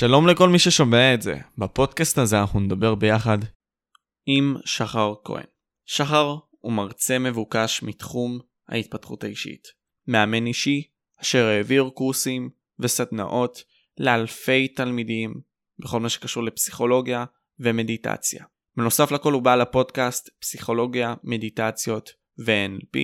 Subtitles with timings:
[0.00, 1.34] שלום לכל מי ששומע את זה.
[1.58, 3.38] בפודקאסט הזה אנחנו נדבר ביחד
[4.26, 5.44] עם שחר כהן.
[5.86, 9.68] שחר הוא מרצה מבוקש מתחום ההתפתחות האישית.
[10.06, 10.82] מאמן אישי
[11.22, 13.64] אשר העביר קורסים וסדנאות
[13.98, 15.34] לאלפי תלמידים
[15.78, 17.24] בכל מה שקשור לפסיכולוגיה
[17.58, 18.44] ומדיטציה.
[18.76, 22.10] בנוסף לכל הוא בעל הפודקאסט פסיכולוגיה, מדיטציות
[22.46, 22.98] ו-NLP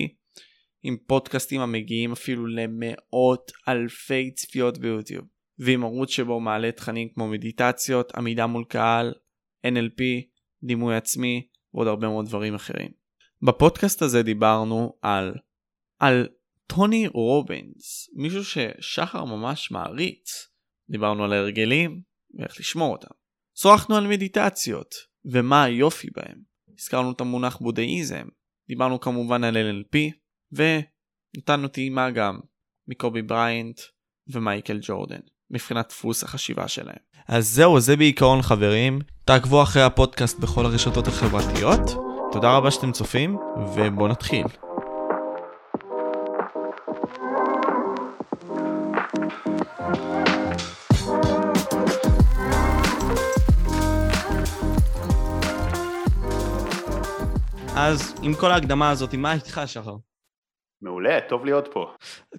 [0.83, 5.36] עם פודקאסטים המגיעים אפילו למאות אלפי צפיות ביוטיוב.
[5.59, 9.13] ועם ערוץ שבו הוא מעלה תכנים כמו מדיטציות, עמידה מול קהל,
[9.67, 10.01] NLP,
[10.63, 12.91] דימוי עצמי ועוד הרבה מאוד דברים אחרים.
[13.41, 15.33] בפודקאסט הזה דיברנו על,
[15.99, 16.27] על
[16.67, 20.47] טוני רובינס, מישהו ששחר ממש מעריץ.
[20.89, 22.01] דיברנו על הרגלים
[22.39, 23.13] ואיך לשמור אותם.
[23.55, 24.95] שוחחנו על מדיטציות
[25.25, 26.41] ומה היופי בהם.
[26.79, 28.27] הזכרנו את המונח בודהיזם.
[28.67, 29.97] דיברנו כמובן על NLP
[30.51, 32.39] ונתנו טעימה גם
[32.87, 33.79] מקובי בריינט
[34.27, 35.21] ומייקל ג'ורדן.
[35.51, 36.95] מבחינת דפוס החשיבה שלהם.
[37.27, 38.99] אז זהו, זה בעיקרון חברים.
[39.25, 41.81] תעקבו אחרי הפודקאסט בכל הרשתות החברתיות.
[42.31, 43.37] תודה רבה שאתם צופים,
[43.75, 44.45] ובואו נתחיל.
[57.75, 59.95] אז עם כל ההקדמה הזאת, מה איתך שחר?
[60.81, 61.91] מעולה, טוב להיות פה.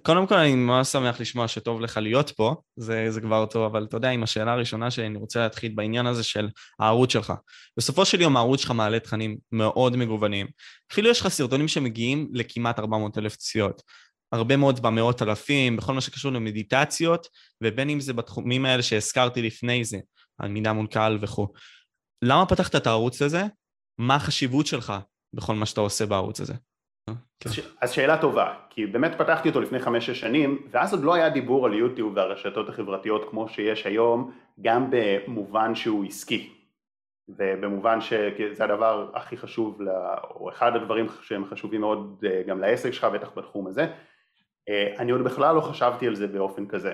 [0.03, 3.83] קודם כל אני ממש שמח לשמוע שטוב לך להיות פה, זה, זה כבר טוב, אבל
[3.83, 7.33] אתה יודע, עם השאלה הראשונה שאני רוצה להתחיל בעניין הזה של הערוץ שלך.
[7.77, 10.47] בסופו של יום הערוץ שלך מעלה תכנים מאוד מגוונים.
[10.91, 13.81] אפילו יש לך סרטונים שמגיעים לכמעט 400 אלף צפיות.
[14.31, 17.27] הרבה מאוד במאות אלפים, בכל מה שקשור למדיטציות,
[17.63, 19.97] ובין אם זה בתחומים האלה שהזכרתי לפני זה,
[20.41, 21.47] עמידה מול קהל וכו'.
[22.21, 23.43] למה פתחת את הערוץ הזה?
[23.97, 24.93] מה החשיבות שלך
[25.33, 26.53] בכל מה שאתה עושה בערוץ הזה?
[27.39, 27.49] כן.
[27.81, 31.65] אז שאלה טובה, כי באמת פתחתי אותו לפני חמש-שש שנים, ואז עוד לא היה דיבור
[31.65, 36.53] על יוטיוב והרשתות החברתיות כמו שיש היום, גם במובן שהוא עסקי,
[37.29, 39.79] ובמובן שזה הדבר הכי חשוב,
[40.35, 43.87] או אחד הדברים שהם חשובים מאוד אה, גם לעסק שלך, בטח בתחום הזה.
[44.69, 46.93] אה, אני עוד בכלל לא חשבתי על זה באופן כזה.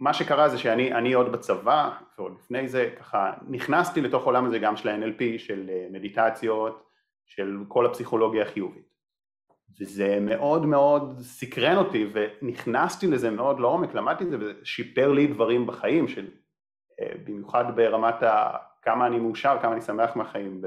[0.00, 4.76] מה שקרה זה שאני עוד בצבא, ועוד לפני זה, ככה נכנסתי לתוך העולם הזה גם
[4.76, 6.86] של ה-NLP, של אה, מדיטציות,
[7.26, 8.91] של כל הפסיכולוגיה החיובית.
[9.80, 15.26] וזה מאוד מאוד סקרן אותי ונכנסתי לזה מאוד לעומק, למדתי את זה וזה שיפר לי
[15.26, 16.28] דברים בחיים, של,
[17.00, 18.56] אה, במיוחד ברמת ה...
[18.82, 20.62] כמה אני מאושר, כמה אני שמח מהחיים,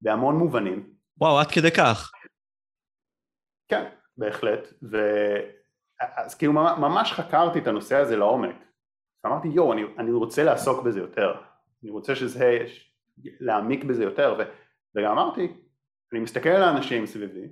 [0.00, 0.92] בהמון מובנים.
[1.20, 2.12] וואו, עד כדי כך.
[3.68, 4.96] כן, בהחלט, ו...
[6.16, 8.56] אז כאילו ממש חקרתי את הנושא הזה לעומק.
[9.26, 11.34] אמרתי, יואו, אני, אני רוצה לעסוק בזה יותר,
[11.82, 12.58] אני רוצה שזה,
[13.40, 14.42] להעמיק בזה יותר, ו...
[14.94, 15.56] וגם אמרתי,
[16.12, 17.48] אני מסתכל על האנשים סביבי,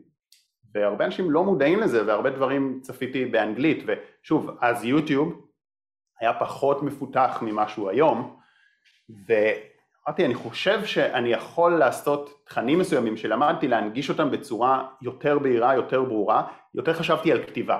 [0.74, 3.84] והרבה אנשים לא מודעים לזה והרבה דברים צפיתי באנגלית.
[3.86, 5.46] ושוב אז יוטיוב
[6.20, 8.36] היה פחות מפותח ממה שהוא היום
[9.26, 16.02] ואמרתי אני חושב שאני יכול לעשות תכנים מסוימים שלמדתי להנגיש אותם בצורה יותר בהירה יותר
[16.02, 16.46] ברורה.
[16.74, 17.78] יותר חשבתי על כתיבה.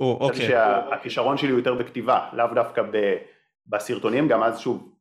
[0.00, 0.46] או, אוקיי.
[0.46, 2.82] שהכישרון שלי הוא יותר בכתיבה לאו דווקא
[3.66, 4.28] בסרטונים.
[4.28, 4.92] גם אז שוב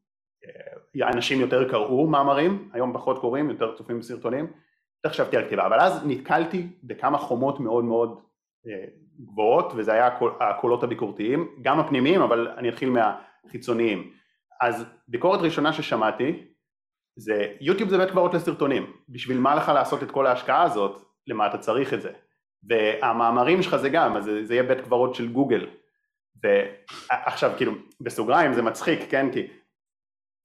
[1.01, 4.47] אה, אנשים יותר קראו מאמרים היום פחות קוראים יותר צופים בסרטונים
[4.97, 8.21] יותר חשבתי על כתיבה, אבל אז נתקלתי בכמה חומות מאוד מאוד
[8.67, 8.85] אה,
[9.19, 14.13] גבוהות וזה היה הקול, הקולות הביקורתיים, גם הפנימיים אבל אני אתחיל מהחיצוניים.
[14.61, 16.47] אז ביקורת ראשונה ששמעתי
[17.19, 21.47] זה יוטיוב זה בית קברות לסרטונים, בשביל מה לך לעשות את כל ההשקעה הזאת, למה
[21.47, 22.11] אתה צריך את זה.
[22.63, 25.67] והמאמרים שלך זה גם, אז זה, זה יהיה בית קברות של גוגל.
[26.43, 29.47] ועכשיו כאילו בסוגריים זה מצחיק כן כי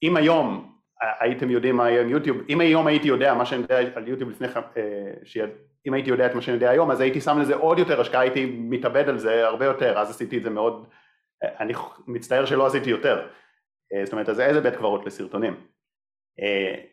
[0.02, 0.72] אם היום
[1.20, 4.46] הייתם יודעים מה היום יוטיוב, אם היום הייתי יודע מה שאני יודע על יוטיוב לפני,
[4.76, 5.44] אה,
[5.86, 8.20] אם הייתי יודע את מה שאני יודע היום אז הייתי שם לזה עוד יותר השקעה,
[8.20, 10.88] הייתי מתאבד על זה הרבה יותר, אז עשיתי את זה מאוד,
[11.42, 11.72] אני
[12.06, 13.28] מצטער שלא עשיתי יותר,
[13.92, 15.66] אה, זאת אומרת אז איזה בית קברות לסרטונים,
[16.40, 16.84] אה,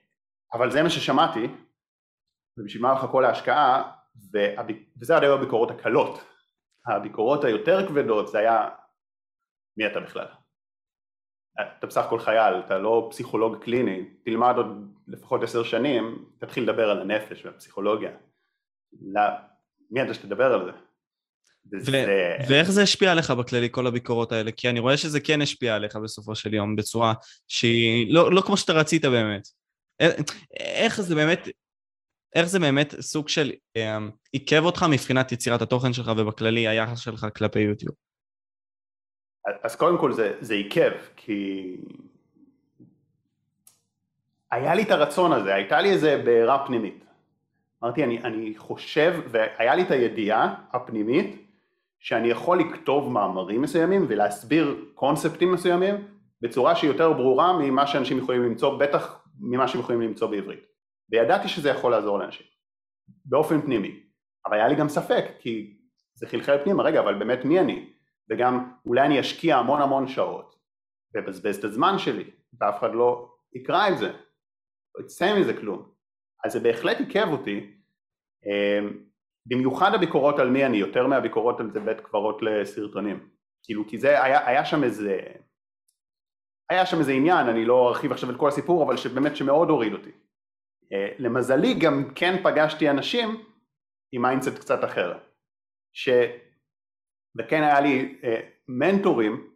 [0.53, 1.47] אבל זה מה ששמעתי,
[2.57, 3.91] ובשביל מה לך כל ההשקעה,
[4.97, 6.23] וזה עד היום הביקורות הקלות,
[6.87, 8.69] הביקורות היותר כבדות זה היה
[9.77, 10.27] מי אתה בכלל
[11.61, 16.89] אתה בסך הכל חייל, אתה לא פסיכולוג קליני, תלמד עוד לפחות עשר שנים, תתחיל לדבר
[16.89, 18.11] על הנפש והפסיכולוגיה.
[19.91, 20.71] מי אתה שתדבר על זה?
[21.71, 22.05] וזה...
[22.49, 24.51] ואיך זה השפיע עליך בכללי, כל הביקורות האלה?
[24.51, 27.13] כי אני רואה שזה כן השפיע עליך בסופו של יום, בצורה
[27.47, 29.47] שהיא לא, לא כמו שאתה רצית באמת.
[30.59, 31.47] איך זה באמת,
[32.35, 33.97] איך זה באמת סוג של אה,
[34.31, 37.95] עיכב אותך מבחינת יצירת התוכן שלך ובכללי היחס שלך כלפי יוטיוב?
[39.63, 41.77] אז קודם כל זה, זה עיכב, כי
[44.51, 47.05] היה לי את הרצון הזה, הייתה לי איזה בעירה פנימית.
[47.83, 51.45] אמרתי, אני, אני חושב, והיה לי את הידיעה הפנימית,
[51.99, 55.95] שאני יכול לכתוב מאמרים מסוימים ולהסביר קונספטים מסוימים
[56.41, 60.59] בצורה שהיא יותר ברורה ממה שאנשים יכולים למצוא, בטח ממה שהם יכולים למצוא בעברית.
[61.11, 62.45] וידעתי שזה יכול לעזור לאנשים,
[63.25, 63.99] באופן פנימי.
[64.45, 65.77] אבל היה לי גם ספק, כי
[66.13, 67.89] זה חלחל פנימה, רגע, אבל באמת מי אני?
[68.29, 70.55] וגם אולי אני אשקיע המון המון שעות,
[71.15, 72.31] ובזבז את הזמן שלי,
[72.61, 74.11] ואף אחד לא יקרא את זה,
[74.95, 75.91] לא יצא מזה כלום.
[76.45, 77.73] אז זה בהחלט עיכב אותי,
[78.45, 79.03] אמ,
[79.45, 83.29] במיוחד הביקורות על מי אני, יותר מהביקורות על זה בית קברות לסרטונים.
[83.63, 85.19] כאילו, כי זה, היה, היה שם איזה,
[86.69, 89.93] היה שם איזה עניין, אני לא ארחיב עכשיו את כל הסיפור, אבל שבאמת שמאוד הוריד
[89.93, 90.11] אותי.
[90.93, 93.43] אה, למזלי גם כן פגשתי אנשים
[94.11, 95.17] עם mindset קצת אחר,
[95.93, 96.09] ש...
[97.37, 99.53] וכן היה לי אה, מנטורים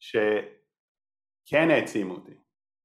[0.00, 2.34] שכן העצימו אותי.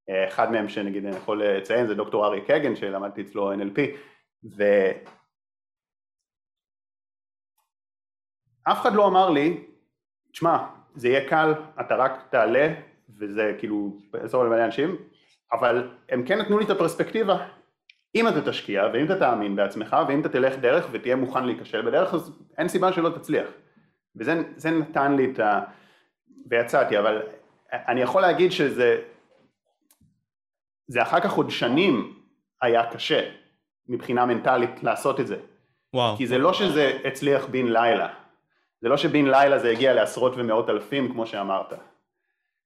[0.09, 3.79] אה, אחד מהם שנגיד אני יכול לציין זה דוקטור ארי קגן שלמדתי אצלו NLP
[8.65, 9.67] ואף אחד לא אמר לי,
[10.31, 10.57] תשמע,
[10.95, 12.73] זה יהיה קל, אתה רק תעלה
[13.19, 14.97] וזה כאילו יעזור למלא אנשים,
[15.51, 17.47] אבל הם כן נתנו לי את הפרספקטיבה,
[18.15, 22.13] אם אתה תשקיע ואם אתה תאמין בעצמך ואם אתה תלך דרך ותהיה מוכן להיכשל בדרך
[22.13, 23.47] אז אין סיבה שלא תצליח
[24.15, 25.61] וזה נתן לי את ה...
[26.49, 27.21] ויצאתי אבל
[27.71, 29.01] אני יכול להגיד שזה
[30.87, 32.19] זה אחר כך עוד שנים
[32.61, 33.29] היה קשה
[33.87, 35.37] מבחינה מנטלית לעשות את זה.
[35.93, 36.17] וואו.
[36.17, 38.07] כי זה לא שזה הצליח בן לילה.
[38.81, 41.73] זה לא שבן לילה זה הגיע לעשרות ומאות אלפים כמו שאמרת.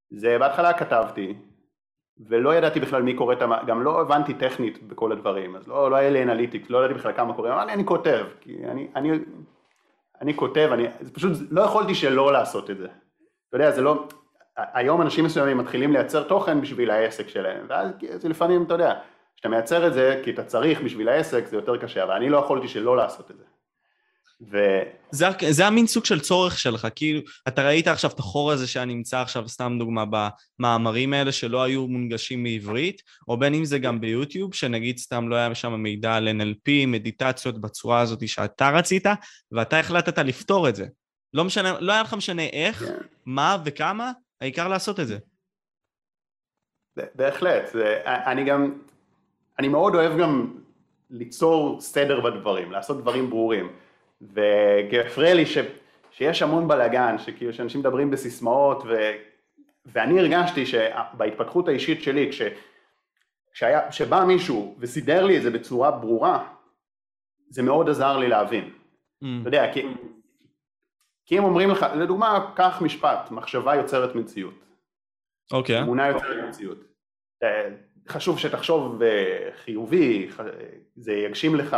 [0.10, 1.34] זה בהתחלה כתבתי
[2.28, 3.52] ולא ידעתי בכלל מי קורא את המ...
[3.68, 7.14] גם לא הבנתי טכנית בכל הדברים, אז לא, לא היה לי אנליטיקס, לא ידעתי בכלל
[7.14, 9.12] כמה קוראים, אמרתי אני כותב, כי אני, אני,
[10.22, 12.88] אני כותב, אני, פשוט, לא יכולתי שלא לעשות את זה.
[13.50, 14.08] אתה יודע, זה לא,
[14.58, 18.94] היום אנשים מסוימים מתחילים לייצר תוכן בשביל העסק שלהם, ואז זה לפעמים, אתה יודע,
[19.36, 22.38] כשאתה מייצר את זה כי אתה צריך בשביל העסק זה יותר קשה, אבל אני לא
[22.38, 23.44] יכולתי שלא לעשות את זה.
[24.42, 24.58] ו...
[25.12, 28.96] זה, זה המין סוג של צורך שלך, כאילו, אתה ראית עכשיו את החור הזה שאני
[28.96, 30.06] נמצא עכשיו, סתם דוגמה,
[30.60, 35.36] במאמרים האלה שלא היו מונגשים בעברית, או בין אם זה גם ביוטיוב, שנגיד סתם לא
[35.36, 39.06] היה שם מידע על NLP, מדיטציות בצורה הזאת שאתה רצית,
[39.52, 40.86] ואתה החלטת לפתור את זה.
[41.34, 42.86] לא משנה, לא היה לך משנה איך, yeah.
[42.86, 42.98] כן.
[43.26, 44.12] מה וכמה,
[44.42, 45.18] העיקר לעשות את זה.
[47.16, 48.80] בהחלט, זה, אני גם,
[49.60, 50.58] אני מאוד אוהב גם
[51.10, 53.85] ליצור סדר בדברים, לעשות דברים ברורים.
[54.22, 55.58] והפריע לי ש,
[56.12, 59.12] שיש המון בלאגן, שכאילו שאנשים מדברים בסיסמאות ו,
[59.86, 62.42] ואני הרגשתי שבהתפתחות האישית שלי, כש,
[63.52, 66.48] כשהיה, כשבא מישהו וסידר לי את זה בצורה ברורה,
[67.50, 68.74] זה מאוד עזר לי להבין.
[69.24, 69.28] Mm.
[69.42, 69.88] אתה יודע, כי,
[71.26, 74.66] כי אם אומרים לך, לדוגמה, קח משפט, מחשבה יוצרת מציאות.
[75.52, 75.80] אוקיי.
[75.80, 75.84] Okay.
[75.84, 76.78] אמונה יוצרת מציאות.
[77.44, 77.70] אה,
[78.10, 80.30] חשוב שתחשוב אה, חיובי,
[80.96, 81.78] זה יגשים לך,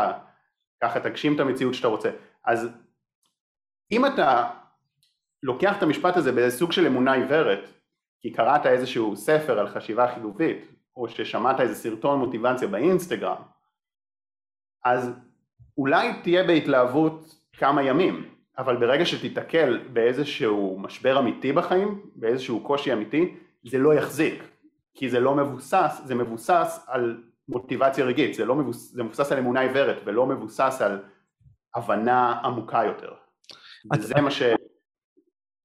[0.84, 2.10] ככה תגשים את המציאות שאתה רוצה.
[2.48, 2.70] אז
[3.92, 4.50] אם אתה
[5.44, 7.70] לוקח את המשפט הזה באיזה סוג של אמונה עיוורת,
[8.22, 10.58] כי קראת איזשהו ספר על חשיבה חיובית,
[10.96, 13.42] או ששמעת איזה סרטון מוטיבציה באינסטגרם,
[14.86, 15.12] אז
[15.78, 23.36] אולי תהיה בהתלהבות כמה ימים, אבל ברגע שתיתקל באיזשהו משבר אמיתי בחיים, באיזשהו קושי אמיתי,
[23.64, 24.44] זה לא יחזיק,
[24.94, 29.38] כי זה לא מבוסס, זה מבוסס על מוטיבציה רגעית, זה, לא מבוס, זה מבוסס על
[29.38, 31.00] אמונה עיוורת ולא מבוסס על
[31.78, 33.12] הבנה עמוקה יותר.
[34.00, 34.42] זה מה ש...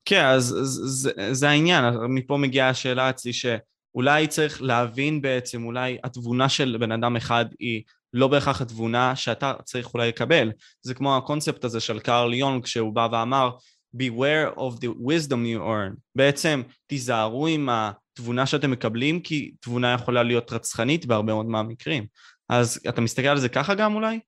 [0.04, 6.48] כן, אז זה, זה העניין, מפה מגיעה השאלה אצלי שאולי צריך להבין בעצם, אולי התבונה
[6.48, 10.52] של בן אדם אחד היא לא בהכרח התבונה שאתה צריך אולי לקבל.
[10.82, 13.50] זה כמו הקונספט הזה של קארל יונג, כשהוא בא ואמר,
[13.96, 15.96] beware of the wisdom you earn.
[16.14, 22.06] בעצם תיזהרו עם התבונה שאתם מקבלים, כי תבונה יכולה להיות רצחנית בהרבה מאוד מהמקרים.
[22.48, 24.19] אז אתה מסתכל על זה ככה גם אולי?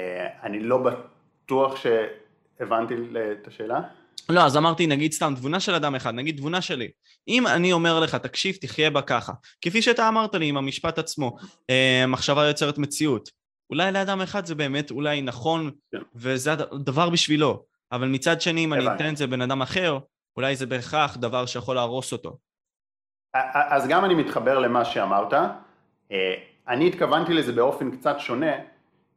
[0.00, 2.94] אה, אני לא בטוח שהבנתי
[3.42, 3.80] את השאלה.
[4.28, 6.90] לא, אז אמרתי, נגיד סתם תבונה של אדם אחד, נגיד תבונה שלי.
[7.28, 11.36] אם אני אומר לך, תקשיב, תחיה בה ככה, כפי שאתה אמרת לי עם המשפט עצמו,
[11.70, 13.28] אה, מחשבה יוצרת מציאות.
[13.70, 15.98] אולי לאדם אחד זה באמת אולי נכון, כן.
[16.14, 19.98] וזה הדבר בשבילו, אבל מצד שני, אם אני אתן את זה לבן אדם אחר,
[20.36, 22.38] אולי זה בהכרח דבר שיכול להרוס אותו.
[23.54, 25.32] אז גם אני מתחבר למה שאמרת.
[26.12, 26.34] אה,
[26.68, 28.52] אני התכוונתי לזה באופן קצת שונה,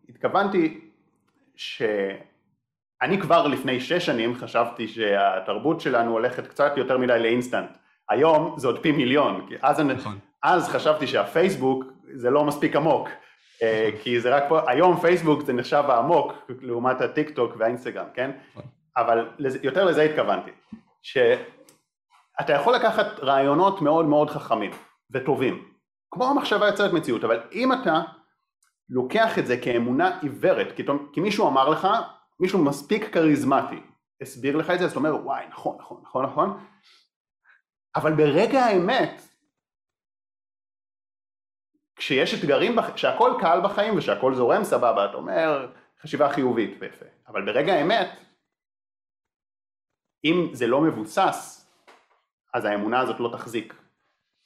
[0.09, 0.81] התכוונתי
[1.55, 7.69] שאני כבר לפני שש שנים חשבתי שהתרבות שלנו הולכת קצת יותר מדי לאינסטנט.
[8.09, 10.11] היום זה עוד פי מיליון, כי אז, נכון.
[10.11, 11.83] אני, אז חשבתי שהפייסבוק
[12.13, 13.09] זה לא מספיק עמוק,
[13.63, 14.01] אה, נכון.
[14.01, 18.31] כי זה רק פה, היום פייסבוק זה נחשב העמוק לעומת הטיק טוק והאינסטגרם, כן?
[18.51, 18.63] נכון.
[18.97, 19.29] אבל
[19.63, 20.51] יותר לזה התכוונתי,
[21.01, 24.71] שאתה יכול לקחת רעיונות מאוד מאוד חכמים
[25.11, 25.65] וטובים,
[26.11, 28.01] כמו המחשבה יוצרת מציאות, אבל אם אתה
[28.89, 31.87] לוקח את זה כאמונה עיוורת, כי, כי מישהו אמר לך,
[32.39, 33.81] מישהו מספיק כריזמטי,
[34.21, 36.65] הסביר לך את זה, אז אתה אומר וואי נכון נכון נכון נכון,
[37.95, 39.21] אבל ברגע האמת,
[41.95, 47.73] כשיש אתגרים, כשהכל קל בחיים ושהכל זורם סבבה, אתה אומר חשיבה חיובית ויפה, אבל ברגע
[47.73, 48.09] האמת,
[50.25, 51.71] אם זה לא מבוסס,
[52.53, 53.73] אז האמונה הזאת לא תחזיק,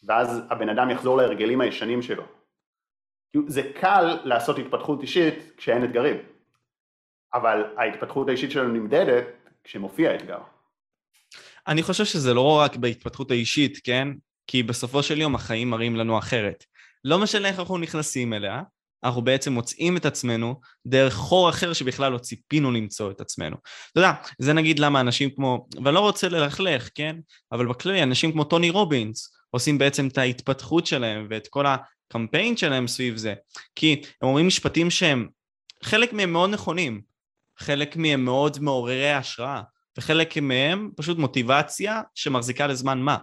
[0.04, 2.39] ואז הבן אדם יחזור להרגלים הישנים שלו.
[3.48, 6.18] זה קל לעשות התפתחות אישית כשאין אתגרים,
[7.34, 9.26] אבל ההתפתחות האישית שלנו נמדדת
[9.64, 10.40] כשמופיע אתגר.
[11.68, 14.08] אני חושב שזה לא רק בהתפתחות האישית, כן?
[14.48, 16.64] כי בסופו של יום החיים מראים לנו אחרת.
[17.04, 18.62] לא משנה איך אנחנו נכנסים אליה,
[19.04, 23.56] אנחנו בעצם מוצאים את עצמנו דרך חור אחר שבכלל לא ציפינו למצוא את עצמנו.
[23.92, 27.16] אתה יודע, זה נגיד למה אנשים כמו, ואני לא רוצה ללכלך, כן?
[27.52, 31.66] אבל בכללי, אנשים כמו טוני רובינס עושים בעצם את ההתפתחות שלהם ואת כל
[32.10, 33.34] הקמפיין שלהם סביב זה.
[33.76, 35.28] כי הם אומרים משפטים שהם,
[35.84, 37.02] חלק מהם מאוד נכונים,
[37.58, 39.62] חלק מהם מאוד מעוררי השראה,
[39.98, 43.18] וחלק מהם פשוט מוטיבציה שמחזיקה לזמן מה.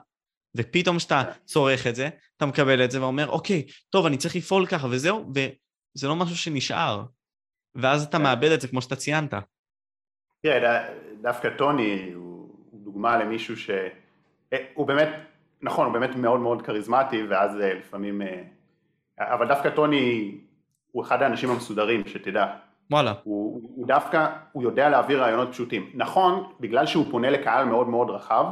[0.57, 4.67] ופתאום כשאתה צורך את זה, אתה מקבל את זה ואומר, אוקיי, טוב, אני צריך לפעול
[4.67, 7.05] ככה וזהו, וזה לא משהו שנשאר.
[7.75, 8.19] ואז אתה.
[8.19, 9.35] מאבד את זה כמו שאתה ציינת.
[10.43, 10.89] תראה,
[11.23, 13.71] דווקא טוני הוא דוגמה למישהו ש...
[14.53, 15.09] אה, באמת,
[15.63, 18.23] נכון, הוא באמת מאוד מאוד כריזמטי, ואז אה, לפעמים...
[19.21, 20.39] אה, אבל דווקא טוני
[20.93, 22.47] הוא אחד האנשים המסודרים, שתדע.
[22.91, 23.15] וואלה.
[23.25, 25.91] הוא, הוא דווקא, הוא יודע להעביר רעיונות פשוטים.
[25.95, 28.47] נכון, בגלל שהוא פונה לקהל מאוד מאוד רחב,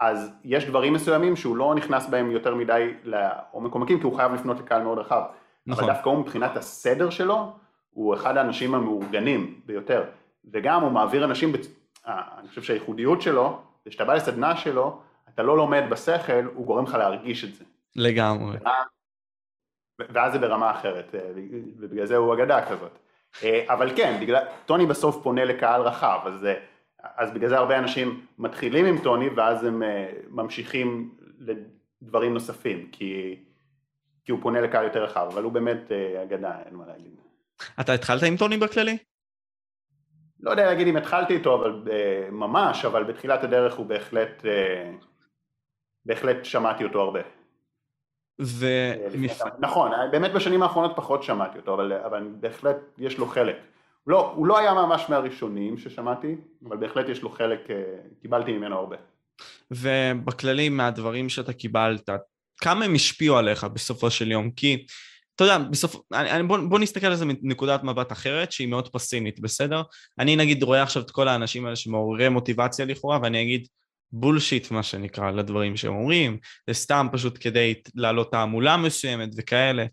[0.00, 4.32] אז יש דברים מסוימים שהוא לא נכנס בהם יותר מדי לעומק עומקים, כי הוא חייב
[4.34, 5.22] לפנות לקהל מאוד רחב.
[5.66, 5.84] נכון.
[5.84, 7.52] אבל דווקא הוא מבחינת הסדר שלו,
[7.90, 10.04] הוא אחד האנשים המאורגנים ביותר.
[10.52, 11.66] וגם הוא מעביר אנשים, בצ...
[12.06, 15.00] אה, אני חושב שהייחודיות שלו, זה שאתה בא לסדנה שלו,
[15.34, 17.64] אתה לא לומד בשכל, הוא גורם לך להרגיש את זה.
[17.96, 18.58] לגמרי.
[19.98, 21.20] ואז זה ברמה אחרת, אה,
[21.78, 22.98] ובגלל זה הוא אגדה כזאת.
[23.44, 26.46] אה, אבל כן, בגלל, טוני בסוף פונה לקהל רחב, אז,
[27.16, 33.36] אז בגלל זה הרבה אנשים מתחילים עם טוני ואז הם אה, ממשיכים לדברים נוספים, כי,
[34.24, 37.20] כי הוא פונה לקהל יותר רחב, אבל הוא באמת אה, אגדה, אין מה להגיד.
[37.80, 38.98] אתה התחלת עם טוני בכללי?
[40.40, 41.82] לא יודע להגיד אם התחלתי איתו, אבל
[42.30, 44.44] ממש, אבל בתחילת הדרך הוא בהחלט,
[46.06, 47.20] בהחלט שמעתי אותו הרבה.
[48.40, 48.66] ו...
[49.58, 53.56] נכון, באמת בשנים האחרונות פחות שמעתי אותו, אבל, אבל בהחלט יש לו חלק.
[54.06, 56.36] לא, הוא לא היה ממש מהראשונים ששמעתי,
[56.68, 57.82] אבל בהחלט יש לו חלק, אה,
[58.22, 58.96] קיבלתי ממנו הרבה.
[59.70, 62.08] ובכללי מהדברים שאתה קיבלת,
[62.60, 64.50] כמה הם השפיעו עליך בסופו של יום?
[64.50, 64.86] כי
[65.34, 69.40] אתה יודע, בסוף, אני, בוא, בוא נסתכל על זה מנקודת מבט אחרת שהיא מאוד פסימית,
[69.40, 69.82] בסדר?
[70.18, 73.66] אני נגיד רואה עכשיו את כל האנשים האלה שמעוררי מוטיבציה לכאורה ואני אגיד
[74.12, 79.84] בולשיט מה שנקרא לדברים שהם אומרים, זה סתם פשוט כדי להעלות תעמולה מסוימת וכאלה,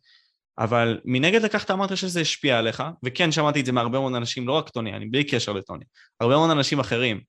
[0.58, 4.48] אבל מנגד לכך אתה אמרת שזה השפיע עליך, וכן שמעתי את זה מהרבה מאוד אנשים,
[4.48, 5.86] לא רק טוני, אני בלי קשר לטוני,
[6.20, 7.22] הרבה מאוד אנשים אחרים.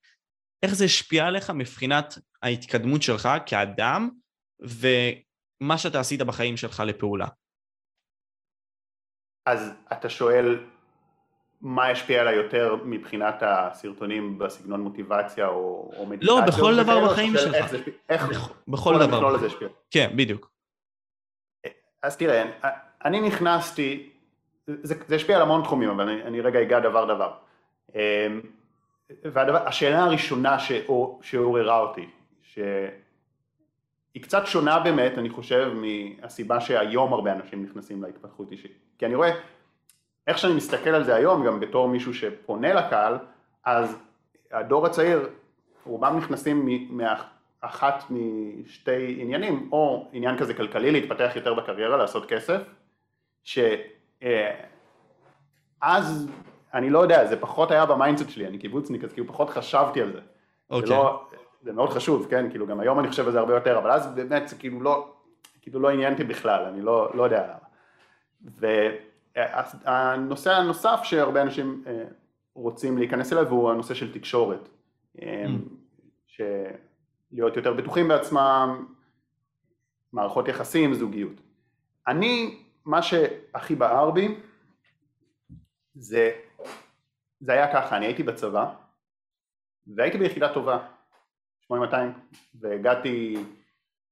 [0.62, 4.10] איך זה השפיע עליך מבחינת ההתקדמות שלך כאדם,
[4.60, 7.26] ומה שאתה עשית בחיים שלך לפעולה?
[9.46, 10.64] אז אתה שואל
[11.64, 16.34] מה ישפיע עליי יותר מבחינת הסרטונים בסגנון מוטיבציה או, או מדיטציה?
[16.34, 17.54] לא, בכל דבר בחיים שלך.
[17.54, 17.74] איך,
[18.08, 19.34] איך בכל דבר.
[19.34, 19.68] הזה השפיע?
[19.90, 20.50] כן, בדיוק.
[22.02, 22.44] אז תראה,
[23.04, 24.10] אני נכנסתי,
[24.66, 27.32] זה, זה השפיע על המון תחומים, אבל אני, אני רגע אגע דבר דבר.
[27.94, 28.00] אמ,
[29.24, 30.56] והשאלה הראשונה
[31.22, 32.08] שעוררה אותי,
[32.42, 38.78] שהיא קצת שונה באמת, אני חושב, מהסיבה שהיום הרבה אנשים נכנסים להתפתחות אישית.
[38.98, 39.30] כי אני רואה
[40.26, 43.18] איך שאני מסתכל על זה היום, גם בתור מישהו שפונה לקהל,
[43.64, 43.98] אז
[44.52, 45.28] הדור הצעיר,
[45.86, 52.60] רובם נכנסים מאחת משתי עניינים, או עניין כזה כלכלי, להתפתח יותר בקריירה, לעשות כסף,
[55.82, 56.30] שאז,
[56.74, 60.02] אני לא יודע, זה פחות היה ב mindset שלי, אני קיבוצניק, אז כאילו פחות חשבתי
[60.02, 60.20] על זה.
[60.70, 60.88] אוקיי.
[60.88, 61.24] זה, לא,
[61.62, 64.14] זה מאוד חשוב, כן, כאילו גם היום אני חושב על זה הרבה יותר, אבל אז
[64.14, 65.12] באמת זה כאילו לא,
[65.62, 67.64] כאילו לא עניין בכלל, אני לא, לא יודע למה.
[69.84, 72.04] הנושא הנוסף שהרבה אנשים אה,
[72.54, 74.68] רוצים להיכנס אליו הוא הנושא של תקשורת.
[75.22, 76.42] אה, mm.
[77.32, 78.86] להיות יותר בטוחים בעצמם,
[80.12, 81.40] מערכות יחסים, זוגיות.
[82.08, 84.40] אני, מה שהכי בער בי
[85.94, 86.30] זה,
[87.40, 88.74] זה היה ככה, אני הייתי בצבא
[89.86, 90.86] והייתי ביחידה טובה,
[91.60, 92.12] 8200,
[92.60, 93.44] והגעתי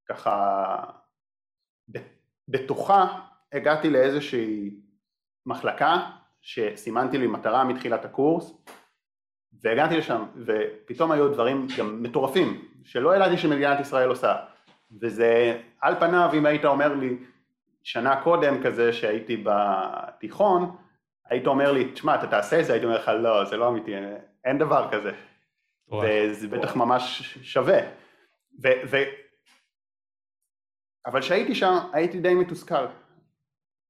[0.08, 0.76] ככה,
[2.48, 3.20] בתוכה
[3.52, 4.70] הגעתי לאיזושהי
[5.46, 8.52] מחלקה שסימנתי לי מטרה מתחילת הקורס
[9.62, 14.36] והגעתי לשם ופתאום היו דברים גם מטורפים שלא ידעתי שמדינת ישראל עושה.
[15.00, 17.16] וזה על פניו אם היית אומר לי
[17.82, 20.76] שנה קודם כזה שהייתי בתיכון
[21.24, 23.92] היית אומר לי תשמע אתה תעשה את זה הייתי אומר לך לא זה לא אמיתי
[24.44, 25.12] אין דבר כזה.
[26.02, 27.78] וזה בטח ממש שווה.
[28.62, 29.02] ו-
[31.06, 32.84] אבל כשהייתי שם הייתי די מתוסכל.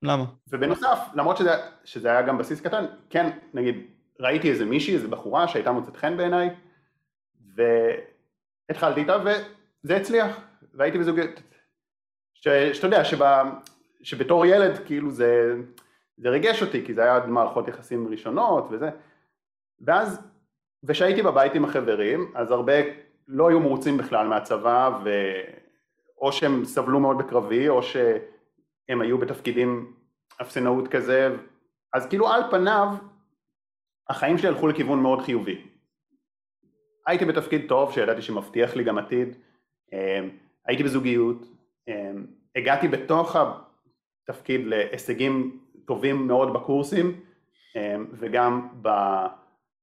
[0.03, 0.25] למה?
[0.49, 1.51] ובנוסף, למרות שזה,
[1.85, 3.87] שזה היה גם בסיס קטן, כן, נגיד,
[4.21, 6.51] ראיתי איזה מישהי, איזה בחורה שהייתה מוצאת חן בעיניי,
[8.69, 10.41] והתחלתי איתה וזה הצליח,
[10.75, 11.43] והייתי בזוגיות.
[12.35, 13.51] שאתה יודע, שבא,
[14.03, 15.55] שבתור ילד כאילו זה,
[16.17, 18.91] זה ריגש אותי, כי זה היה מערכות יחסים ראשונות וזה,
[19.81, 20.21] ואז,
[20.85, 22.73] וכשהייתי בבית עם החברים, אז הרבה
[23.29, 27.81] לא היו מרוצים בכלל מהצבא, ואו שהם סבלו מאוד בקרבי, או
[28.93, 29.93] שהם היו בתפקידים
[30.41, 31.37] אפסנאות כזה,
[31.93, 32.89] אז כאילו על פניו,
[34.09, 35.67] החיים שלי הלכו לכיוון מאוד חיובי.
[37.07, 39.37] הייתי בתפקיד טוב שידעתי שמבטיח לי גם עתיד,
[39.93, 40.29] אמ,
[40.67, 41.37] הייתי בזוגיות,
[41.89, 43.37] אמ, הגעתי בתוך
[44.29, 47.21] התפקיד להישגים טובים מאוד בקורסים
[47.77, 48.69] אמ, וגם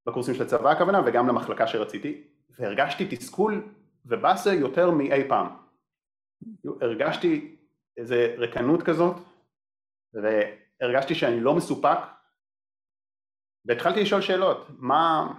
[0.05, 2.23] בקורסים של הצבא הכוונה וגם למחלקה שרציתי
[2.59, 3.63] והרגשתי תסכול
[4.05, 5.47] ובאסה יותר מאי פעם.
[6.81, 7.55] הרגשתי
[7.98, 9.15] איזה רקנות כזאת
[10.13, 12.00] והרגשתי שאני לא מסופק
[13.65, 15.34] והתחלתי לשאול שאלות, מה,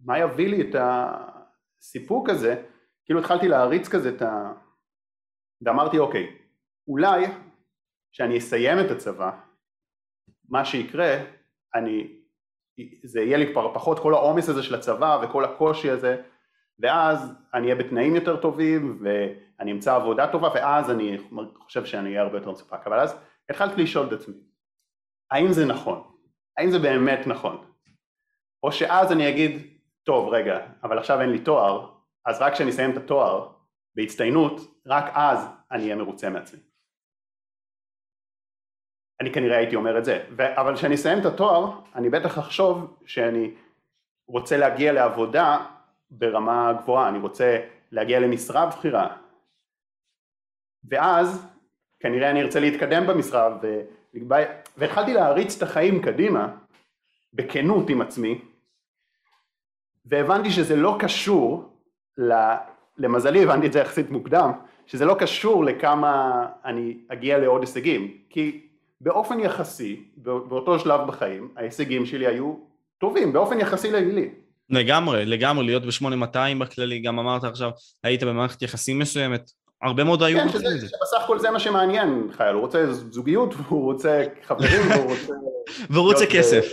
[0.00, 2.62] מה יביא לי את הסיפוק הזה?
[3.04, 4.52] כאילו התחלתי להריץ כזה את ה...
[5.62, 6.36] ואמרתי אוקיי,
[6.88, 7.26] אולי
[8.12, 9.30] כשאני אסיים את הצבא,
[10.48, 11.16] מה שיקרה,
[11.74, 12.20] אני,
[13.04, 16.22] זה יהיה לי כבר פחות כל העומס הזה של הצבא וכל הקושי הזה,
[16.78, 19.02] ואז אני אהיה בתנאים יותר טובים
[19.58, 21.18] ואני אמצא עבודה טובה ואז אני
[21.58, 23.16] חושב שאני אהיה הרבה יותר מסופק, אבל אז
[23.50, 24.34] התחלתי לשאול את עצמי,
[25.30, 26.02] האם זה נכון?
[26.58, 27.64] האם זה באמת נכון?
[28.62, 29.66] או שאז אני אגיד,
[30.04, 31.90] טוב רגע, אבל עכשיו אין לי תואר,
[32.26, 33.52] אז רק כשאני אסיים את התואר
[33.94, 36.60] בהצטיינות, רק אז אני אהיה מרוצה מעצמי.
[39.20, 43.02] אני כנראה הייתי אומר את זה, ו- אבל כשאני אסיים את התואר, אני בטח אחשוב
[43.06, 43.54] שאני
[44.28, 45.66] רוצה להגיע לעבודה
[46.10, 49.16] ברמה גבוהה, אני רוצה להגיע למשרה בכירה,
[50.84, 51.46] ואז
[52.00, 53.80] כנראה אני ארצה להתקדם במשרה, ו...
[54.76, 56.48] והתחלתי להריץ את החיים קדימה,
[57.34, 58.40] בכנות עם עצמי,
[60.06, 61.72] והבנתי שזה לא קשור,
[62.98, 64.50] למזלי הבנתי את זה יחסית מוקדם,
[64.86, 68.66] שזה לא קשור לכמה אני אגיע לעוד הישגים, כי
[69.00, 72.54] באופן יחסי, באותו שלב בחיים, ההישגים שלי היו
[72.98, 74.28] טובים, באופן יחסי לגילי.
[74.70, 77.70] לגמרי, לגמרי, להיות ב-8200 בכללי, גם אמרת עכשיו,
[78.02, 79.50] היית במערכת יחסים מסוימת,
[79.82, 83.84] הרבה מאוד היו כן, שזה, שבסך הכל זה מה שמעניין חייל, הוא רוצה זוגיות, והוא
[83.84, 85.32] רוצה חברים, והוא רוצה...
[85.90, 86.66] והוא רוצה כסף.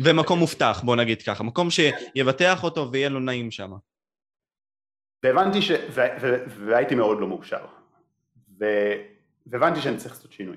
[0.00, 3.72] ומקום מובטח, בוא נגיד ככה, מקום שיבטח אותו ויהיה לו נעים שם.
[5.22, 5.70] והבנתי ש...
[5.70, 6.00] ו...
[6.20, 6.36] ו...
[6.46, 7.64] והייתי מאוד לא מאושר.
[8.60, 8.64] ו...
[9.46, 10.56] והבנתי שאני צריך לעשות שינוי.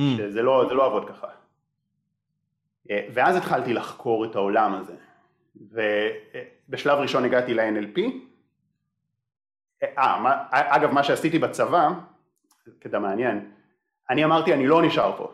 [0.00, 0.02] Mm.
[0.16, 1.26] שזה לא, לא עבוד ככה.
[2.90, 4.94] אה, ואז התחלתי לחקור את העולם הזה.
[5.56, 8.00] ובשלב ראשון הגעתי ל-NLP.
[9.98, 10.44] אה, מה...
[10.50, 11.88] אגב, מה שעשיתי בצבא,
[12.78, 13.50] קטע מעניין,
[14.10, 15.32] אני אמרתי אני לא נשאר פה.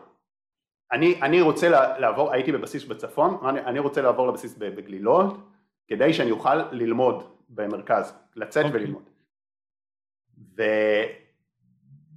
[0.91, 5.37] אני, אני רוצה לעבור, הייתי בבסיס בצפון, אני, אני רוצה לעבור לבסיס בגלילות
[5.87, 8.67] כדי שאני אוכל ללמוד במרכז, לצאת okay.
[8.67, 8.81] אוקיי.
[8.81, 9.03] וללמוד.
[10.57, 10.63] ו...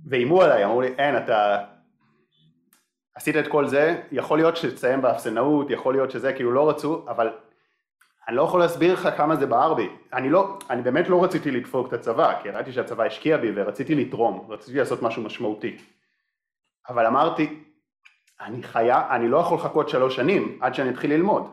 [0.07, 1.65] ואיימו עליי, אמרו לי, אין, אתה
[3.15, 7.33] עשית את כל זה, יכול להיות שתסיים באפסנאות, יכול להיות שזה, כאילו לא רצו, אבל
[8.29, 9.89] אני לא יכול להסביר לך כמה זה בער בי.
[10.13, 13.95] אני לא, אני באמת לא רציתי לדפוק את הצבא, כי ידעתי שהצבא השקיע בי ורציתי
[13.95, 15.77] לתרום, רציתי לעשות משהו משמעותי.
[16.89, 17.65] אבל אמרתי,
[18.41, 21.51] אני חיה, אני לא יכול לחכות שלוש שנים עד שאני אתחיל ללמוד.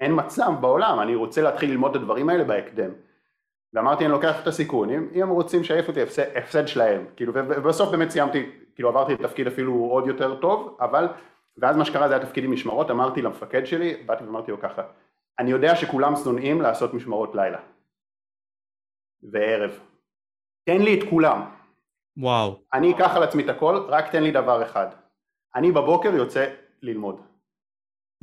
[0.00, 2.90] אין מצב בעולם, אני רוצה להתחיל ללמוד את הדברים האלה בהקדם.
[3.72, 7.32] ואמרתי אני לוקח את הסיכון, אם, אם הם רוצים שיעיף אותי הפסד, הפסד שלהם, כאילו,
[7.34, 11.08] ובסוף באמת סיימתי, כאילו עברתי לתפקיד אפילו עוד יותר טוב, אבל,
[11.56, 14.82] ואז מה שקרה זה היה תפקיד עם משמרות, אמרתי למפקד שלי, באתי ואמרתי לו ככה,
[15.38, 17.60] אני יודע שכולם שונאים לעשות משמרות לילה
[19.22, 19.80] וערב,
[20.64, 21.54] תן לי את כולם,
[22.16, 24.86] וואו, אני אקח על עצמי את הכל, רק תן לי דבר אחד,
[25.54, 27.20] אני בבוקר יוצא ללמוד.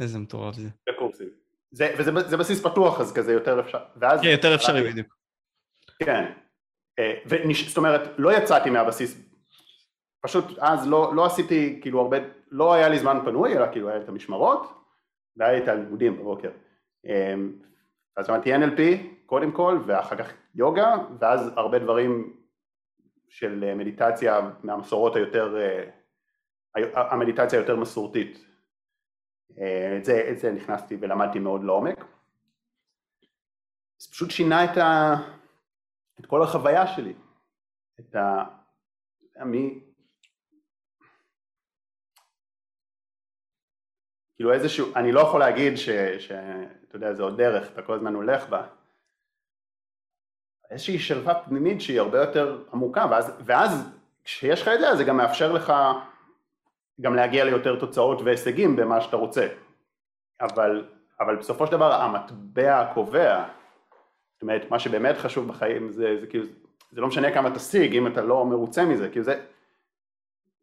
[0.01, 0.69] איזה מטורף זה.
[0.89, 1.29] בקורסים.
[1.71, 4.21] זה, וזה זה בסיס פתוח אז כזה יותר אפשר, ואז...
[4.21, 5.15] כן, יותר אפשרי בדיוק.
[5.99, 6.31] כן,
[6.99, 9.21] אה, ונש, זאת אומרת לא יצאתי מהבסיס,
[10.21, 12.17] פשוט אז לא, לא עשיתי כאילו הרבה,
[12.51, 14.73] לא היה לי זמן פנוי אלא כאילו היה לי את המשמרות
[15.37, 16.49] והיה לי את הלימודים בבוקר.
[17.05, 17.35] אה,
[18.17, 18.79] אז למדתי NLP
[19.25, 22.37] קודם כל ואחר כך יוגה ואז הרבה דברים
[23.29, 25.57] של מדיטציה מהמסורות היותר
[26.95, 28.45] המדיטציה היותר מסורתית.
[29.59, 32.05] אה, את זה, את זה נכנסתי ולמדתי מאוד לעומק.
[33.97, 35.15] זה פשוט שינה את, ה,
[36.19, 37.13] את כל החוויה שלי.
[37.99, 38.43] את ה...
[39.45, 39.79] מי...
[44.35, 48.49] כאילו איזשהו, אני לא יכול להגיד שאתה יודע, זה עוד דרך, אתה כל הזמן הולך
[48.49, 48.63] בה.
[50.71, 53.89] איזושהי שלווה פנימית שהיא הרבה יותר עמוקה, ואז, ואז
[54.23, 55.73] כשיש לך את זה, זה גם מאפשר לך
[57.01, 59.47] גם להגיע ליותר תוצאות והישגים במה שאתה רוצה.
[60.41, 60.87] אבל,
[61.19, 63.45] אבל בסופו של דבר המטבע הקובע,
[64.33, 66.45] זאת אומרת, מה שבאמת חשוב בחיים זה, זה כאילו,
[66.91, 69.45] זה לא משנה כמה תשיג, אם אתה לא מרוצה מזה, כאילו זה...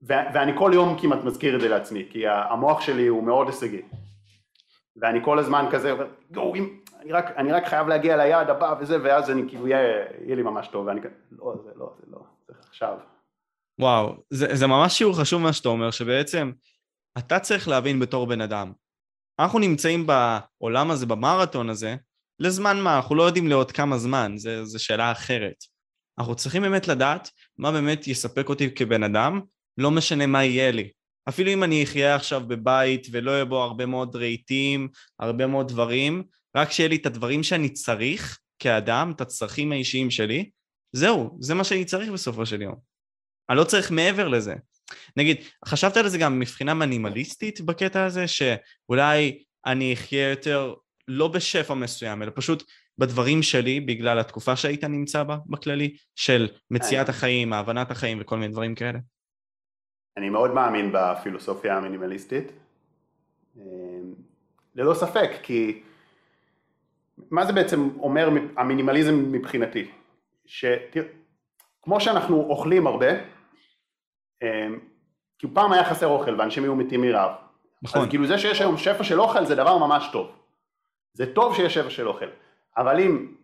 [0.03, 3.83] ואני כל יום כמעט מזכיר את זה לעצמי, כי המוח שלי הוא מאוד הישגי.
[4.97, 8.75] ואני כל הזמן כזה אומר, גו, אם, אני רק, אני רק חייב להגיע ליעד הבא
[8.81, 12.07] וזה, ואז אני כאילו, יהיה, יהיה לי ממש טוב, ואני כזה, לא, זה לא, זה
[12.13, 12.99] לא, זה עכשיו.
[13.79, 16.53] וואו, זה, זה ממש שיעור חשוב מה שאתה אומר, שבעצם
[17.19, 18.73] אתה צריך להבין בתור בן אדם.
[19.39, 21.97] אנחנו נמצאים בעולם הזה, במרתון הזה,
[22.39, 25.57] לזמן מה, אנחנו לא יודעים לעוד כמה זמן, זו שאלה אחרת.
[26.19, 29.41] אנחנו צריכים באמת לדעת מה באמת יספק אותי כבן אדם,
[29.79, 30.91] לא משנה מה יהיה לי.
[31.29, 36.23] אפילו אם אני אחיה עכשיו בבית ולא יהיה בו הרבה מאוד רהיטים, הרבה מאוד דברים,
[36.57, 40.51] רק שיהיה לי את הדברים שאני צריך כאדם, את הצרכים האישיים שלי,
[40.93, 42.75] זהו, זה מה שאני צריך בסופו של יום.
[43.51, 44.55] אני לא צריך מעבר לזה.
[45.17, 50.75] נגיד, חשבת על זה גם מבחינה מנימליסטית בקטע הזה, שאולי אני אחיה יותר
[51.09, 52.63] לא בשפע מסוים, אלא פשוט
[52.99, 58.53] בדברים שלי, בגלל התקופה שהיית נמצא בה בכללי, של מציאת החיים, הבנת החיים וכל מיני
[58.53, 58.99] דברים כאלה?
[60.17, 62.53] אני מאוד מאמין בפילוסופיה המינימליסטית,
[63.57, 64.15] אמ,
[64.75, 65.83] ללא ספק, כי
[67.31, 69.91] מה זה בעצם אומר המינימליזם מבחינתי?
[70.47, 73.09] שכמו שאנחנו אוכלים הרבה,
[74.43, 74.79] אמ,
[75.39, 77.33] כי פעם היה חסר אוכל ואנשים היו מתים מרעב.
[77.83, 78.03] נכון.
[78.03, 80.31] אז כאילו זה שיש היום שפע של אוכל זה דבר ממש טוב.
[81.13, 82.29] זה טוב שיש שפע של אוכל,
[82.77, 83.35] אבל אם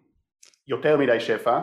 [0.68, 1.60] יותר מדי שפע,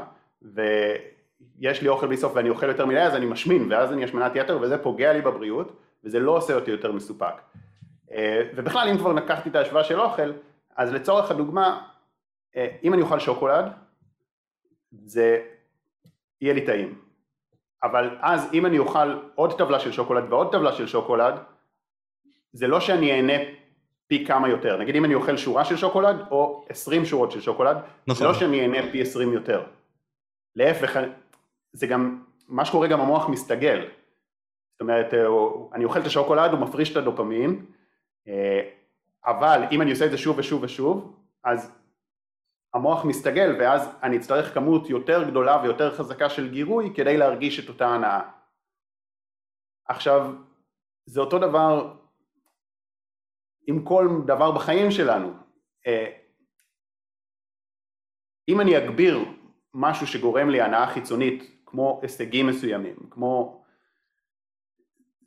[1.60, 4.32] ויש לי אוכל בלי סוף ואני אוכל יותר מדי אז אני משמין ואז אני השמנת
[4.36, 7.34] יתר וזה פוגע לי בבריאות וזה לא עושה אותי יותר מסופק.
[8.12, 10.32] אה, ובכלל אם כבר לקחתי את ההשוואה של אוכל,
[10.76, 11.82] אז לצורך הדוגמה,
[12.56, 13.66] אה, אם אני אוכל שוקולד,
[14.92, 15.42] זה
[16.42, 17.00] יהיה לי טעים.
[17.84, 21.36] אבל אז אם אני אוכל עוד טבלה של שוקולד ועוד טבלה של שוקולד,
[22.54, 23.34] זה לא שאני אהנה
[24.08, 24.78] פי כמה יותר.
[24.78, 28.16] נגיד אם אני אוכל שורה של שוקולד או עשרים שורות של שוקולד, נכון.
[28.20, 29.64] זה לא שאני אהנה פי עשרים יותר.
[30.56, 31.00] להפך,
[31.76, 33.88] זה גם, מה שקורה גם המוח מסתגל.
[34.72, 35.28] זאת אומרת, אה,
[35.74, 37.66] אני אוכל את השוקולד, הוא מפריש את הדופמין,
[38.28, 38.70] אה,
[39.26, 41.72] אבל אם אני עושה את זה שוב ושוב ושוב, אז
[42.74, 47.70] המוח מסתגל ואז אני אצטרך כמות יותר גדולה ויותר חזקה של גירוי כדי להרגיש את
[47.70, 48.22] אותה הנאה.
[49.88, 50.36] עכשיו,
[51.06, 51.96] זה אותו דבר
[53.68, 55.34] עם כל דבר בחיים שלנו.
[55.88, 56.12] אה,
[58.48, 59.20] אם אני אגביר
[59.74, 63.62] משהו שגורם לי הנאה חיצונית, כמו הישגים מסוימים, כמו...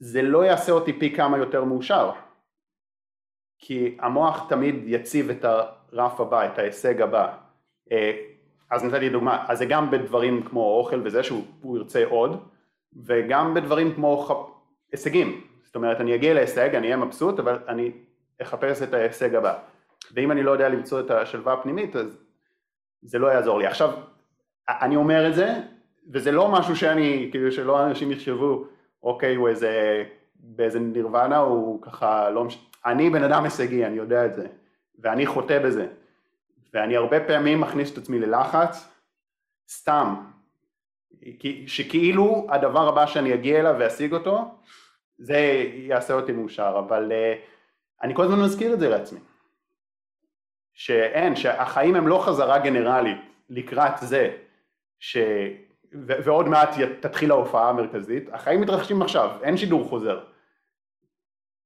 [0.01, 2.11] זה לא יעשה אותי פי כמה יותר מאושר,
[3.59, 7.37] כי המוח תמיד יציב את הרף הבא, את ההישג הבא.
[7.93, 8.13] אה,
[8.71, 12.49] אז נתתי דוגמה, אז זה גם בדברים כמו אוכל וזה שהוא ירצה עוד,
[13.05, 14.31] וגם בדברים כמו ח...
[14.93, 15.47] הישגים.
[15.65, 17.93] זאת אומרת, אני אגיע להישג, אני אהיה מבסוט, אבל אני
[18.43, 19.59] אחפש את ההישג הבא.
[20.15, 22.19] ואם אני לא יודע למצוא את השלווה הפנימית, אז
[23.03, 23.67] זה לא יעזור לי.
[23.67, 23.91] עכשיו,
[24.69, 25.55] אני אומר את זה,
[26.09, 28.65] וזה לא משהו שאני, כאילו שלא אנשים יחשבו,
[29.03, 32.59] אוקיי, הוא איזה, באיזה נירוונה, הוא ככה לא מש...
[32.87, 34.47] אני בן אדם הישגי, אני יודע את זה,
[34.99, 35.87] ואני חוטא בזה,
[36.75, 38.89] ואני הרבה פעמים מכניס את עצמי ללחץ,
[39.71, 40.15] סתם,
[41.67, 44.55] שכאילו הדבר הבא שאני אגיע אליו ואשיג אותו,
[45.19, 45.39] זה
[45.75, 47.39] יעשה אותי מאושר, אבל uh,
[48.03, 49.21] אני כל הזמן מזכיר את זה לעצמי,
[50.75, 53.19] שאין, שהחיים הם לא חזרה גנרלית
[53.51, 54.37] לקראת זה,
[54.99, 55.17] ש...
[55.93, 56.69] ועוד מעט
[57.01, 60.21] תתחיל ההופעה המרכזית, החיים מתרחשים עכשיו, אין שידור חוזר.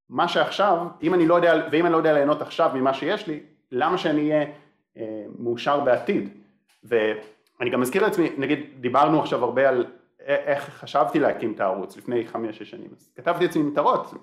[0.09, 3.41] מה שעכשיו, אם אני לא יודע, ואם אני לא יודע ליהנות עכשיו ממה שיש לי,
[3.73, 4.47] למה שאני אהיה
[4.97, 6.29] אה, מאושר בעתיד?
[6.85, 9.87] ואני גם מזכיר לעצמי, נגיד דיברנו עכשיו הרבה על
[10.27, 14.15] איך חשבתי להקים את הערוץ לפני חמש-שש שנים, אז כתבתי לעצמי מטרות,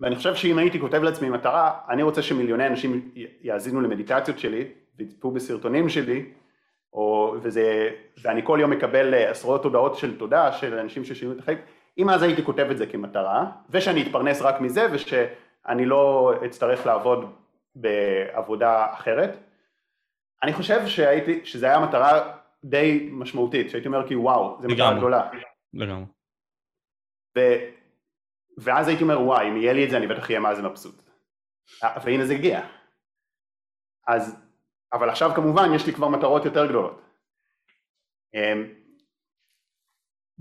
[0.00, 3.10] ואני חושב שאם הייתי כותב לעצמי מטרה, אני רוצה שמיליוני אנשים
[3.42, 6.24] יאזינו למדיטציות שלי ויצפו בסרטונים שלי,
[6.94, 7.90] או, וזה,
[8.22, 11.58] ואני כל יום מקבל עשרות הודעות של תודה של אנשים ששינו את החיים,
[11.98, 17.34] אם אז הייתי כותב את זה כמטרה, ושאני אתפרנס רק מזה ושאני לא אצטרך לעבוד
[17.74, 19.38] בעבודה אחרת,
[20.42, 25.30] אני חושב שהייתי, שזה היה מטרה די משמעותית, שהייתי אומר כאילו וואו, זו מטרה גדולה.
[25.74, 26.04] לגמרי.
[28.58, 31.02] ואז הייתי אומר וואי, אם יהיה לי את זה אני בטח אהיה מה זה מבסוט.
[32.04, 32.60] והנה זה הגיע.
[34.06, 34.43] אז,
[34.94, 37.02] אבל עכשיו כמובן יש לי כבר מטרות יותר גדולות.
[38.34, 38.64] אמ,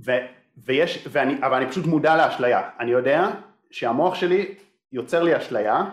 [0.06, 0.12] ו,
[0.58, 2.70] ויש, ואני, אבל אני פשוט מודע לאשליה.
[2.80, 3.30] אני יודע
[3.72, 4.56] שהמוח שלי
[4.92, 5.84] יוצר לי אשליה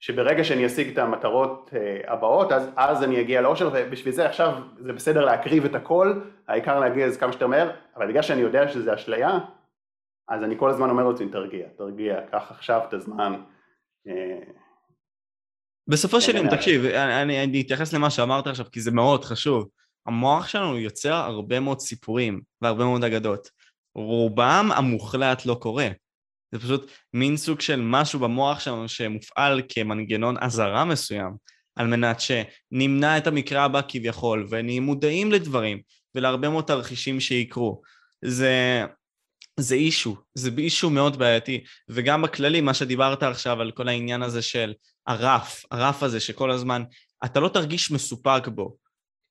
[0.00, 4.54] שברגע שאני אשיג את המטרות uh, הבאות, אז, אז אני אגיע לאושר, ובשביל זה עכשיו
[4.78, 8.68] זה בסדר להקריב את הכל, העיקר להגיע לזה כמה שיותר מהר, אבל בגלל שאני יודע
[8.68, 9.38] שזה אשליה,
[10.28, 13.42] אז אני כל הזמן אומר לעצמי, תרגיע, תרגיע, קח עכשיו את הזמן.
[15.88, 19.68] בסופו של יום, תקשיב, אני, אני אתייחס למה שאמרת עכשיו, כי זה מאוד חשוב.
[20.06, 23.50] המוח שלנו יוצר הרבה מאוד סיפורים והרבה מאוד אגדות.
[23.94, 25.88] רובם המוחלט לא קורה.
[26.52, 31.30] זה פשוט מין סוג של משהו במוח שלנו שמופעל כמנגנון אזהרה מסוים,
[31.76, 35.80] על מנת שנמנע את המקרה הבא כביכול, ונהיה מודעים לדברים,
[36.14, 37.82] ולהרבה מאוד תרחישים שיקרו.
[38.24, 38.84] זה,
[39.60, 44.42] זה אישו, זה אישו מאוד בעייתי, וגם בכללי, מה שדיברת עכשיו על כל העניין הזה
[44.42, 44.72] של
[45.06, 46.82] הרף, הרף הזה שכל הזמן,
[47.24, 48.76] אתה לא תרגיש מסופק בו,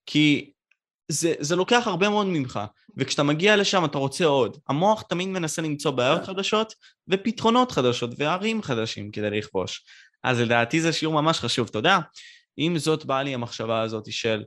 [0.06, 0.52] כי
[1.08, 2.60] זה, זה לוקח הרבה מאוד ממך,
[2.96, 4.56] וכשאתה מגיע לשם אתה רוצה עוד.
[4.68, 6.74] המוח תמיד מנסה למצוא בעיות חדשות
[7.08, 9.84] ופתרונות חדשות וערים חדשים כדי לכבוש.
[10.22, 11.98] אז לדעתי זה שיעור ממש חשוב, אתה יודע?
[12.56, 14.44] עם זאת באה לי המחשבה הזאת של...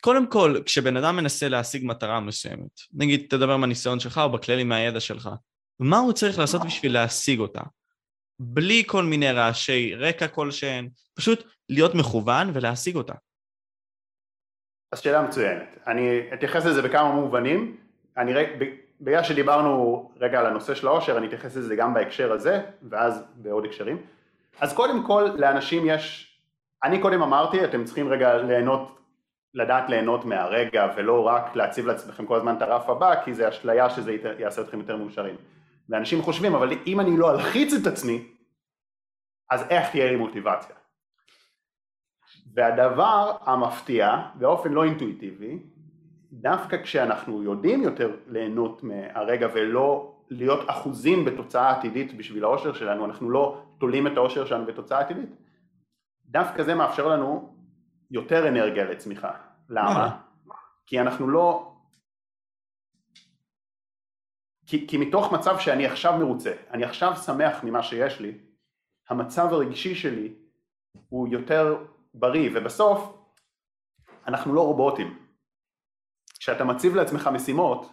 [0.00, 5.00] קודם כל, כשבן אדם מנסה להשיג מטרה מסוימת, נגיד תדבר מהניסיון שלך או בכללי מהידע
[5.00, 5.28] שלך,
[5.80, 7.60] מה הוא צריך לעשות בשביל להשיג אותה?
[8.40, 13.14] בלי כל מיני רעשי רקע כלשהן, פשוט להיות מכוון ולהשיג אותה.
[14.92, 15.78] אז שאלה מצוינת.
[15.86, 17.76] אני אתייחס לזה בכמה מובנים.
[18.16, 18.48] אני רק,
[19.00, 23.64] בגלל שדיברנו רגע על הנושא של העושר, אני אתייחס לזה גם בהקשר הזה, ואז בעוד
[23.64, 24.02] הקשרים.
[24.60, 26.36] אז קודם כל, לאנשים יש,
[26.84, 28.98] אני קודם אמרתי, אתם צריכים רגע ליהנות,
[29.54, 33.90] לדעת ליהנות מהרגע, ולא רק להציב לעצמכם כל הזמן את הרף הבא, כי זה אשליה
[33.90, 35.36] שזה יעשה אתכם יותר מאושרים.
[35.88, 38.26] ואנשים חושבים, אבל אם אני לא אלחיץ את עצמי,
[39.50, 40.76] אז איך תהיה לי מוטיבציה?
[42.54, 45.58] והדבר המפתיע, באופן לא אינטואיטיבי,
[46.32, 53.30] דווקא כשאנחנו יודעים יותר ליהנות מהרגע ולא להיות אחוזים בתוצאה עתידית בשביל האושר שלנו, אנחנו
[53.30, 55.30] לא תולים את האושר שלנו בתוצאה עתידית,
[56.26, 57.54] דווקא זה מאפשר לנו
[58.10, 59.30] יותר אנרגיה לצמיחה.
[59.68, 60.18] למה?
[60.86, 61.75] כי אנחנו לא...
[64.66, 68.38] כי, כי מתוך מצב שאני עכשיו מרוצה, אני עכשיו שמח ממה שיש לי,
[69.08, 70.34] המצב הרגשי שלי
[71.08, 73.16] הוא יותר בריא, ובסוף
[74.26, 75.26] אנחנו לא רובוטים.
[76.38, 77.92] כשאתה מציב לעצמך משימות,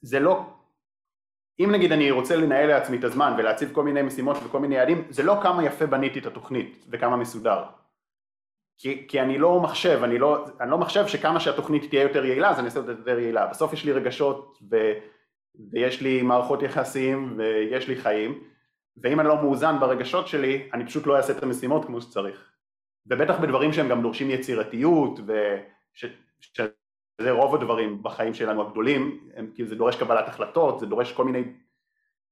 [0.00, 0.42] זה לא,
[1.60, 5.06] אם נגיד אני רוצה לנהל לעצמי את הזמן ולהציב כל מיני משימות וכל מיני יעדים,
[5.10, 7.64] זה לא כמה יפה בניתי את התוכנית וכמה מסודר.
[8.78, 12.50] כי, כי אני לא מחשב, אני לא, אני לא מחשב שכמה שהתוכנית תהיה יותר יעילה
[12.50, 13.46] אז אני אעשה אותה יותר יעילה.
[13.46, 14.92] בסוף יש לי רגשות ו,
[15.72, 18.44] ויש לי מערכות יחסים ויש לי חיים
[19.02, 22.52] ואם אני לא מאוזן ברגשות שלי, אני פשוט לא אעשה את המשימות כמו שצריך.
[23.06, 25.20] ובטח בדברים שהם גם דורשים יצירתיות,
[26.40, 31.24] שזה רוב הדברים בחיים שלנו הגדולים, הם, כי זה דורש קבלת החלטות, זה דורש כל
[31.24, 31.42] מיני...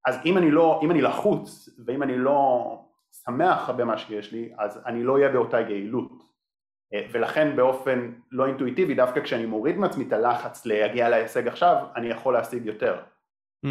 [0.07, 2.71] אז אם אני לא, אם אני לחוץ, ואם אני לא
[3.25, 6.36] שמח במה שיש לי, אז אני לא אהיה באותה יעילות.
[6.93, 12.35] ולכן באופן לא אינטואיטיבי, דווקא כשאני מוריד מעצמי את הלחץ להגיע להישג עכשיו, אני יכול
[12.35, 13.03] להשיג יותר.
[13.67, 13.69] Mm.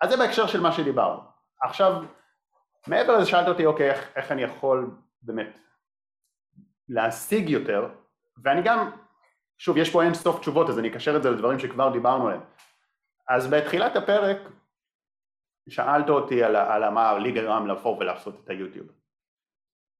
[0.00, 1.20] אז זה בהקשר של מה שדיברנו.
[1.62, 2.02] עכשיו,
[2.86, 4.90] מעבר לזה שאלת אותי, אוקיי, איך, איך אני יכול
[5.22, 5.58] באמת
[6.88, 7.88] להשיג יותר,
[8.42, 8.90] ואני גם,
[9.58, 12.42] שוב, יש פה אין סוף תשובות, אז אני אקשר את זה לדברים שכבר דיברנו עליהם.
[13.28, 14.38] אז בתחילת הפרק
[15.68, 19.01] שאלת אותי על, על מה לי גרם לבוא ולעשות את היוטיוב.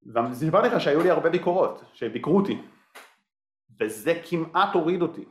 [0.06, 2.62] וסיפרתי לך שהיו לי הרבה ביקורות, שביקרו אותי,
[3.80, 5.24] וזה כמעט הוריד אותי.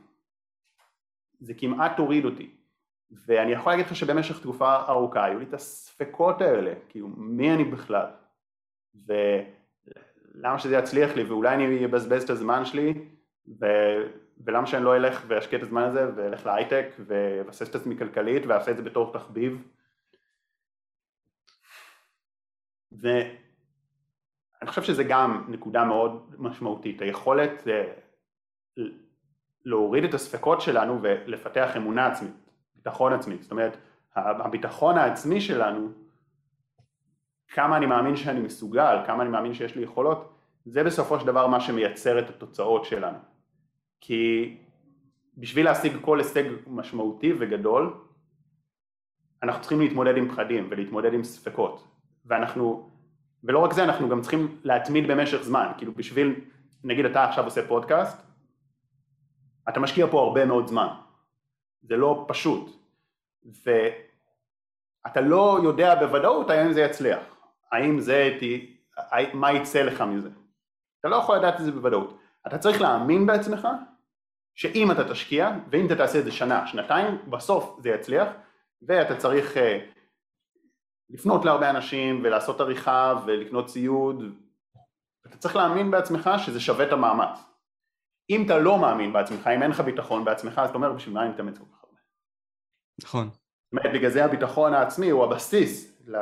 [1.40, 2.56] זה כמעט הוריד אותי.
[3.26, 7.64] ואני יכול להגיד לך שבמשך תקופה ארוכה היו לי את הספקות האלה, כאילו מי אני
[7.64, 8.06] בכלל,
[9.06, 13.08] ולמה שזה יצליח לי, ואולי אני אבזבז את הזמן שלי,
[13.60, 13.66] ו...
[14.44, 18.70] ולמה שאני לא אלך ואשקיע את הזמן הזה ואלך להייטק ואבסס את עצמי כלכלית ואעשה
[18.70, 19.68] את זה בתור תחביב.
[24.62, 27.92] ואני חושב שזה גם נקודה מאוד משמעותית, היכולת אה,
[29.64, 32.50] להוריד את הספקות שלנו ולפתח אמונה עצמית.
[32.74, 33.76] ביטחון עצמי, זאת אומרת
[34.16, 35.88] הביטחון העצמי שלנו,
[37.48, 41.46] כמה אני מאמין שאני מסוגל, כמה אני מאמין שיש לי יכולות, זה בסופו של דבר
[41.46, 43.18] מה שמייצר את התוצאות שלנו.
[44.00, 44.56] כי
[45.36, 47.94] בשביל להשיג כל הישג משמעותי וגדול,
[49.42, 51.88] אנחנו צריכים להתמודד עם פחדים ולהתמודד עם ספקות.
[52.26, 52.90] ואנחנו,
[53.44, 55.66] ולא רק זה, אנחנו גם צריכים להתמיד במשך זמן.
[55.78, 56.34] כאילו בשביל,
[56.84, 58.22] נגיד אתה עכשיו עושה פודקאסט,
[59.68, 60.88] אתה משקיע פה הרבה מאוד זמן.
[61.82, 62.70] זה לא פשוט,
[63.44, 67.20] ואתה לא יודע בוודאות האם זה יצליח,
[67.72, 68.38] האם זה,
[69.32, 70.28] מה יצא לך מזה,
[71.00, 73.68] אתה לא יכול לדעת את זה בוודאות, אתה צריך להאמין בעצמך
[74.54, 78.28] שאם אתה תשקיע, ואם אתה תעשה את זה שנה, שנתיים, בסוף זה יצליח,
[78.82, 79.58] ואתה צריך uh,
[81.10, 84.22] לפנות להרבה אנשים ולעשות עריכה ולקנות ציוד,
[85.26, 87.38] אתה צריך להאמין בעצמך שזה שווה את המאמץ.
[88.30, 91.22] אם אתה לא מאמין בעצמך, אם אין לך ביטחון בעצמך, אז אתה אומר בשביל מה
[91.22, 91.98] אני מתאמץ כל כך הרבה.
[93.02, 93.30] נכון.
[93.72, 96.16] בגלל זה הביטחון העצמי הוא הבסיס ל...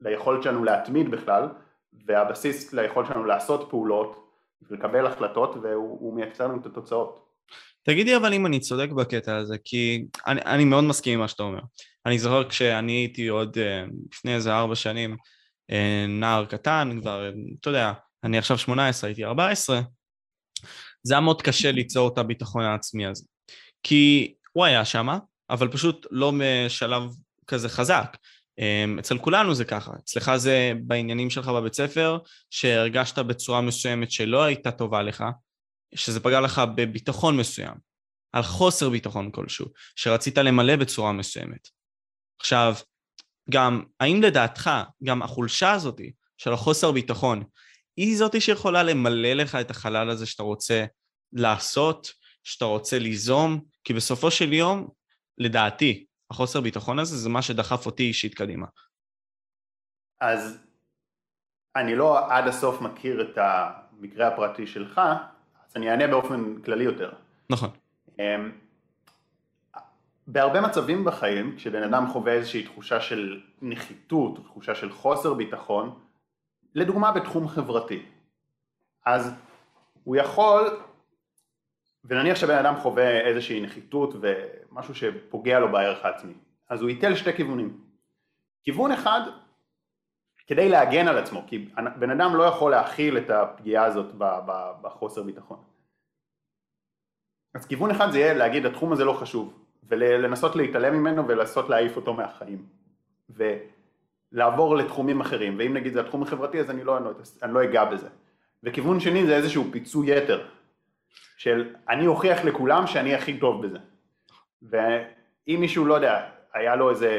[0.00, 1.48] ליכולת שלנו להתמיד בכלל,
[2.06, 4.28] והבסיס ליכולת שלנו לעשות פעולות
[4.62, 7.31] ולקבל החלטות, והוא מייצר לנו את התוצאות.
[7.82, 11.42] תגידי אבל אם אני צודק בקטע הזה, כי אני, אני מאוד מסכים עם מה שאתה
[11.42, 11.60] אומר.
[12.06, 15.16] אני זוכר כשאני הייתי עוד uh, לפני איזה ארבע שנים
[15.70, 15.74] uh,
[16.08, 17.92] נער קטן, כבר, אתה יודע,
[18.24, 19.80] אני עכשיו 18, הייתי 14,
[21.02, 23.24] זה היה מאוד קשה ליצור את הביטחון העצמי הזה.
[23.82, 25.08] כי הוא היה שם,
[25.50, 27.02] אבל פשוט לא משלב
[27.46, 28.16] כזה חזק.
[28.58, 32.18] אמ, אצל כולנו זה ככה, אצלך זה בעניינים שלך בבית ספר,
[32.50, 35.24] שהרגשת בצורה מסוימת שלא הייתה טובה לך,
[35.94, 37.74] שזה פגע לך בביטחון מסוים,
[38.32, 41.68] על חוסר ביטחון כלשהו, שרצית למלא בצורה מסוימת.
[42.40, 42.74] עכשיו,
[43.50, 44.70] גם, האם לדעתך,
[45.04, 46.00] גם החולשה הזאת
[46.36, 47.42] של החוסר ביטחון,
[47.96, 50.84] היא זאתי שיכולה למלא לך את החלל הזה שאתה רוצה
[51.32, 52.08] לעשות,
[52.44, 54.88] שאתה רוצה ליזום, כי בסופו של יום,
[55.38, 58.66] לדעתי, החוסר ביטחון הזה זה מה שדחף אותי אישית קדימה.
[60.20, 60.58] אז
[61.76, 65.00] אני לא עד הסוף מכיר את המקרה הפרטי שלך,
[65.72, 67.12] אז אני אענה באופן כללי יותר.
[67.50, 67.70] נכון.
[68.18, 68.52] אמ,
[70.26, 75.98] בהרבה מצבים בחיים, כשבן אדם חווה איזושהי תחושה של נחיתות, תחושה של חוסר ביטחון,
[76.74, 78.02] לדוגמה בתחום חברתי,
[79.06, 79.34] אז
[80.04, 80.80] הוא יכול,
[82.04, 86.34] ונניח שבן אדם חווה איזושהי נחיתות ומשהו שפוגע לו בערך העצמי,
[86.68, 87.80] אז הוא ייתן לשתי כיוונים.
[88.64, 89.20] כיוון אחד,
[90.52, 94.06] כדי להגן על עצמו, כי בן אדם לא יכול להכיל את הפגיעה הזאת
[94.82, 95.58] בחוסר ביטחון.
[97.54, 101.96] אז כיוון אחד זה יהיה להגיד התחום הזה לא חשוב, ולנסות להתעלם ממנו ולנסות להעיף
[101.96, 102.66] אותו מהחיים.
[103.30, 106.98] ולעבור לתחומים אחרים, ואם נגיד זה התחום החברתי אז אני לא,
[107.42, 108.08] אני לא אגע בזה.
[108.62, 110.46] וכיוון שני זה איזשהו פיצוי יתר,
[111.36, 113.78] של אני אוכיח לכולם שאני הכי טוב בזה.
[114.62, 117.18] ואם מישהו, לא יודע, היה לו איזה,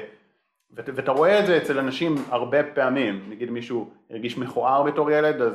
[0.76, 5.54] ואתה רואה את זה אצל אנשים הרבה פעמים, נגיד מישהו הרגיש מכוער בתור ילד, אז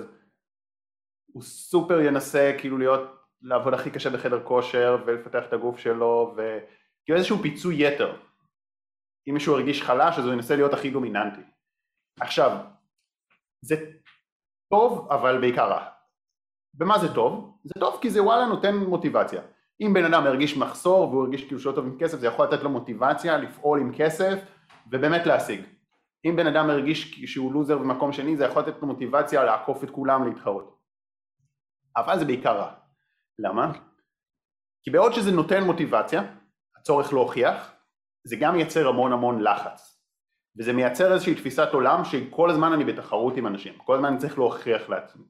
[1.33, 3.00] הוא סופר ינסה כאילו להיות,
[3.42, 8.16] לעבוד הכי קשה בחדר כושר ולפתח את הגוף שלו, וכאילו איזשהו פיצוי יתר.
[9.28, 11.40] אם מישהו הרגיש חלש אז הוא ינסה להיות הכי דומיננטי.
[12.20, 12.57] עכשיו,
[13.61, 13.76] זה
[14.70, 15.88] טוב אבל בעיקר רע.
[16.74, 17.59] במה זה טוב?
[17.64, 19.42] זה טוב כי זה וואלה נותן מוטיבציה.
[19.81, 22.62] אם בן אדם הרגיש מחסור והוא הרגיש כאילו שהוא טוב עם כסף זה יכול לתת
[22.62, 24.38] לו מוטיבציה לפעול עם כסף
[24.92, 25.61] ובאמת להשיג.
[26.24, 29.90] אם בן אדם הרגיש שהוא לוזר במקום שני זה יכול לתת לו מוטיבציה לעקוף את
[29.90, 30.79] כולם להתחרות.
[31.96, 32.72] אבל זה בעיקר רע.
[33.38, 33.72] למה?
[34.83, 36.22] כי בעוד שזה נותן מוטיבציה,
[36.77, 37.72] הצורך להוכיח,
[38.24, 39.98] זה גם מייצר המון המון לחץ.
[40.59, 44.38] וזה מייצר איזושהי תפיסת עולם שכל הזמן אני בתחרות עם אנשים, כל הזמן אני צריך
[44.38, 45.24] להוכיח לעצמי,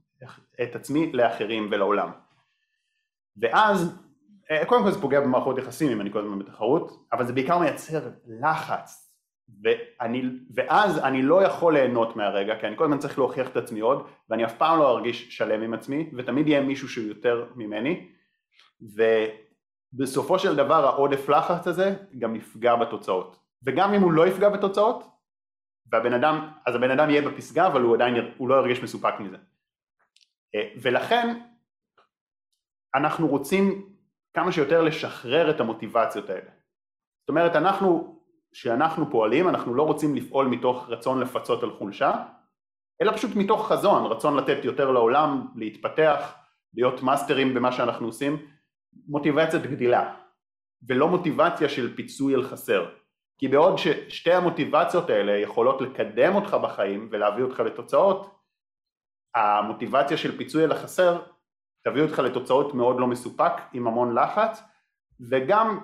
[0.62, 2.10] את עצמי לאחרים ולעולם.
[3.36, 3.98] ואז,
[4.50, 7.58] אה, קודם כל זה פוגע במערכות יחסים אם אני כל הזמן בתחרות, אבל זה בעיקר
[7.58, 9.07] מייצר לחץ,
[9.62, 10.22] ואני,
[10.54, 14.06] ואז אני לא יכול ליהנות מהרגע, כי אני כל הזמן צריך להוכיח את עצמי עוד,
[14.30, 18.08] ואני אף פעם לא ארגיש שלם עם עצמי, ותמיד יהיה מישהו שהוא יותר ממני,
[18.80, 23.38] ובסופו של דבר העודף לחץ הזה גם יפגע בתוצאות.
[23.62, 25.04] וגם אם הוא לא יפגע בתוצאות,
[25.92, 29.36] והבן אדם, אז הבן אדם יהיה בפסגה אבל הוא עדיין, הוא לא ירגיש מסופק מזה.
[30.54, 31.40] אה, ולכן
[32.94, 33.94] אנחנו רוצים
[34.34, 36.50] כמה שיותר לשחרר את המוטיבציות האלה.
[37.20, 38.17] זאת אומרת אנחנו,
[38.60, 42.24] כשאנחנו פועלים אנחנו לא רוצים לפעול מתוך רצון לפצות על חולשה,
[43.02, 46.34] אלא פשוט מתוך חזון, רצון לתת יותר לעולם, להתפתח,
[46.74, 48.46] להיות מאסטרים במה שאנחנו עושים,
[49.08, 50.14] מוטיבציית גדילה,
[50.88, 52.90] ולא מוטיבציה של פיצוי על חסר.
[53.38, 58.34] כי בעוד ששתי המוטיבציות האלה יכולות לקדם אותך בחיים ולהביא אותך לתוצאות,
[59.34, 61.22] המוטיבציה של פיצוי על החסר
[61.84, 64.62] תביא אותך לתוצאות מאוד לא מסופק עם המון לחץ
[65.30, 65.80] וגם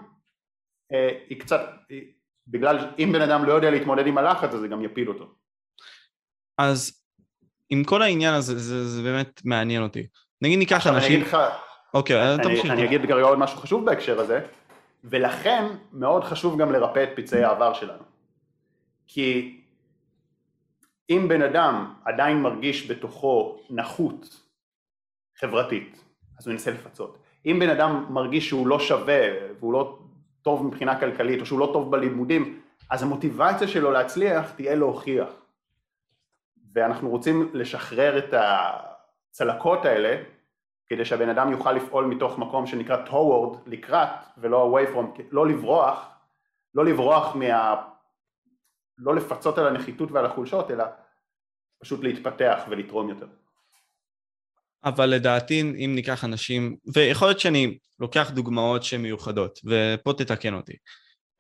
[0.92, 2.14] אה, היא קצת, היא,
[2.48, 5.34] בגלל אם בן אדם לא יודע להתמודד עם הלחץ אז זה גם יפיל אותו.
[6.58, 7.02] אז
[7.70, 10.06] עם כל העניין הזה זה, זה באמת מעניין אותי.
[10.42, 10.98] נגיד ניקח אנשים...
[10.98, 11.36] אני אגיד לך,
[11.94, 12.70] אוקיי, תמשיך.
[12.70, 14.46] אני אגיד כרגע עוד משהו חשוב בהקשר הזה.
[15.04, 18.02] ולכן מאוד חשוב גם לרפא את פצעי העבר שלנו.
[19.06, 19.60] כי
[21.10, 24.40] אם בן אדם עדיין מרגיש בתוכו נחות
[25.38, 26.04] חברתית,
[26.38, 27.18] אז הוא ינסה לפצות.
[27.46, 29.20] אם בן אדם מרגיש שהוא לא שווה
[29.58, 29.98] והוא לא
[30.44, 35.28] טוב מבחינה כלכלית או שהוא לא טוב בלימודים, אז המוטיבציה שלו להצליח תהיה להוכיח.
[36.74, 40.22] ואנחנו רוצים לשחרר את הצלקות האלה
[40.86, 46.08] כדי שהבן אדם יוכל לפעול מתוך מקום שנקרא toward, לקראת, ולא away from, לא לברוח,
[46.74, 47.82] לא לברוח מה,
[48.98, 50.84] לא לפצות על הנחיתות ועל החולשות, אלא
[51.82, 53.26] פשוט להתפתח ולתרום יותר.
[54.84, 60.72] אבל לדעתי אם ניקח אנשים, ויכול להיות שאני לוקח דוגמאות שהן מיוחדות, ופה תתקן אותי.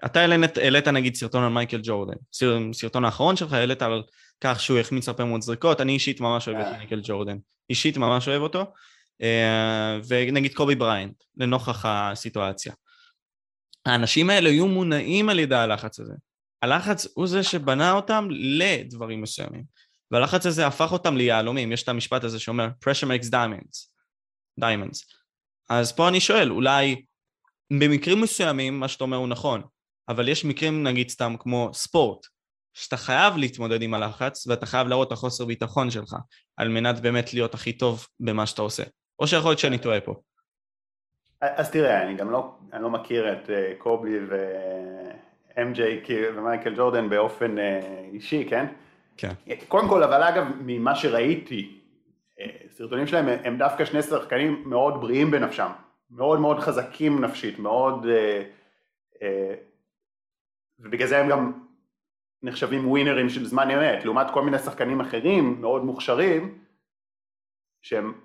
[0.04, 2.14] אתה העלית, העלית נגיד סרטון על מייקל ג'ורדן,
[2.72, 4.02] סרטון האחרון שלך העלית על
[4.40, 6.76] כך שהוא החמיץ הרבה מאוד זריקות, אני אישית ממש אוהב את אה.
[6.76, 7.36] מייקל ג'ורדן,
[7.70, 8.64] אישית ממש אוהב אותו,
[9.22, 12.72] אה, ונגיד קובי בריינט, לנוכח הסיטואציה.
[13.86, 16.14] האנשים האלה יהיו מונעים על ידי הלחץ הזה.
[16.62, 19.64] הלחץ הוא זה שבנה אותם לדברים מסוימים.
[20.14, 23.88] והלחץ הזה הפך אותם ליהלומים, יש את המשפט הזה שאומר pressure makes diamonds,
[24.60, 25.14] diamonds.
[25.70, 27.04] אז פה אני שואל, אולי
[27.72, 29.62] במקרים מסוימים מה שאתה אומר הוא נכון,
[30.08, 32.26] אבל יש מקרים נגיד סתם כמו ספורט,
[32.74, 36.16] שאתה חייב להתמודד עם הלחץ ואתה חייב להראות את החוסר ביטחון שלך
[36.56, 38.82] על מנת באמת להיות הכי טוב במה שאתה עושה.
[39.18, 40.14] או שיכול להיות שאני טועה פה.
[41.40, 45.80] אז תראה, אני גם לא, אני לא מכיר את אה, קובי ו-MJ
[46.36, 47.80] ומייקל ג'ורדן באופן אה,
[48.12, 48.66] אישי, כן?
[49.16, 49.32] כן.
[49.68, 51.80] קודם כל, אבל אגב, ממה שראיתי,
[52.40, 55.70] אה, סרטונים שלהם הם דווקא שני שחקנים מאוד בריאים בנפשם,
[56.10, 58.06] מאוד מאוד חזקים נפשית, מאוד...
[60.78, 61.52] ובגלל זה הם גם
[62.42, 66.64] נחשבים ווינרים של זמן אמת, לעומת כל מיני שחקנים אחרים מאוד מוכשרים,
[67.82, 68.20] שהם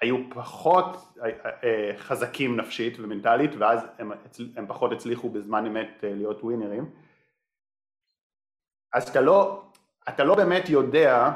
[0.00, 1.28] היו פחות אה,
[1.64, 4.12] אה, חזקים נפשית ומנטלית ואז הם,
[4.56, 6.90] הם פחות הצליחו בזמן אמת אה, להיות ווינרים.
[8.92, 9.65] אז אתה לא,
[10.08, 11.30] אתה לא באמת יודע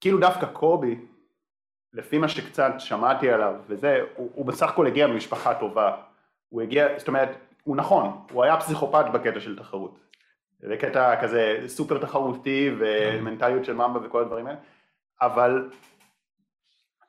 [0.00, 0.98] כאילו דווקא קובי
[1.92, 6.02] לפי מה שקצת שמעתי עליו וזה הוא, הוא בסך הכל הגיע ממשפחה טובה.
[6.48, 7.28] הוא הגיע, זאת אומרת
[7.62, 9.98] הוא נכון, הוא היה פסיכופת בקטע של תחרות.
[10.60, 14.58] זה קטע כזה סופר תחרותי ומנטליות של ממבה וכל הדברים האלה.
[15.20, 15.70] אבל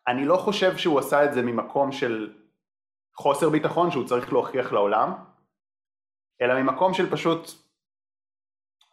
[0.08, 2.34] אני לא חושב שהוא עשה את זה ממקום של
[3.16, 5.14] חוסר ביטחון שהוא צריך להוכיח לעולם,
[6.42, 7.52] אלא ממקום של פשוט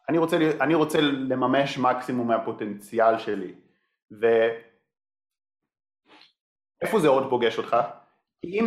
[0.09, 3.55] אני רוצה, אני רוצה לממש מקסימום מהפוטנציאל שלי.
[6.81, 7.77] ואיפה זה עוד פוגש אותך?
[8.45, 8.67] אם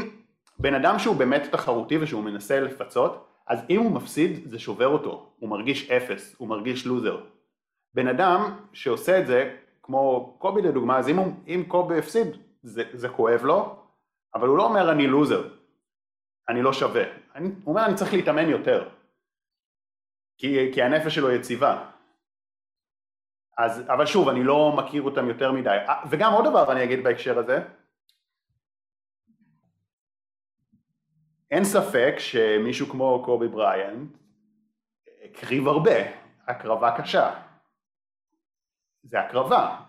[0.60, 5.32] בן אדם שהוא באמת תחרותי ושהוא מנסה לפצות אז אם הוא מפסיד זה שובר אותו,
[5.40, 7.24] הוא מרגיש אפס, הוא מרגיש לוזר.
[7.94, 12.28] בן אדם שעושה את זה כמו קובי לדוגמה, אז אם, הוא, אם קובי הפסיד,
[12.64, 13.76] זה, זה כואב לו,
[14.36, 15.50] אבל הוא לא אומר אני לוזר,
[16.50, 17.04] אני לא שווה,
[17.36, 18.90] אני, הוא אומר אני צריך להתאמן יותר,
[20.42, 21.90] כי, כי הנפש שלו יציבה.
[23.58, 25.78] אז, אבל שוב, אני לא מכיר אותם יותר מדי.
[26.10, 27.60] וגם עוד דבר אני אגיד בהקשר הזה,
[31.52, 34.18] אין ספק שמישהו כמו קובי בריאנט
[35.24, 35.96] הקריב הרבה,
[36.48, 37.42] הקרבה קשה.
[39.04, 39.80] זה הקרבה.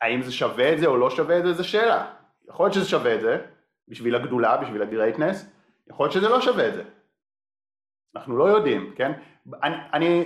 [0.00, 2.14] האם זה שווה את זה או לא שווה את זה, זו שאלה.
[2.48, 3.46] יכול להיות שזה שווה את זה,
[3.88, 5.50] בשביל הגדולה, בשביל הגרייטנס,
[5.90, 6.84] יכול להיות שזה לא שווה את זה.
[8.16, 9.12] אנחנו לא יודעים, כן?
[9.62, 10.24] אני, אני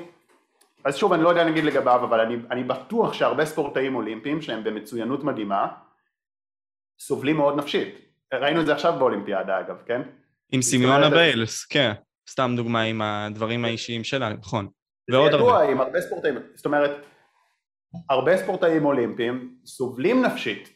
[0.84, 4.64] אז שוב, אני לא יודע להגיד לגביו, אבל אני, אני בטוח שהרבה ספורטאים אולימפיים שהם
[4.64, 5.66] במצוינות מדהימה,
[7.00, 7.94] סובלים מאוד נפשית.
[8.34, 10.02] ראינו את זה עכשיו באולימפיאדה אגב, כן?
[10.52, 11.92] עם סימיונה ביילס, כן.
[12.30, 14.68] סתם דוגמה עם הדברים האישיים שלה, נכון.
[15.10, 15.44] ועוד הרבה.
[15.44, 16.90] זה ידוע עם הרבה ספורטאים, זאת אומרת,
[18.10, 20.68] הרבה ספורטאים אולימפיים סובלים נפשית,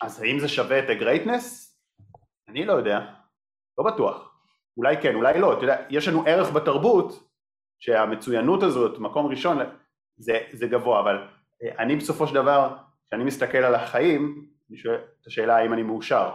[0.00, 1.76] אז האם זה שווה את הגרייטנס?
[2.48, 3.00] אני לא יודע,
[3.78, 4.34] לא בטוח.
[4.76, 7.27] אולי כן, אולי לא, אתה יודע, יש לנו ערך בתרבות
[7.78, 9.58] שהמצוינות הזאת, מקום ראשון,
[10.16, 11.16] זה, זה גבוה, אבל
[11.62, 12.76] אה, אני בסופו של דבר,
[13.06, 16.30] כשאני מסתכל על החיים, אני שואל את השאלה האם אני מאושר.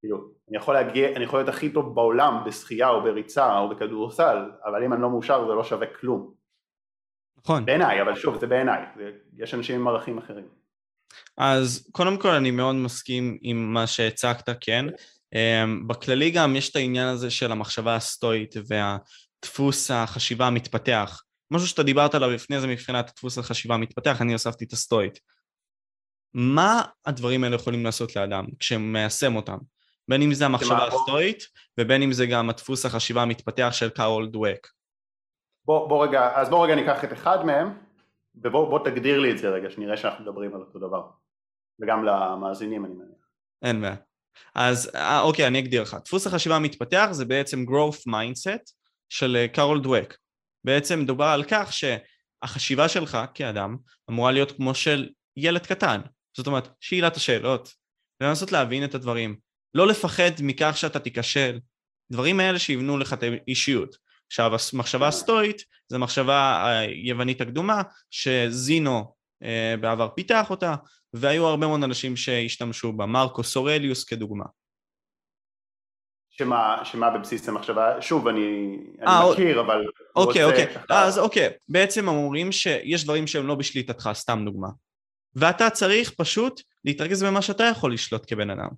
[0.00, 0.18] כאילו,
[0.48, 4.84] אני יכול להגיע, אני יכול להיות הכי טוב בעולם בשחייה או בריצה או בכדורסל, אבל
[4.84, 6.34] אם אני לא מאושר זה לא שווה כלום.
[7.38, 7.64] נכון.
[7.64, 8.82] בעיניי, אבל שוב, זה בעיניי,
[9.38, 10.48] יש אנשים עם ערכים אחרים.
[11.38, 14.86] אז קודם כל אני מאוד מסכים עם מה שהצגת, כן.
[15.34, 18.54] אמ, בכללי גם יש את העניין הזה של המחשבה הסטואית
[19.44, 21.22] והדפוס החשיבה המתפתח.
[21.50, 25.18] משהו שאתה דיברת עליו לפני זה מבחינת דפוס החשיבה המתפתח, אני הוספתי את הסטואית.
[26.34, 29.58] מה הדברים האלה יכולים לעשות לאדם כשמיישם אותם?
[30.08, 31.42] בין אם זה המחשבה הסטואית
[31.80, 34.68] ובין אם זה גם הדפוס החשיבה המתפתח של קארול דווק.
[35.64, 37.78] בוא, בוא רגע, אז בוא רגע ניקח את אחד מהם,
[38.34, 41.08] ובוא תגדיר לי את זה רגע, שנראה שאנחנו מדברים על אותו דבר.
[41.80, 43.26] וגם למאזינים אני מניח.
[43.62, 43.96] אין בעיה.
[44.54, 45.96] אז אה, אוקיי, אני אגדיר לך.
[46.04, 48.75] דפוס החשיבה המתפתח זה בעצם growth mindset
[49.08, 50.14] של אה, קארול דווק.
[50.64, 53.76] בעצם מדובר על כך שהחשיבה שלך כאדם
[54.10, 56.00] אמורה להיות כמו של ילד קטן.
[56.36, 57.72] זאת אומרת, שאלת השאלות,
[58.20, 59.36] לנסות להבין את הדברים,
[59.74, 61.58] לא לפחד מכך שאתה תיכשל,
[62.12, 63.96] דברים האלה שיבנו לך את האישיות.
[64.26, 70.74] עכשיו המחשבה הסטואית זה מחשבה היוונית הקדומה שזינו אה, בעבר פיתח אותה
[71.12, 74.44] והיו הרבה מאוד אנשים שהשתמשו בה, מרקוס אורליוס כדוגמה.
[76.38, 78.02] שמה, שמה בבסיס המחשבה?
[78.02, 79.86] שוב, אני, אני 아, אה, מכיר, אבל...
[80.16, 84.68] אוקיי, אוקיי, אז אוקיי, בעצם אומרים שיש דברים שהם לא בשליטתך, סתם דוגמה.
[85.34, 88.68] ואתה צריך פשוט להתרכז במה שאתה יכול לשלוט כבן אדם.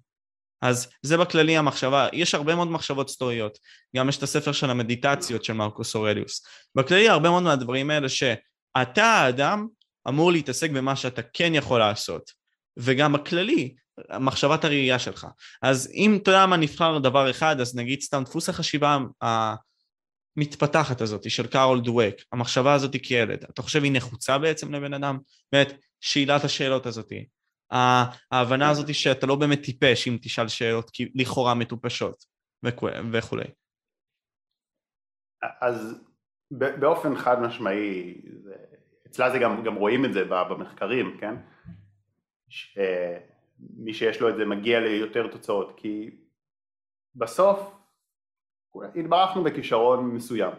[0.62, 3.58] אז זה בכללי המחשבה, יש הרבה מאוד מחשבות סטוריות,
[3.96, 6.46] גם יש את הספר של המדיטציות של מרקוס אורליוס.
[6.74, 9.66] בכללי הרבה מאוד מהדברים האלה שאתה האדם
[10.08, 12.30] אמור להתעסק במה שאתה כן יכול לעשות,
[12.76, 13.74] וגם בכללי,
[14.20, 15.26] מחשבת הראייה שלך.
[15.62, 18.98] אז אם אתה יודע מה נבחר דבר אחד, אז נגיד סתם דפוס החשיבה
[20.36, 25.18] המתפתחת הזאת של קארול דווק, המחשבה הזאת כילד, אתה חושב היא נחוצה בעצם לבן אדם?
[25.52, 27.12] באמת, שאלת השאלות הזאת.
[28.30, 32.24] ההבנה הזאת שאתה לא באמת טיפש אם תשאל שאלות לכאורה מטופשות
[33.12, 33.44] וכולי.
[35.60, 35.94] אז
[36.50, 38.20] באופן חד משמעי,
[39.06, 41.34] אצלה זה גם, גם רואים את זה במחקרים, כן?
[43.58, 46.10] שמי שיש לו את זה מגיע ליותר תוצאות, כי
[47.14, 47.74] בסוף
[48.94, 50.52] התברכנו בכישרון מסוים,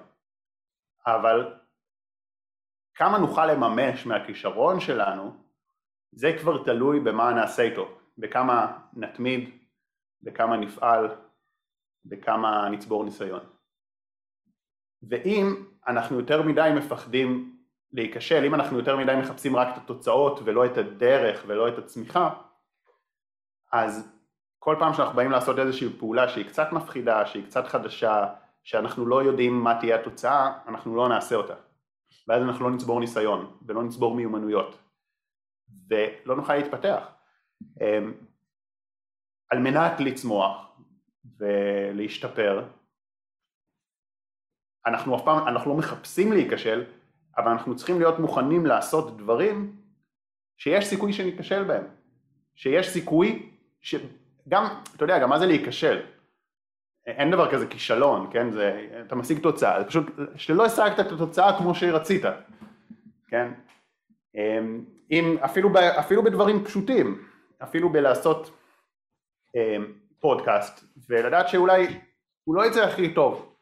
[1.07, 1.53] אבל
[2.95, 5.33] כמה נוכל לממש מהכישרון שלנו,
[6.11, 9.49] זה כבר תלוי במה נעשה איתו, בכמה נתמיד,
[10.21, 11.07] בכמה נפעל,
[12.05, 13.41] בכמה נצבור ניסיון.
[15.09, 17.57] ואם אנחנו יותר מדי מפחדים
[17.91, 22.41] להיכשל, אם אנחנו יותר מדי מחפשים רק את התוצאות ולא את הדרך ולא את הצמיחה,
[23.71, 24.19] אז
[24.59, 28.25] כל פעם שאנחנו באים לעשות איזושהי פעולה שהיא קצת מפחידה, שהיא קצת חדשה,
[28.63, 31.53] שאנחנו לא יודעים מה תהיה התוצאה, אנחנו לא נעשה אותה.
[32.27, 34.77] ואז אנחנו לא נצבור ניסיון ולא נצבור מיומנויות
[35.89, 37.07] ולא נוכל להתפתח.
[37.81, 38.13] אמ,
[39.49, 40.79] על מנת לצמוח
[41.39, 42.65] ולהשתפר,
[44.85, 46.83] אנחנו אף פעם, אנחנו לא מחפשים להיכשל,
[47.37, 49.75] אבל אנחנו צריכים להיות מוכנים לעשות דברים
[50.57, 51.83] שיש סיכוי שניכשל בהם,
[52.55, 53.48] שיש סיכוי
[53.81, 54.65] שגם,
[54.95, 56.01] אתה יודע, גם מה זה להיכשל?
[57.07, 58.51] אין דבר כזה כישלון, כן?
[58.51, 60.05] זה, אתה משיג תוצאה, זה פשוט
[60.35, 62.23] שלא השגת את התוצאה כמו שרצית,
[63.27, 63.51] כן?
[64.35, 65.69] אמ, אם, אפילו,
[65.99, 67.25] אפילו בדברים פשוטים,
[67.63, 68.51] אפילו בלעשות
[69.55, 71.99] אמ, פודקאסט ולדעת שאולי
[72.43, 73.55] הוא לא יצא הכי טוב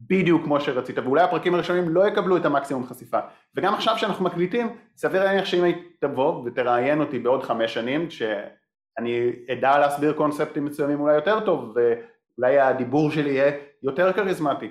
[0.00, 3.18] בדיוק כמו שרצית ואולי הפרקים הראשונים לא יקבלו את המקסימום חשיפה
[3.54, 8.10] וגם עכשיו שאנחנו מקליטים סביר להניח שאם היית תבוא ותראיין אותי בעוד חמש שנים
[8.98, 11.74] שאני אדע להסביר קונספטים מסוימים אולי יותר טוב
[12.38, 14.70] אולי הדיבור שלי יהיה יותר כריזמטי.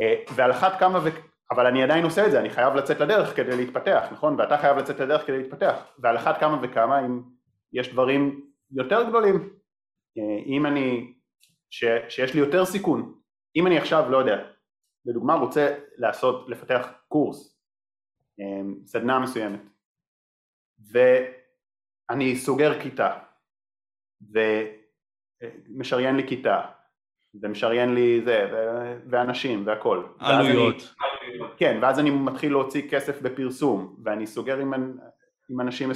[0.00, 1.08] אה, ועל אחת כמה ו...
[1.50, 4.40] אבל אני עדיין עושה את זה, אני חייב לצאת לדרך כדי להתפתח, נכון?
[4.40, 5.86] ואתה חייב לצאת לדרך כדי להתפתח.
[5.98, 7.22] ועל אחת כמה וכמה אם
[7.72, 9.50] יש דברים יותר גדולים,
[10.18, 11.14] אה, אם אני,
[11.70, 13.14] ש, שיש לי יותר סיכון,
[13.56, 14.48] אם אני עכשיו, לא יודע,
[15.04, 17.60] לדוגמה רוצה לעשות, לפתח קורס,
[18.40, 19.60] אה, סדנה מסוימת,
[20.90, 23.18] ואני סוגר כיתה,
[24.34, 24.38] ו...
[25.68, 26.60] משריין לי כיתה,
[27.42, 30.06] ומשריין לי זה, ו- ואנשים והכל.
[30.18, 30.94] עלויות.
[31.56, 34.74] כן, ואז אני מתחיל להוציא כסף בפרסום, ואני סוגר עם,
[35.50, 35.90] עם אנשים,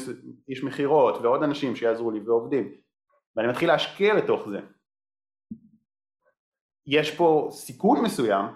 [0.49, 2.75] איש מכירות ועוד אנשים שיעזרו לי ועובדים,
[3.37, 4.61] ואני מתחיל להשקיע לתוך זה.
[6.87, 8.47] יש פה סיכון מסוים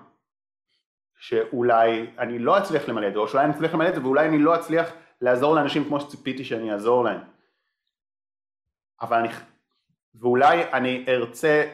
[1.19, 4.29] שאולי אני לא אצליח למלא את זה, או שאולי אני אצליח למלא את זה ואולי
[4.29, 7.21] אני לא אצליח לעזור לאנשים כמו שציפיתי שאני אעזור להם.
[9.01, 9.29] אבל אני
[10.21, 11.73] ואולי אני ארצה,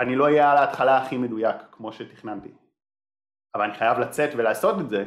[0.00, 2.52] אני לא אהיה על ההתחלה הכי מדויק כמו שתכננתי,
[3.54, 5.04] אבל אני חייב לצאת ולעשות את זה,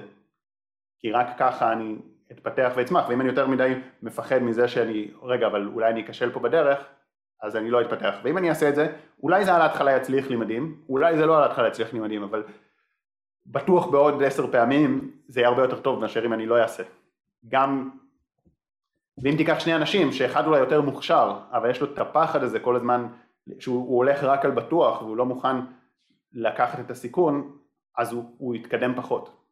[0.99, 1.95] כי רק ככה אני
[2.32, 6.39] אתפתח ואצמח, ואם אני יותר מדי מפחד מזה שאני, רגע, אבל אולי אני אכשל פה
[6.39, 6.86] בדרך,
[7.41, 10.36] אז אני לא אתפתח, ואם אני אעשה את זה, אולי זה על ההתחלה יצליח לי
[10.36, 12.43] מדהים, אולי זה לא על ההתחלה יצליח לי מדהים, אבל
[13.45, 16.84] בטוח בעוד עשר פעמים זה יהיה הרבה יותר טוב מאשר אם אני לא אעשה.
[17.47, 17.89] גם
[19.18, 22.76] ואם תיקח שני אנשים שאחד אולי יותר מוכשר אבל יש לו את הפחד הזה כל
[22.76, 23.07] הזמן
[23.59, 25.55] שהוא הולך רק על בטוח והוא לא מוכן
[26.34, 27.57] לקחת את הסיכון
[27.97, 29.43] אז הוא, הוא יתקדם פחות.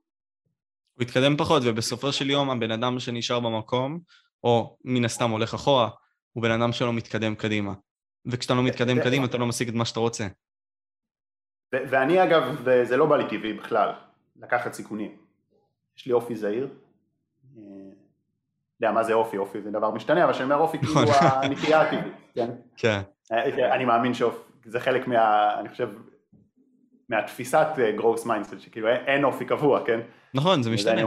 [0.94, 4.00] הוא יתקדם פחות ובסופו של יום הבן אדם שנשאר במקום
[4.44, 5.90] או מן הסתם הולך אחורה
[6.32, 7.74] הוא בן אדם שלא מתקדם קדימה
[8.26, 10.28] וכשאתה לא מתקדם קדימה אתה לא משיג את מה שאתה רוצה.
[11.74, 13.92] ואני אגב זה לא בא לי טבעי בכלל
[14.36, 15.18] לקחת סיכונים
[15.98, 16.68] יש לי אופי זהיר
[18.82, 21.28] יודע מה זה אופי, אופי זה דבר משתנה, אבל כשאני אומר אופי כאילו נכון.
[21.44, 22.50] הנטייה הטבעית, כן?
[22.78, 23.02] כן.
[23.32, 25.56] אה, אני מאמין שזה חלק מה...
[25.60, 25.90] אני חושב...
[27.10, 27.68] מהתפיסת
[27.98, 30.00] growth mindset, שכאילו אין אופי קבוע, כן?
[30.34, 31.02] נכון, זה משתנה.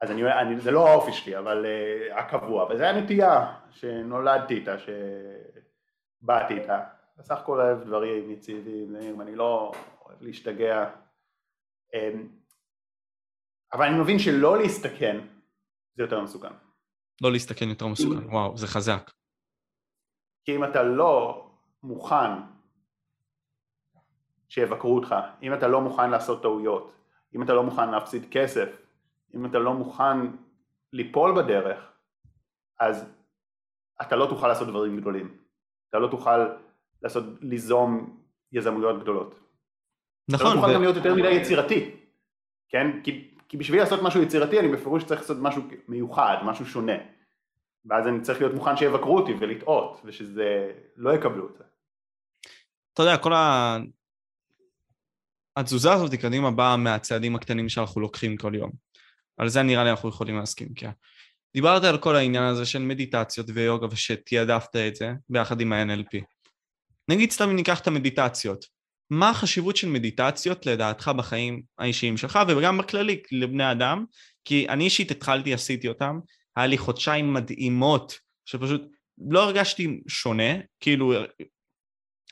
[0.00, 6.54] אז אני, אני, זה לא האופי שלי, אבל uh, הקבוע, וזה הנטייה שנולדתי איתה, שבאתי
[6.54, 6.80] איתה.
[7.18, 9.72] בסך הכל אוהב דברים יציבים, אני לא
[10.06, 10.90] אוהב להשתגע.
[11.94, 12.28] אמ,
[13.72, 15.20] אבל אני מבין שלא להסתכן
[15.96, 16.63] זה יותר מסוכן.
[17.22, 19.10] לא להסתכן יותר מסוכן, וואו, זה חזק.
[20.44, 21.44] כי אם אתה לא
[21.82, 22.30] מוכן
[24.48, 26.92] שיבקרו אותך, אם אתה לא מוכן לעשות טעויות,
[27.34, 28.68] אם אתה לא מוכן להפסיד כסף,
[29.34, 30.16] אם אתה לא מוכן
[30.92, 31.92] ליפול בדרך,
[32.80, 33.14] אז
[34.02, 35.38] אתה לא תוכל לעשות דברים גדולים.
[35.90, 36.38] אתה לא תוכל
[37.02, 38.20] לעשות, ליזום
[38.52, 39.40] יזמויות גדולות.
[40.28, 40.46] נכון.
[40.46, 40.74] אתה לא תוכל ו...
[40.74, 41.96] גם להיות יותר מדי יצירתי,
[42.68, 43.02] כן?
[43.02, 46.92] כי, כי בשביל לעשות משהו יצירתי אני בפירוש צריך לעשות משהו מיוחד, משהו שונה.
[47.84, 51.64] ואז אני צריך להיות מוכן שיבקרו אותי ולטעות, ושזה לא יקבלו את זה.
[52.92, 53.76] אתה יודע, כל ה...
[55.56, 58.70] התזוזה הזאת קדימה באה מהצעדים הקטנים שאנחנו לוקחים כל יום.
[59.36, 60.86] על זה נראה לי אנחנו יכולים להסכים, כי
[61.54, 66.20] דיברת על כל העניין הזה של מדיטציות ויוגה ושתיעדפת את זה ביחד עם ה-NLP.
[67.08, 68.64] נגיד סתם אם ניקח את המדיטציות,
[69.10, 74.04] מה החשיבות של מדיטציות לדעתך בחיים האישיים שלך וגם בכללי לבני אדם?
[74.44, 76.18] כי אני אישית התחלתי, עשיתי אותם,
[76.56, 78.82] היה לי חודשיים מדהימות שפשוט
[79.30, 81.14] לא הרגשתי שונה, כאילו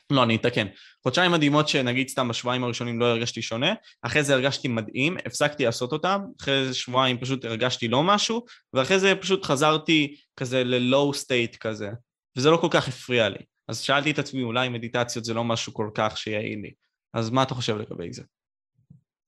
[0.09, 0.67] לא, אני אתקן.
[1.03, 5.91] חודשיים מדהימות שנגיד סתם בשבועיים הראשונים לא הרגשתי שונה, אחרי זה הרגשתי מדהים, הפסקתי לעשות
[5.91, 11.57] אותם, אחרי זה שבועיים פשוט הרגשתי לא משהו, ואחרי זה פשוט חזרתי כזה ל-low state
[11.57, 11.89] כזה,
[12.37, 13.39] וזה לא כל כך הפריע לי.
[13.67, 16.73] אז שאלתי את עצמי, אולי מדיטציות זה לא משהו כל כך שיעיל לי.
[17.13, 18.23] אז מה אתה חושב לגבי זה?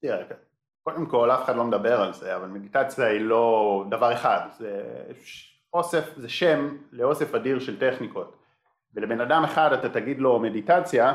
[0.02, 0.24] תראה,
[0.84, 5.04] קודם כל אף אחד לא מדבר על זה, אבל מדיטציה היא לא דבר אחד, זה
[5.74, 8.38] אוסף, זה שם לאוסף אדיר של טכניקות.
[8.94, 11.14] ולבן אדם אחד אתה תגיד לו מדיטציה,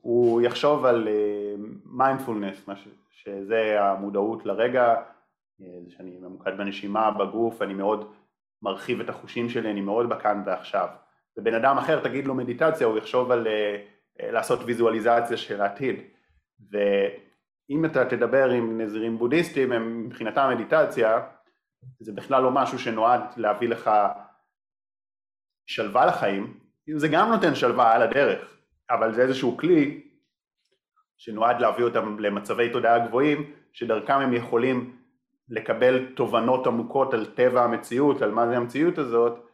[0.00, 1.08] הוא יחשוב על
[1.84, 2.72] מיינדפולנס, uh,
[3.10, 8.12] שזה המודעות לרגע, uh, שאני ממוקד בנשימה, בגוף, אני מאוד
[8.62, 10.88] מרחיב את החושים שלי, אני מאוד בכאן ועכשיו.
[11.38, 15.96] ובן אדם אחר תגיד לו מדיטציה, הוא יחשוב על uh, לעשות ויזואליזציה של העתיד.
[16.70, 19.72] ואם אתה תדבר עם נזירים בודהיסטים,
[20.04, 21.20] מבחינתם מדיטציה,
[22.00, 23.90] זה בכלל לא משהו שנועד להביא לך
[25.66, 26.60] שלווה לחיים,
[26.96, 28.56] זה גם נותן שלווה על הדרך,
[28.90, 30.02] אבל זה איזשהו כלי
[31.16, 34.96] שנועד להביא אותם למצבי תודעה גבוהים, שדרכם הם יכולים
[35.48, 39.47] לקבל תובנות עמוקות על טבע המציאות, על מה זה המציאות הזאת,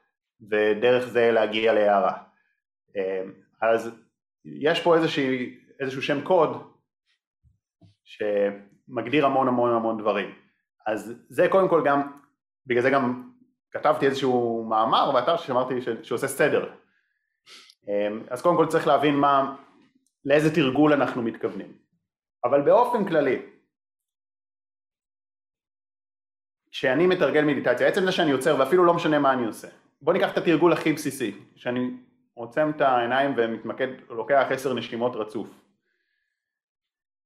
[0.51, 2.13] ודרך זה להגיע להערה.
[2.97, 3.33] אמ,
[3.63, 3.91] אז
[4.45, 6.73] יש פה איזושהי, איזשהו שם קוד
[8.05, 10.35] שמגדיר המון המון המון דברים.
[10.87, 12.19] אז זה קודם כל גם,
[12.67, 13.31] בגלל זה גם
[13.71, 16.75] כתבתי איזשהו מאמר באתר שאמרתי שעושה סדר
[17.89, 19.57] אמ, אז קודם כל צריך להבין מה,
[20.25, 21.73] לאיזה תרגול אנחנו מתכוונים.
[22.45, 23.43] אבל באופן כללי,
[26.71, 29.69] כשאני מתרגל מדיטציה, עצם זה שאני יוצר ואפילו לא משנה מה אני עושה,
[30.05, 31.91] בוא ניקח את התרגול הכי בסיסי, שאני
[32.35, 35.49] עוצם את העיניים ומתמקד, לוקח עשר נשימות רצוף.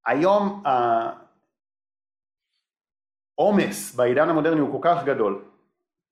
[0.07, 0.63] היום
[3.39, 5.45] העומס בעידן המודרני הוא כל כך גדול,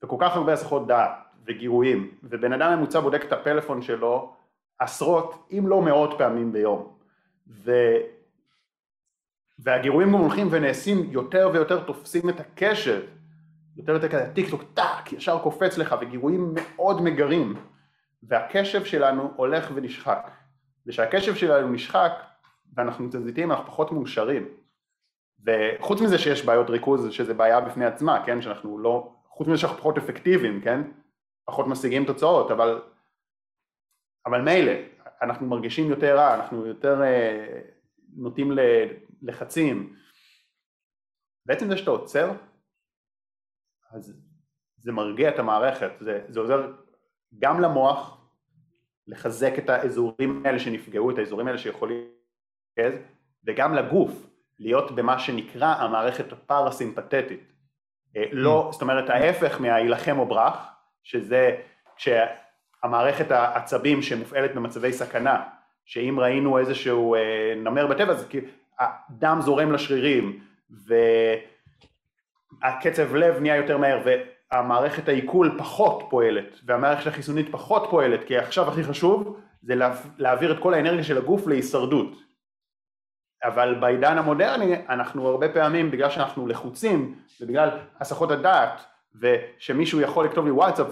[0.03, 1.11] וכל כך הרבה הסחות דעת
[1.45, 4.35] וגירויים, ובן אדם ממוצע בודק את הפלאפון שלו
[4.79, 6.99] עשרות אם לא מאות פעמים ביום
[7.49, 7.73] ו...
[9.59, 13.03] והגירויים גם הולכים ונעשים יותר ויותר תופסים את הקשב
[13.77, 17.55] יותר ויותר כזה טיק טוק טאק ישר קופץ לך וגירויים מאוד מגרים.
[18.23, 20.31] והקשב שלנו הולך ונשחק.
[20.87, 22.13] וכשהקשב שלנו נשחק
[22.77, 24.49] ואנחנו תזזיתיים אנחנו פחות מאושרים.
[25.47, 28.43] וחוץ מזה שיש בעיות ריכוז שזה בעיה בפני עצמה כן?
[28.43, 30.81] שאנחנו לא חוץ מזה שאנחנו פחות אפקטיביים כן?
[31.45, 32.83] פחות משיגים תוצאות אבל
[34.27, 34.73] אבל מילא,
[35.23, 37.61] אנחנו מרגישים יותר רע, אנחנו יותר אה,
[38.17, 38.53] נוטים
[39.23, 39.97] ללחצים.
[41.47, 42.33] בעצם זה שאתה עוצר,
[43.93, 44.21] אז
[44.77, 46.73] זה מרגיע את המערכת, זה, זה עוזר
[47.39, 48.21] גם למוח
[49.07, 52.05] לחזק את האזורים האלה שנפגעו, את האזורים האלה שיכולים
[52.77, 53.01] להתרכז,
[53.45, 54.13] וגם לגוף
[54.59, 57.53] להיות במה שנקרא המערכת הפרסימפטית.
[58.17, 60.67] אה, לא, זאת אומרת ההפך מהילחם או ברח,
[61.03, 61.57] שזה
[61.97, 62.09] כש...
[62.83, 65.43] המערכת העצבים שמופעלת במצבי סכנה,
[65.85, 68.27] שאם ראינו איזשהו אה, נמר בטבע, אז
[68.79, 70.41] הדם זורם לשרירים
[72.63, 78.69] והקצב לב נהיה יותר מהר והמערכת העיכול פחות פועלת והמערכת החיסונית פחות פועלת כי עכשיו
[78.69, 79.75] הכי חשוב זה
[80.19, 82.17] להעביר את כל האנרגיה של הגוף להישרדות
[83.45, 87.71] אבל בעידן המודרני אנחנו הרבה פעמים בגלל שאנחנו לחוצים ובגלל
[88.01, 88.81] הסחות הדעת
[89.21, 90.87] ושמישהו יכול לכתוב לי וואטסאפ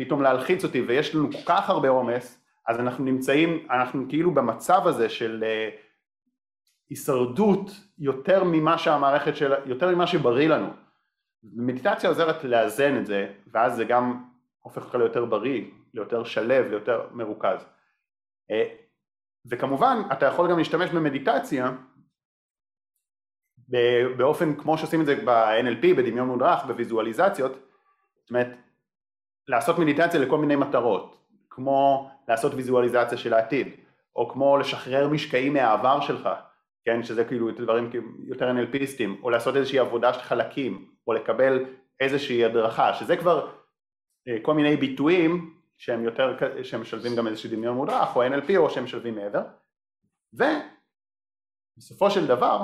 [0.00, 4.86] פתאום להלחיץ אותי ויש לנו כל כך הרבה עומס, אז אנחנו נמצאים, אנחנו כאילו במצב
[4.86, 5.80] הזה של uh,
[6.90, 10.66] הישרדות יותר ממה שהמערכת של, יותר ממה שבריא לנו.
[11.42, 14.24] מדיטציה עוזרת לאזן את זה, ואז זה גם
[14.60, 15.64] הופך אותך ליותר בריא,
[15.94, 17.64] ליותר שלב, ליותר מרוכז.
[18.52, 18.54] Uh,
[19.46, 21.70] וכמובן, אתה יכול גם להשתמש במדיטציה
[24.16, 28.48] באופן כמו שעושים את זה ב-NLP, בדמיון מודרך, בוויזואליזציות, זאת אומרת,
[29.48, 31.16] לעשות מדיטציה לכל מיני מטרות,
[31.50, 33.68] כמו לעשות ויזואליזציה של העתיד,
[34.16, 36.28] או כמו לשחרר משקעים מהעבר שלך,
[36.84, 37.90] כן, שזה כאילו דברים
[38.24, 41.64] יותר NLPיסטים, או לעשות איזושהי עבודה של חלקים, או לקבל
[42.00, 43.50] איזושהי הדרכה, שזה כבר
[44.28, 48.70] אה, כל מיני ביטויים שהם יותר, שהם משלבים גם איזשהו דמיון מודרך, או NLP, או
[48.70, 49.42] שהם משלבים מעבר,
[51.76, 52.62] ובסופו של דבר,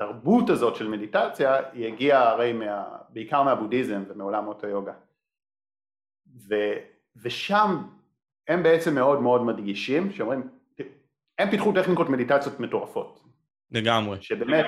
[0.00, 4.94] התרבות הזאת של מדיטציה היא הגיעה הרי מה, בעיקר מהבודהיזם ומעולמות היוגה.
[6.48, 6.54] ו,
[7.22, 7.82] ושם
[8.48, 10.48] הם בעצם מאוד מאוד מדגישים, שאומרים,
[11.38, 13.20] הם פיתחו טכניקות מדיטציות מטורפות.
[13.70, 14.22] לגמרי.
[14.22, 14.66] שבאמת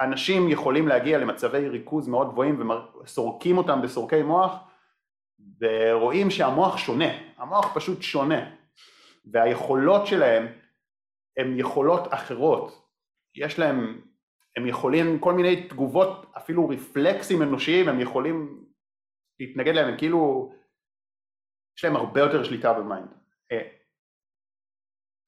[0.00, 2.70] אנשים יכולים להגיע למצבי ריכוז מאוד גבוהים
[3.02, 4.52] וסורקים אותם בסורקי מוח
[5.60, 8.50] ורואים שהמוח שונה, המוח פשוט שונה
[9.32, 10.46] והיכולות שלהם
[11.36, 12.88] הן יכולות אחרות,
[13.34, 14.00] יש להם,
[14.56, 18.64] הם יכולים כל מיני תגובות, אפילו רפלקסים אנושיים, הם יכולים
[19.40, 20.52] להתנגד להם, הם כאילו,
[21.78, 23.08] יש להם הרבה יותר שליטה ב mind.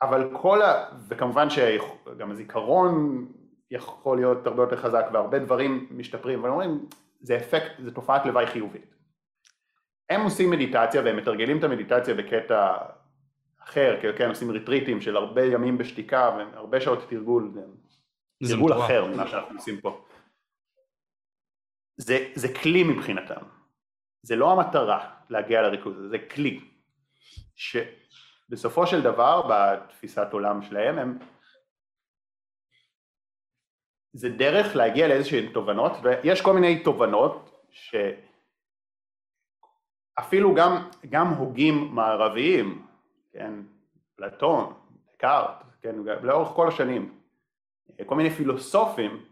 [0.03, 0.85] אבל כל ה...
[1.09, 3.27] וכמובן שגם הזיכרון
[3.71, 6.87] יכול להיות הרבה יותר חזק והרבה דברים משתפרים, אבל אומרים,
[7.21, 8.95] זה אפקט, זה תופעת לוואי חיובית.
[10.11, 12.77] הם עושים מדיטציה והם מתרגלים את המדיטציה בקטע
[13.59, 17.53] אחר, כן, עושים ריטריטים של הרבה ימים בשתיקה והרבה שעות תרגול,
[18.43, 20.05] זה תרגול אחר ממה שאנחנו עושים פה.
[21.97, 23.43] זה, זה כלי מבחינתם,
[24.23, 26.61] זה לא המטרה להגיע לריכוז, זה כלי.
[28.53, 31.19] שבסופו של דבר, בתפיסת עולם שלהם, הם...
[34.13, 37.67] זה דרך להגיע לאיזשהן תובנות, ויש כל מיני תובנות
[40.19, 42.87] שאפילו גם, גם הוגים מערביים
[43.33, 43.55] כן,
[44.17, 44.75] פלטון,
[45.13, 47.19] דקארט, כן, לאורך כל השנים,
[48.07, 49.25] כל מיני פילוסופים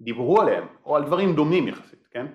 [0.00, 2.26] דיברו עליהם, או על דברים דומים יחסית, כן?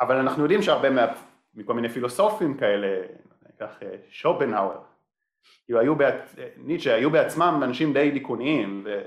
[0.00, 1.06] אבל אנחנו יודעים שהרבה מה,
[1.54, 3.06] מכל מיני פילוסופים כאלה,
[3.60, 4.80] ניקח אה, שופנהאואר,
[5.98, 6.36] בעצ...
[6.56, 9.02] ניטשה, היו בעצמם אנשים די דיכאוניים, ו...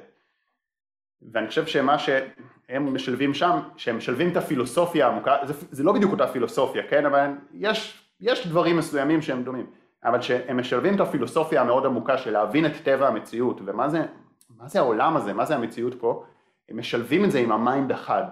[1.32, 6.12] ואני חושב שמה שהם משלבים שם, שהם משלבים את הפילוסופיה העמוקה, זה, זה לא בדיוק
[6.12, 9.72] אותה פילוסופיה, כן, אבל יש, יש דברים מסוימים שהם דומים.
[10.04, 14.06] אבל שהם משלבים את הפילוסופיה המאוד עמוקה של להבין את טבע המציאות ומה זה,
[14.50, 16.26] מה זה העולם הזה, מה זה המציאות פה,
[16.70, 18.24] הם משלבים את זה עם ה mind החד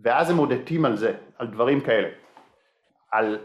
[0.00, 2.08] ואז הם מדטים על זה, על דברים כאלה,
[3.10, 3.38] על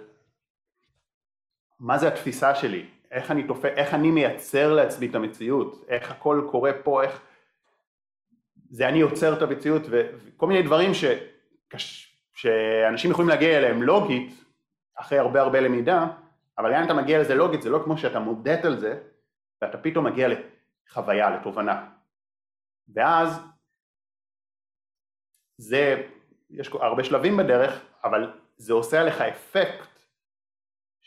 [1.79, 3.65] מה זה התפיסה שלי, איך אני, תופ...
[3.65, 7.21] איך אני מייצר לעצמי את המציאות, איך הכל קורה פה, איך
[8.69, 9.81] זה אני יוצר את המציאות?
[9.89, 11.05] וכל מיני דברים ש...
[12.33, 14.43] שאנשים יכולים להגיע אליהם לוגית
[14.95, 16.07] אחרי הרבה הרבה למידה
[16.57, 19.03] אבל גם אם אתה מגיע לזה לוגית, זה לא כמו שאתה מודד על זה,
[19.61, 20.27] ואתה פתאום מגיע
[20.87, 21.89] לחוויה, לתובנה.
[22.93, 23.39] ואז
[25.57, 26.07] זה,
[26.49, 29.96] יש הרבה שלבים בדרך, אבל זה עושה עליך אפקט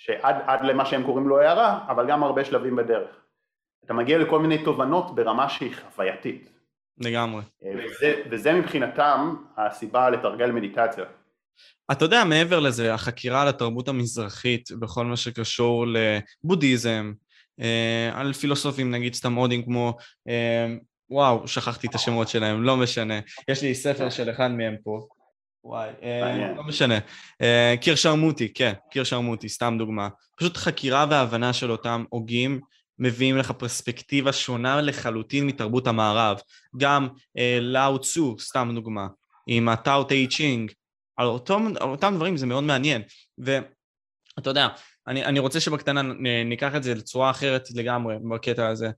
[0.00, 3.10] שעד למה שהם קוראים לו הערה, אבל גם הרבה שלבים בדרך.
[3.84, 6.50] אתה מגיע לכל מיני תובנות ברמה שהיא חווייתית.
[6.98, 7.42] לגמרי.
[7.62, 11.04] וזה, וזה מבחינתם הסיבה לתרגל מדיטציה.
[11.92, 17.12] אתה יודע, מעבר לזה, החקירה על התרבות המזרחית בכל מה שקשור לבודהיזם,
[17.60, 19.96] אה, על פילוסופים, נגיד סתם הודים כמו,
[20.28, 20.74] אה,
[21.10, 23.20] וואו, שכחתי את השמות שלהם, לא משנה.
[23.48, 25.06] יש לי ספר של אחד מהם פה.
[25.64, 26.98] וואי, אה, לא משנה.
[27.80, 30.08] קיר שרמוטי, כן, קיר שרמוטי, סתם דוגמה.
[30.36, 32.60] פשוט חקירה והבנה של אותם הוגים
[32.98, 36.40] מביאים לך פרספקטיבה שונה לחלוטין מתרבות המערב.
[36.76, 37.08] גם
[37.60, 39.06] לאו צו, סתם דוגמה,
[39.46, 40.72] עם הטאו טי צ'ינג,
[41.16, 43.02] על, אותו, על אותם דברים זה מאוד מעניין.
[43.38, 44.68] ואתה יודע,
[45.06, 46.02] אני, אני רוצה שבקטנה
[46.44, 48.90] ניקח את זה לצורה אחרת לגמרי בקטע הזה.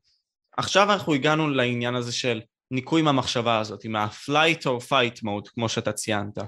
[0.57, 2.41] עכשיו אנחנו הגענו לעניין הזה של
[2.73, 6.39] ניקוי מהמחשבה הזאת, עם ה-flight or fight mode, כמו שאתה ציינת,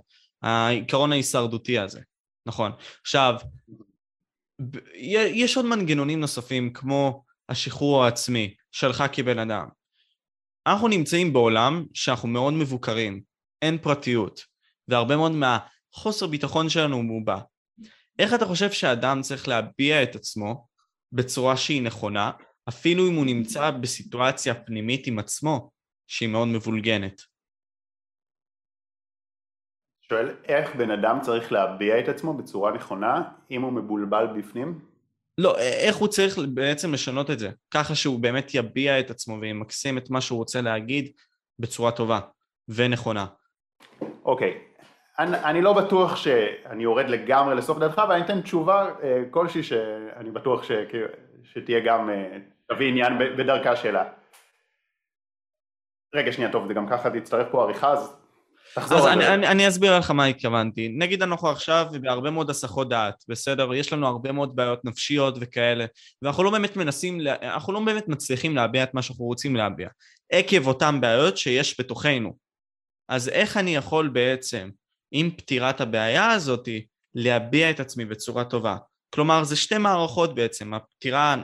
[0.43, 2.01] העיקרון ההישרדותי הזה,
[2.47, 2.73] נכון.
[3.01, 3.35] עכשיו,
[5.33, 9.67] יש עוד מנגנונים נוספים כמו השחרור העצמי שלך כבן אדם.
[10.67, 13.23] אנחנו נמצאים בעולם שאנחנו מאוד מבוקרים,
[13.63, 14.41] אין פרטיות.
[14.89, 17.39] והרבה מאוד מהחוסר ביטחון שלנו הוא מובע.
[18.19, 20.67] איך אתה חושב שאדם צריך להביע את עצמו
[21.13, 22.31] בצורה שהיא נכונה,
[22.69, 25.71] אפילו אם הוא נמצא בסיטואציה פנימית עם עצמו
[26.07, 27.23] שהיא מאוד מבולגנת?
[30.09, 34.79] שואל איך בן אדם צריך להביע את עצמו בצורה נכונה אם הוא מבולבל בפנים?
[35.39, 39.99] לא, איך הוא צריך בעצם לשנות את זה, ככה שהוא באמת יביע את עצמו וימקסם
[39.99, 41.13] את מה שהוא רוצה להגיד
[41.59, 42.21] בצורה טובה
[42.69, 43.27] ונכונה.
[44.25, 44.59] אוקיי,
[45.19, 49.63] אני, אני לא בטוח שאני יורד לגמרי לסוף דעתך, אבל אני אתן תשובה אה, כלשהי
[49.63, 50.71] שאני בטוח ש,
[51.45, 52.39] שתהיה גם, אה,
[52.69, 54.05] תביא עניין בדרכה שלה.
[56.15, 58.17] רגע, שנייה, טוב, זה גם ככה תצטרף פה עריכה, אז...
[58.77, 60.89] אז אני, אני, אני אסביר לך מה התכוונתי.
[60.89, 63.75] נגיד אנחנו עכשיו בהרבה מאוד הסחות דעת, בסדר?
[63.75, 65.85] יש לנו הרבה מאוד בעיות נפשיות וכאלה,
[66.23, 69.89] ואנחנו לא באמת מנסים, אנחנו לא באמת מצליחים להביע את מה שאנחנו רוצים להביע,
[70.33, 72.37] עקב אותן בעיות שיש בתוכנו.
[73.09, 74.71] אז איך אני יכול בעצם,
[75.13, 78.77] עם פתירת הבעיה הזאתי, להביע את עצמי בצורה טובה?
[79.15, 81.37] כלומר, זה שתי מערכות בעצם, הפתירה,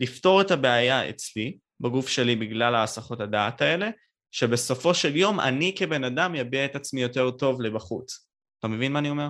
[0.00, 3.90] לפתור את הבעיה אצלי, בגוף שלי בגלל ההסחות הדעת האלה,
[4.30, 8.28] שבסופו של יום אני כבן אדם אביע את עצמי יותר טוב לבחוץ.
[8.58, 9.28] אתה מבין מה אני אומר?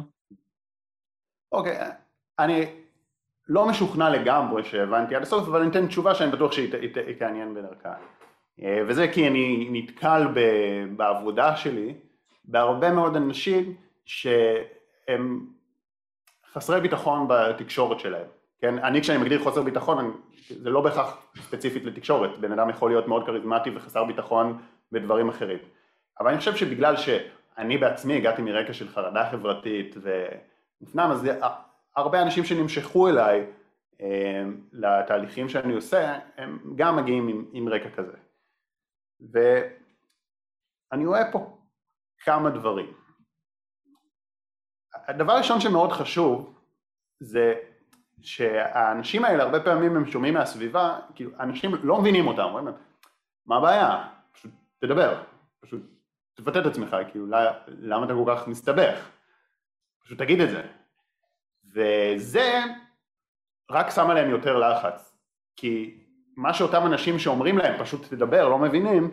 [1.52, 1.84] אוקיי, okay,
[2.38, 2.66] אני
[3.48, 6.70] לא משוכנע לגמרי שהבנתי עד הסוף, אבל אני אתן תשובה שאני בטוח שהיא
[7.18, 7.94] תעניין בדרכה.
[8.62, 10.26] אה, וזה כי אני נתקל
[10.96, 11.94] בעבודה שלי
[12.44, 13.74] בהרבה מאוד אנשים
[14.04, 15.46] שהם
[16.52, 18.26] חסרי ביטחון בתקשורת שלהם.
[18.60, 20.08] כן, אני כשאני מגדיר חוסר ביטחון, אני,
[20.58, 24.58] זה לא בהכרח ספציפית לתקשורת, בן אדם יכול להיות מאוד כריזמטי וחסר ביטחון
[24.92, 25.58] בדברים אחרים.
[26.20, 31.26] אבל אני חושב שבגלל שאני בעצמי הגעתי מרקע של חרדה חברתית ומופנם, אז
[31.96, 33.46] הרבה אנשים שנמשכו אליי
[34.00, 34.42] אה,
[34.72, 38.16] לתהליכים שאני עושה, הם גם מגיעים עם, עם רקע כזה.
[39.32, 41.58] ואני רואה פה
[42.24, 42.92] כמה דברים.
[44.94, 46.60] הדבר הראשון שמאוד חשוב
[47.20, 47.54] זה
[48.22, 52.66] שהאנשים האלה הרבה פעמים הם שומעים מהסביבה, כאילו אנשים לא מבינים אותם, אומרים
[53.46, 54.08] מה הבעיה?
[54.32, 55.22] פשוט תדבר,
[55.60, 55.82] פשוט
[56.34, 57.26] תבטא את עצמך, כאילו
[57.68, 59.08] למה אתה כל כך מסתבך?
[60.04, 60.62] פשוט תגיד את זה.
[61.74, 62.62] וזה
[63.70, 65.16] רק שם עליהם יותר לחץ,
[65.56, 66.00] כי
[66.36, 69.10] מה שאותם אנשים שאומרים להם פשוט תדבר לא מבינים,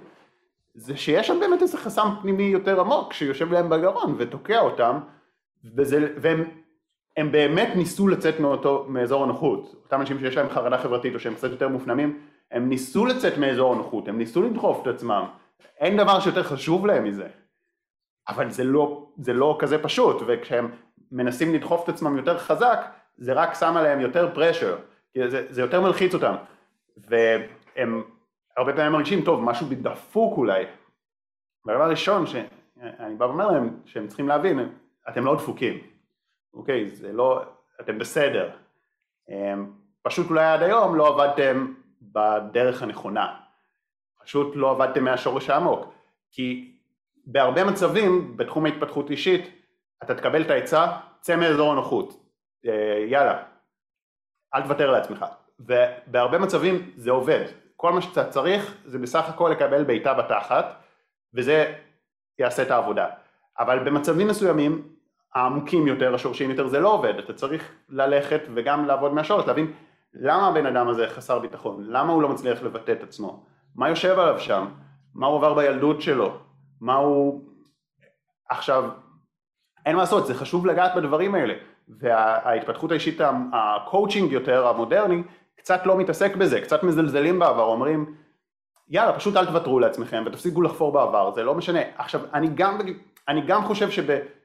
[0.74, 5.00] זה שיש שם באמת איזה חסם פנימי יותר עמוק שיושב להם בגרון ותוקע אותם,
[5.76, 6.44] וזה, והם
[7.18, 11.36] הם באמת ניסו לצאת מאותו, מאזור הנוחות, אותם אנשים שיש להם חרדה חברתית או שהם
[11.36, 12.20] קצת יותר מופנמים,
[12.52, 15.26] הם ניסו לצאת מאזור הנוחות, הם ניסו לדחוף את עצמם,
[15.80, 17.28] אין דבר שיותר חשוב להם מזה,
[18.28, 20.72] אבל זה לא, זה לא כזה פשוט, וכשהם
[21.12, 22.80] מנסים לדחוף את עצמם יותר חזק,
[23.18, 24.78] זה רק שם עליהם יותר פרשר,
[25.28, 26.36] זה, זה יותר מלחיץ אותם,
[26.98, 28.04] והם
[28.58, 30.64] הרבה פעמים מרגישים, טוב, משהו דפוק אולי.
[31.66, 34.70] והדבר הראשון שאני בא ואומר להם, שהם צריכים להבין,
[35.10, 35.97] אתם לא דפוקים,
[36.58, 36.90] אוקיי?
[36.90, 37.44] זה לא,
[37.82, 38.50] אתם בסדר.
[39.30, 43.36] אמ, פשוט אולי עד היום לא עבדתם בדרך הנכונה.
[44.24, 45.94] פשוט לא עבדתם מהשורש העמוק.
[46.32, 46.78] כי
[47.26, 49.50] בהרבה מצבים, בתחום ההתפתחות אישית,
[50.04, 50.88] אתה תקבל את העצה,
[51.20, 52.24] צא מאזור הנוחות.
[52.66, 53.44] אה, יאללה,
[54.56, 55.26] אל תוותר לעצמך.
[55.60, 57.46] ובהרבה מצבים זה עובד.
[57.76, 60.66] כל מה שאתה צריך זה בסך הכל לקבל בעיטה בתחת,
[61.34, 61.74] וזה
[62.40, 63.08] יעשה את העבודה.
[63.60, 64.97] אבל במצבים מסוימים
[65.38, 69.72] העמוקים יותר, השורשיים יותר, זה לא עובד, אתה צריך ללכת וגם לעבוד מהשורש, להבין
[70.14, 73.44] למה הבן אדם הזה חסר ביטחון, למה הוא לא מצליח לבטא את עצמו,
[73.76, 74.66] מה יושב עליו שם,
[75.16, 76.38] מה הוא עבר בילדות שלו,
[76.82, 77.42] מה הוא...
[78.50, 78.90] עכשיו,
[79.86, 81.54] אין מה לעשות, זה חשוב לגעת בדברים האלה,
[81.88, 83.22] וההתפתחות האישית,
[83.54, 85.24] הקואוצ'ינג יותר, המודרני,
[85.58, 88.16] קצת לא מתעסק בזה, קצת מזלזלים בעבר, אומרים
[88.90, 91.80] יאללה פשוט אל תוותרו לעצמכם ותפסיקו לחפור בעבר, זה לא משנה.
[91.98, 92.78] עכשיו אני גם,
[93.28, 93.90] אני גם חושב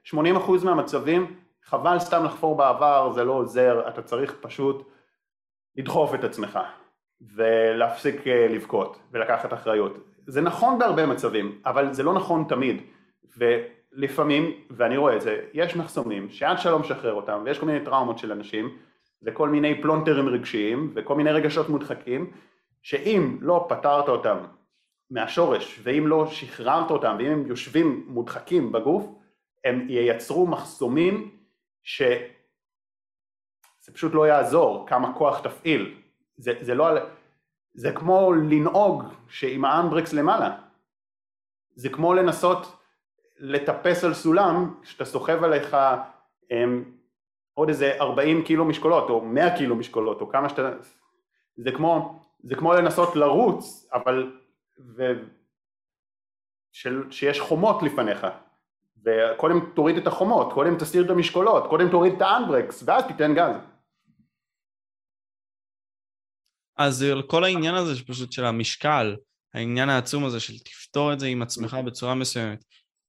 [0.03, 4.91] שב-80% מהמצבים חבל סתם לחפור בעבר, זה לא עוזר, אתה צריך פשוט
[5.77, 6.59] לדחוף את עצמך
[7.35, 9.99] ולהפסיק אה, לבכות ולקחת אחריות.
[10.27, 12.83] זה נכון בהרבה מצבים, אבל זה לא נכון תמיד.
[13.37, 18.19] ולפעמים, ואני רואה את זה, יש מחסומים שעד שלא משחרר אותם ויש כל מיני טראומות
[18.19, 18.79] של אנשים
[19.23, 22.31] וכל מיני פלונטרים רגשיים וכל מיני רגשות מודחקים
[22.83, 24.37] שאם לא פתרת אותם
[25.11, 29.07] מהשורש ואם לא שחררת אותם ואם הם יושבים מודחקים בגוף
[29.65, 31.39] הם ייצרו מחסומים
[31.83, 32.27] שזה
[33.93, 36.03] פשוט לא יעזור כמה כוח תפעיל
[36.37, 36.87] זה, זה לא
[37.75, 40.59] זה כמו לנהוג שעם האנברקס למעלה
[41.75, 42.77] זה כמו לנסות
[43.37, 45.77] לטפס על סולם שאתה סוחב עליך
[46.51, 46.97] הם,
[47.55, 50.71] עוד איזה 40 קילו משקולות או 100 קילו משקולות או כמה שאתה
[51.57, 54.39] זה כמו זה כמו לנסות לרוץ, אבל...
[54.97, 55.03] ו...
[56.73, 57.11] של...
[57.11, 58.27] שיש חומות לפניך.
[59.05, 63.57] וקודם תוריד את החומות, קודם תסיר את המשקולות, קודם תוריד את האנברקס, ואז תיתן גז.
[66.79, 69.17] אז כל העניין הזה שפשוט של המשקל,
[69.55, 72.65] העניין העצום הזה של תפתור את זה עם עצמך בצורה מסוימת.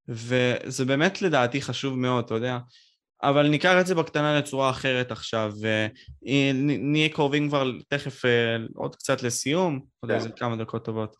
[0.08, 2.58] וזה באמת לדעתי חשוב מאוד, אתה יודע.
[3.24, 9.24] אבל ניקח את זה בקטנה לצורה אחרת עכשיו, ונהיה קרובים כבר תכף אה, עוד קצת
[9.24, 10.18] לסיום, עוד כן.
[10.18, 11.16] איזה כמה דקות טובות.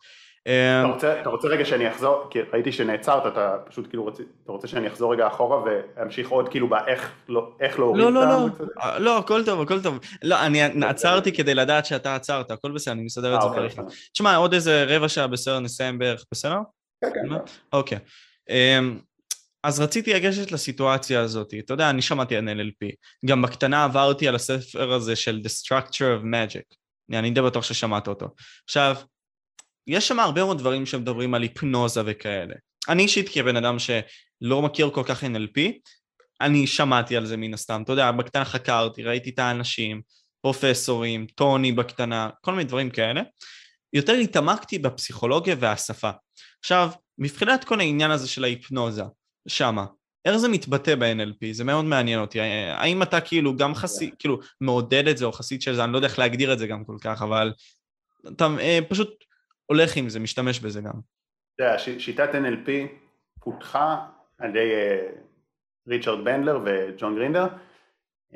[0.46, 4.22] אה, אתה רוצה, אתה רוצה רגע שאני אחזור, כי ראיתי שנעצרת, אתה פשוט כאילו רוצה,
[4.44, 8.26] אתה רוצה שאני אחזור רגע אחורה ואמשיך עוד כאילו באיך לא, איך להוריד לא, לא,
[8.26, 8.46] לא,
[8.82, 9.98] אה, לא, הכל טוב, הכל טוב.
[10.22, 10.62] לא, אני.
[10.62, 13.82] עצרתי כדי לדעת שאתה עצרת, הכל בסדר, אני מסדר את זה בעריכה.
[13.82, 16.58] אוקיי, תשמע, עוד איזה רבע שעה בסדר נסיים בערך, בסדר?
[17.00, 17.36] כן, כן.
[17.72, 17.98] אוקיי.
[18.50, 18.98] אמ,
[19.64, 21.54] אז רציתי לגשת לסיטואציה הזאת.
[21.58, 22.88] אתה יודע, אני שמעתי על NLP.
[23.26, 26.76] גם בקטנה עברתי על הספר הזה של The Structure of Magic.
[27.12, 28.28] אני די בטוח ששמעת אותו.
[28.64, 28.96] עכשיו,
[29.86, 32.54] יש שם הרבה מאוד דברים שמדברים על היפנוזה וכאלה.
[32.88, 35.60] אני אישית כבן אדם שלא מכיר כל כך NLP,
[36.40, 37.82] אני שמעתי על זה מן הסתם.
[37.82, 40.02] אתה יודע, בקטנה חקרתי, ראיתי את האנשים,
[40.40, 43.22] פרופסורים, טוני בקטנה, כל מיני דברים כאלה.
[43.92, 46.10] יותר התעמקתי בפסיכולוגיה והשפה.
[46.60, 49.02] עכשיו, מבחינת כל העניין הזה של ההיפנוזה,
[49.48, 49.86] שמה,
[50.24, 51.52] איך זה מתבטא ב-NLP?
[51.52, 52.40] זה מאוד מעניין אותי.
[52.70, 55.98] האם אתה כאילו גם חסיד, כאילו מעודד את זה או חסיד של זה, אני לא
[55.98, 57.52] יודע איך להגדיר את זה גם כל כך, אבל
[58.28, 59.24] אתה אה, פשוט
[59.66, 61.00] הולך עם זה, משתמש בזה גם.
[61.54, 62.70] אתה יודע, שיטת NLP
[63.40, 64.06] פותחה
[64.38, 65.06] על ידי אה,
[65.88, 67.46] ריצ'רד בנדלר וג'ון גרינדר,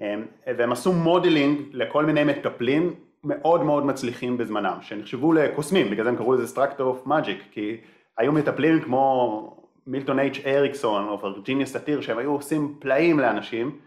[0.01, 0.15] אה,
[0.59, 6.17] והם עשו modeling לכל מיני מטפלים מאוד מאוד מצליחים בזמנם, שנחשבו לקוסמים, בגלל זה הם
[6.17, 7.81] קראו לזה Structure of Magic, כי
[8.19, 13.79] היו מטפלים כמו מילטון אייץ' אריקסון או ורג'יניה סאטיר שהם היו עושים פלאים לאנשים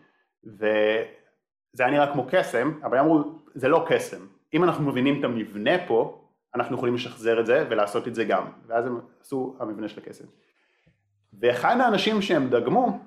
[0.44, 3.24] וזה היה נראה כמו קסם, אבל אמרו
[3.56, 6.21] זה לא קסם, אם אנחנו מבינים את המבנה פה
[6.56, 10.26] אנחנו יכולים לשחזר את זה ולעשות את זה גם, ואז הם עשו המבנה של הקסם.
[11.40, 13.00] ואחד האנשים שהם דגמו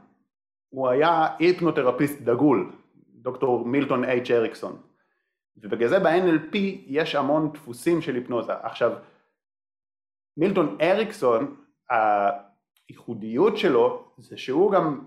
[0.69, 2.73] הוא היה היפנותרפיסט דגול,
[3.15, 4.83] דוקטור מילטון אייץ' אריקסון,
[5.57, 8.53] ובגלל זה ב-NLP יש המון דפוסים של היפנוזה.
[8.63, 8.93] עכשיו,
[10.37, 11.57] מילטון אריקסון,
[12.89, 15.05] הייחודיות שלו זה שהוא גם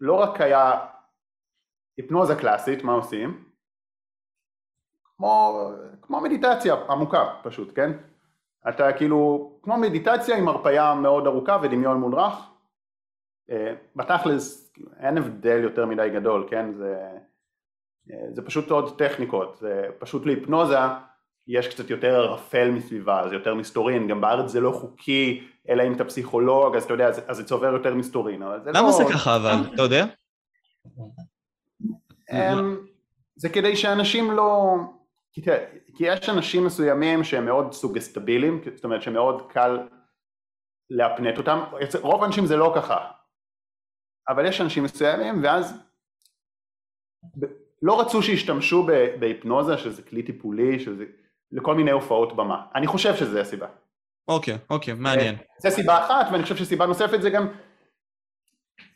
[0.00, 0.86] לא רק היה
[1.96, 3.47] היפנוזה קלאסית, מה עושים?
[5.18, 5.70] כמו,
[6.02, 7.90] כמו מדיטציה עמוקה פשוט, כן?
[8.68, 12.34] אתה כאילו, כמו מדיטציה עם הרפאיה מאוד ארוכה ודמיון מודרך.
[13.50, 16.74] אה, בתכלס אין הבדל יותר מדי גדול, כן?
[16.74, 16.96] זה,
[18.10, 20.78] אה, זה פשוט עוד טכניקות, זה פשוט להיפנוזה
[21.48, 25.92] יש קצת יותר ערפל מסביבה, זה יותר מסתורין, גם בארץ זה לא חוקי, אלא אם
[25.92, 28.86] אתה פסיכולוג, אז אתה יודע, אז זה צובר יותר מסתורין, אבל זה למה לא...
[28.86, 30.06] למה זה ככה אבל, אתה יודע?
[32.32, 32.76] אמ,
[33.36, 34.76] זה כדי שאנשים לא...
[35.32, 35.42] כי,
[35.96, 39.78] כי יש אנשים מסוימים שהם מאוד סוגסטביליים, זאת אומרת שמאוד קל
[40.90, 41.58] להפנט אותם,
[42.00, 43.10] רוב האנשים זה לא ככה,
[44.28, 45.88] אבל יש אנשים מסוימים ואז
[47.82, 48.86] לא רצו שישתמשו
[49.20, 51.04] בהיפנוזה, שזה כלי טיפולי, שזה
[51.52, 52.66] לכל מיני הופעות במה.
[52.74, 53.66] אני חושב שזה הסיבה.
[54.28, 55.34] אוקיי, אוקיי, מעניין.
[55.34, 57.48] אה, זה סיבה אחת, ואני חושב שסיבה נוספת זה גם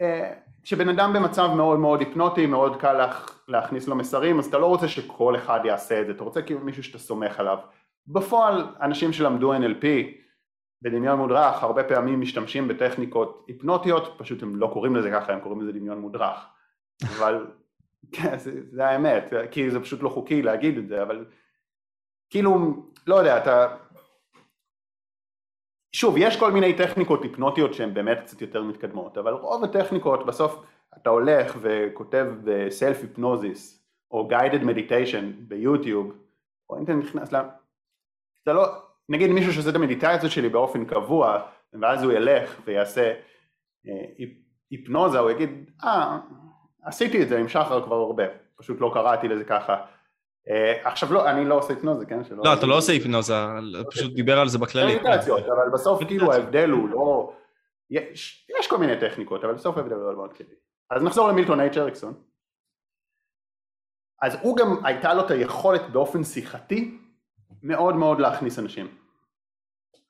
[0.00, 3.41] אה, כשבן אדם במצב מאוד מאוד היפנוטי, מאוד קל להכ...
[3.53, 6.61] להכניס לו מסרים, אז אתה לא רוצה שכל אחד יעשה את זה, אתה רוצה כאילו
[6.61, 7.59] מישהו שאתה סומך עליו.
[8.07, 9.86] בפועל, אנשים שלמדו NLP
[10.82, 15.61] בדמיון מודרך, הרבה פעמים משתמשים בטכניקות היפנוטיות, פשוט הם לא קוראים לזה ככה, הם קוראים
[15.61, 16.46] לזה דמיון מודרך.
[17.16, 17.46] אבל,
[18.12, 21.24] כן, זה, זה האמת, כי זה פשוט לא חוקי להגיד את זה, אבל
[22.30, 23.76] כאילו, לא יודע, אתה...
[25.92, 30.64] שוב, יש כל מיני טכניקות היפנוטיות שהן באמת קצת יותר מתקדמות, אבל רוב הטכניקות בסוף
[30.97, 36.16] אתה הולך וכותב בסלף היפנוזיס או guided meditation ביוטיוב,
[36.70, 37.36] או אם אתה נכנס ל...
[38.43, 38.66] אתה לא...
[39.09, 41.43] נגיד מישהו שעושה את המדיטציות שלי באופן קבוע,
[41.80, 43.14] ואז הוא ילך ויעשה
[43.88, 44.24] אה,
[44.70, 46.18] היפנוזה, הוא יגיד, אה,
[46.82, 48.24] עשיתי את זה עם שחר כבר הרבה,
[48.57, 49.76] פשוט לא קראתי לזה ככה.
[50.49, 52.20] אה, עכשיו לא, אני לא עושה היפנוזה, כן?
[52.30, 53.34] לא, אתה לא עושה היפנוזה,
[53.90, 55.01] פשוט דיבר על זה בכללי.
[55.01, 57.32] אבל בסוף כאילו ההבדל הוא לא...
[57.90, 60.55] יש כל מיני טכניקות, אבל בסוף ההבדל הוא לא מאוד כללי.
[60.97, 62.14] אז נחזור למילטון אייץ' אריקסון.
[64.22, 66.99] אז הוא גם, הייתה לו את היכולת באופן שיחתי
[67.62, 68.99] מאוד מאוד להכניס אנשים.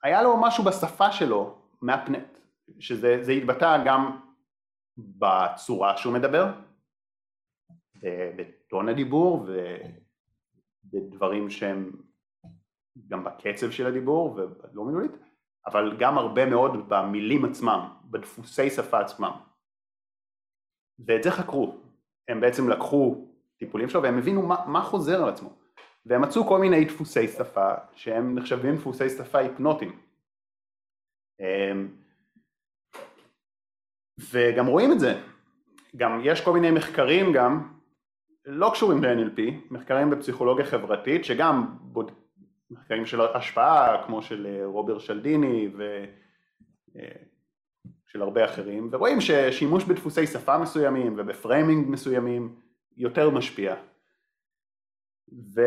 [0.02, 2.38] היה לו משהו בשפה שלו, מהפנט,
[2.78, 4.20] שזה התבטא גם
[4.98, 6.46] בצורה שהוא מדבר,
[8.36, 9.46] בטון הדיבור
[10.84, 11.92] בדברים שהם
[13.08, 15.12] גם בקצב של הדיבור ולא מילולית,
[15.66, 19.51] אבל גם הרבה מאוד במילים עצמם, בדפוסי שפה עצמם.
[20.98, 21.76] ואת זה חקרו,
[22.28, 23.26] הם בעצם לקחו
[23.58, 25.50] טיפולים שלו והם הבינו מה, מה חוזר על עצמו.
[26.06, 29.98] והם מצאו כל מיני דפוסי שפה שהם נחשבים דפוסי שפה היפנוטיים.
[31.40, 31.88] אמ,
[34.30, 35.20] וגם רואים את זה,
[35.96, 37.72] גם יש כל מיני מחקרים גם
[38.44, 39.40] לא קשורים ל-NLP,
[39.70, 42.10] מחקרים בפסיכולוגיה חברתית שגם בוד...
[42.70, 45.68] מחקרים של השפעה כמו של אה, רובר שלדיני
[48.16, 52.54] אה, הרבה אחרים ורואים ששימוש בדפוסי שפה מסוימים ובפריימינג מסוימים
[52.96, 53.74] יותר משפיע.
[55.54, 55.60] ו...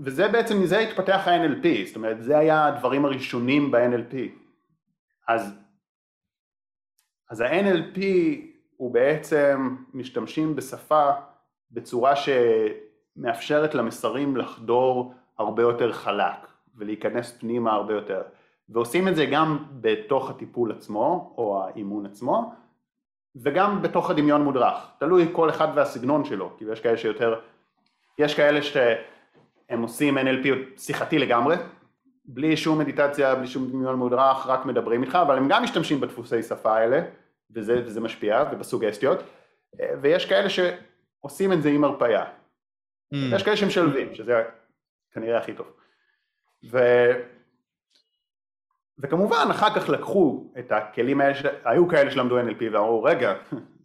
[0.00, 4.16] וזה בעצם, מזה התפתח ה-NLP, זאת אומרת זה היה הדברים הראשונים ב-NLP
[5.28, 5.54] אז,
[7.30, 8.00] אז ה-NLP
[8.76, 11.10] הוא בעצם משתמשים בשפה
[11.70, 18.22] בצורה שמאפשרת למסרים לחדור הרבה יותר חלק ולהיכנס פנימה הרבה יותר
[18.70, 22.54] ועושים את זה גם בתוך הטיפול עצמו או האימון עצמו
[23.36, 27.40] וגם בתוך הדמיון מודרך, תלוי כל אחד והסגנון שלו, כאילו יש כאלה שיותר,
[28.18, 30.46] יש כאלה שהם עושים NLP
[30.76, 31.56] שיחתי לגמרי,
[32.24, 36.42] בלי שום מדיטציה, בלי שום דמיון מודרך, רק מדברים איתך, אבל הם גם משתמשים בדפוסי
[36.42, 37.00] שפה האלה,
[37.50, 39.18] וזה, וזה משפיע, ובסוגסטיות,
[40.00, 42.24] ויש כאלה שעושים את זה עם הרפאיה.
[42.24, 43.16] Mm.
[43.32, 44.42] יש כאלה שמשלבים, שזה
[45.12, 45.66] כנראה הכי טוב.
[46.70, 46.78] ו...
[49.02, 51.44] וכמובן אחר כך לקחו את הכלים האלה, ש...
[51.64, 53.34] היו כאלה שלמדו NLP ואמרו רגע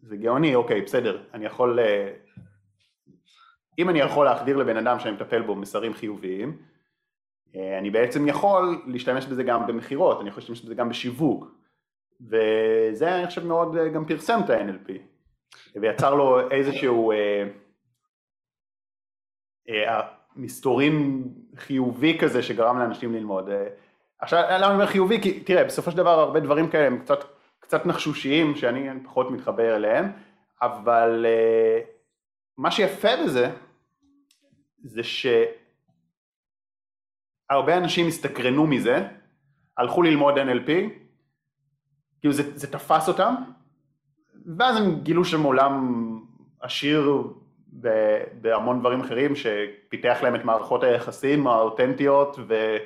[0.07, 2.13] זה גאוני אוקיי בסדר אני יכול אה,
[3.79, 6.57] אם אני יכול להחדיר לבן אדם שאני מטפל בו מסרים חיוביים
[7.55, 11.45] אה, אני בעצם יכול להשתמש בזה גם במכירות, אני יכול להשתמש בזה גם בשיווק.
[12.21, 14.91] וזה אני חושב מאוד אה, גם פרסם את ה-NLP
[15.75, 17.11] ויצר לו איזשהו
[20.35, 21.23] מסתורין
[21.55, 23.49] חיובי כזה שגרם לאנשים ללמוד
[24.19, 25.21] עכשיו למה אני אומר חיובי?
[25.21, 27.19] כי תראה בסופו של דבר הרבה דברים כאלה הם קצת,
[27.59, 30.11] קצת נחשושיים שאני פחות מתחבר אליהם
[30.61, 31.85] אבל uh,
[32.57, 33.51] מה שיפה בזה
[34.83, 35.01] זה
[37.43, 39.07] שהרבה אנשים הסתקרנו מזה
[39.77, 40.71] הלכו ללמוד NLP
[42.19, 43.35] כאילו זה, זה תפס אותם
[44.57, 46.05] ואז הם גילו שם עולם
[46.59, 47.23] עשיר
[48.41, 52.77] בהמון דברים אחרים שפיתח להם את מערכות היחסים האותנטיות ו...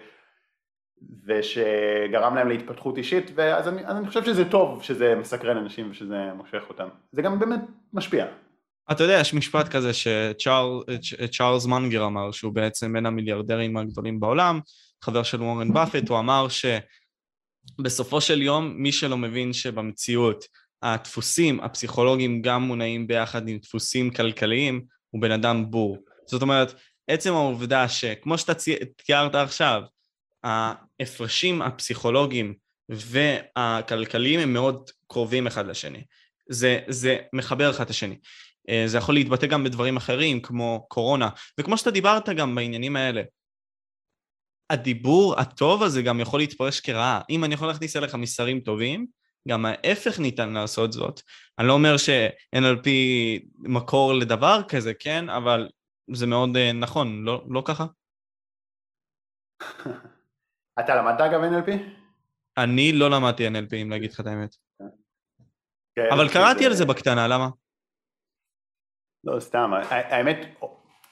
[1.25, 6.63] ושגרם להם להתפתחות אישית, ואז אני, אני חושב שזה טוב שזה מסקרן אנשים ושזה מושך
[6.69, 6.87] אותם.
[7.11, 7.59] זה גם באמת
[7.93, 8.25] משפיע.
[8.91, 14.59] אתה יודע, יש משפט כזה שצ'ארלס מנגר אמר, שהוא בעצם בין המיליארדרים הגדולים בעולם,
[15.03, 16.47] חבר של וורן באפט, הוא אמר
[17.79, 20.45] שבסופו של יום, מי שלא מבין שבמציאות
[20.83, 25.97] הדפוסים הפסיכולוגיים גם מונעים ביחד עם דפוסים כלכליים, הוא בן אדם בור.
[26.25, 26.73] זאת אומרת,
[27.07, 28.53] עצם העובדה שכמו שאתה
[29.05, 29.81] תיארת עכשיו,
[30.99, 32.53] ההפרשים הפסיכולוגיים
[32.89, 36.03] והכלכליים הם מאוד קרובים אחד לשני.
[36.49, 38.15] זה, זה מחבר אחד את השני.
[38.69, 41.29] אה, זה יכול להתבטא גם בדברים אחרים כמו קורונה,
[41.59, 43.21] וכמו שאתה דיברת גם בעניינים האלה.
[44.69, 47.21] הדיבור הטוב הזה גם יכול להתפרש כרעה.
[47.29, 49.07] אם אני יכול להכניס אליך מסרים טובים,
[49.47, 51.21] גם ההפך ניתן לעשות זאת.
[51.59, 52.89] אני לא אומר ש-NLP
[53.57, 55.29] מקור לדבר כזה, כן?
[55.29, 55.69] אבל
[56.13, 57.85] זה מאוד uh, נכון, לא, לא ככה?
[60.79, 61.71] אתה למדת אגב NLP?
[62.57, 64.55] אני לא למדתי NLP, אם להגיד לך את האמת.
[65.95, 67.49] כן, אבל קראתי על זה בקטנה, למה?
[69.23, 69.71] לא, סתם.
[69.89, 70.37] האמת,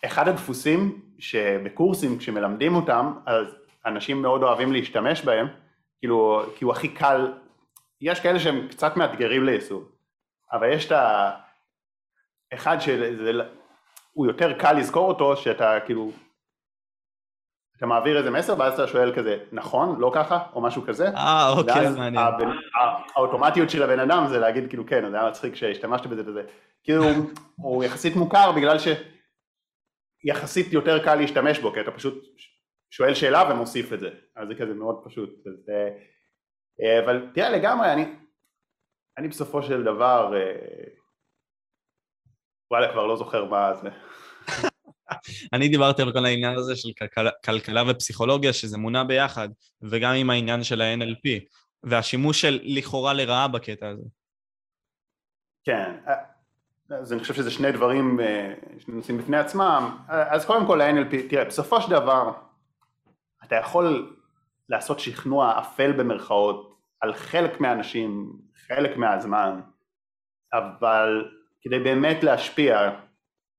[0.05, 3.55] אחד הדפוסים שבקורסים, כשמלמדים אותם, אז
[3.86, 5.47] אנשים מאוד אוהבים להשתמש בהם,
[5.99, 7.34] כאילו, כי הוא הכי קל,
[8.01, 9.84] יש כאלה שהם קצת מאתגרים ליישום,
[10.51, 11.32] אבל יש את ה...
[12.53, 16.12] אחד שהוא יותר קל לזכור אותו, שאתה כאילו
[17.78, 19.99] אתה מעביר איזה מסר ואז אתה שואל כזה נכון?
[19.99, 20.39] לא ככה?
[20.53, 21.07] או משהו כזה.
[21.07, 22.25] אה אוקיי מעניין.
[22.25, 22.47] הבן,
[23.15, 26.43] האוטומטיות של הבן אדם זה להגיד כאילו כן זה היה מצחיק שהשתמשת בזה וזה.
[26.84, 27.03] כאילו
[27.55, 28.78] הוא יחסית מוכר בגלל
[30.25, 32.23] שיחסית יותר קל להשתמש בו כי אתה פשוט
[32.89, 34.09] שואל שאלה ומוסיף את זה.
[34.36, 35.30] אז זה כזה מאוד פשוט.
[35.47, 35.69] אז,
[36.84, 38.05] אה, אבל תראה לגמרי אני
[39.17, 40.88] אני בסופו של דבר אה,
[42.71, 43.89] וואלה כבר לא זוכר מה זה
[45.53, 49.49] אני דיברתי על כל העניין הזה של כלכלה, כלכלה ופסיכולוגיה, שזה מונע ביחד,
[49.82, 51.30] וגם עם העניין של ה-NLP,
[51.84, 54.03] והשימוש של לכאורה לרעה בקטע הזה.
[55.64, 55.91] כן,
[56.89, 59.97] אז אני חושב שזה שני דברים אה, שנושאים בפני עצמם.
[60.08, 62.32] אז קודם כל ה-NLP, תראה, בסופו של דבר,
[63.43, 64.16] אתה יכול
[64.70, 68.34] לעשות שכנוע אפל במרכאות על חלק מהאנשים,
[68.67, 69.59] חלק מהזמן,
[70.54, 71.32] אבל
[71.62, 73.00] כדי באמת להשפיע,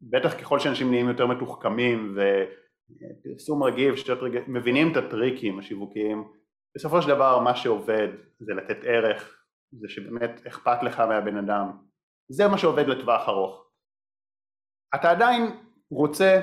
[0.02, 6.32] בטח ככל שאנשים נהיים יותר מתוחכמים ופרסום רגיל, רגיל, מבינים את הטריקים השיווקיים,
[6.76, 8.08] בסופו של דבר מה שעובד
[8.38, 11.70] זה לתת ערך, זה שבאמת אכפת לך מהבן אדם,
[12.28, 13.64] זה מה שעובד לטווח ארוך.
[14.94, 15.42] אתה עדיין
[15.90, 16.40] רוצה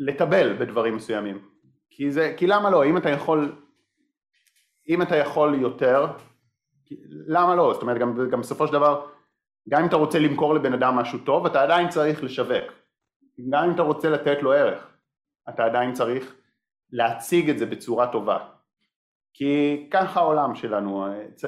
[0.00, 1.48] לטבל בדברים מסוימים,
[1.90, 3.62] כי, זה, כי למה לא, אם אתה יכול,
[4.88, 6.06] אם אתה יכול יותר,
[7.26, 9.06] למה לא, זאת אומרת גם, גם בסופו של דבר
[9.68, 12.64] גם אם אתה רוצה למכור לבן אדם משהו טוב, אתה עדיין צריך לשווק.
[13.50, 14.96] גם אם אתה רוצה לתת לו ערך,
[15.48, 16.34] אתה עדיין צריך
[16.92, 18.38] להציג את זה בצורה טובה.
[19.34, 21.06] כי ככה העולם שלנו,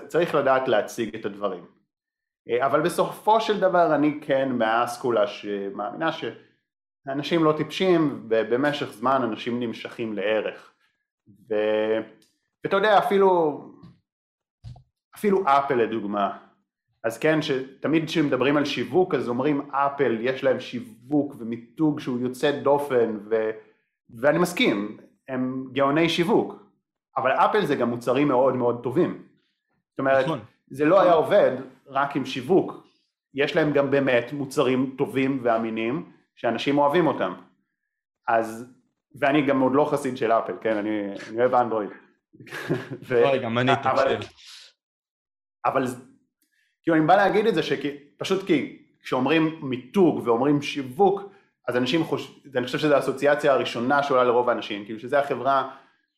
[0.08, 1.66] צריך לדעת להציג את הדברים.
[2.60, 10.12] אבל בסופו של דבר אני כן מהאסכולה שמאמינה שאנשים לא טיפשים ובמשך זמן אנשים נמשכים
[10.12, 10.72] לערך.
[11.50, 11.54] ו...
[12.64, 13.60] ואתה יודע אפילו,
[15.14, 16.38] אפילו אפל לדוגמה,
[17.08, 22.50] אז כן, שתמיד כשמדברים על שיווק אז אומרים אפל יש להם שיווק ומיתוג שהוא יוצא
[22.50, 23.50] דופן ו...
[24.20, 24.96] ואני מסכים,
[25.28, 26.54] הם גאוני שיווק,
[27.16, 29.24] אבל אפל זה גם מוצרים מאוד מאוד טובים.
[29.90, 30.38] זאת אומרת, נכון.
[30.70, 31.56] זה לא היה עובד
[31.86, 32.86] רק עם שיווק
[33.34, 37.34] יש להם גם באמת מוצרים טובים ואמינים שאנשים אוהבים אותם.
[38.28, 38.74] אז,
[39.20, 41.90] ואני גם עוד לא חסיד של אפל, כן, אני, אני אוהב אנדרואיד.
[43.10, 44.30] אוי, גם אני תקשיב.
[45.64, 45.84] אבל,
[46.88, 51.22] כאילו אני בא להגיד את זה שפשוט כי כשאומרים מיתוג ואומרים שיווק,
[51.68, 55.70] אז אנשים חושבים, אני חושב שזו האסוציאציה הראשונה שעולה לרוב האנשים, כאילו שזה החברה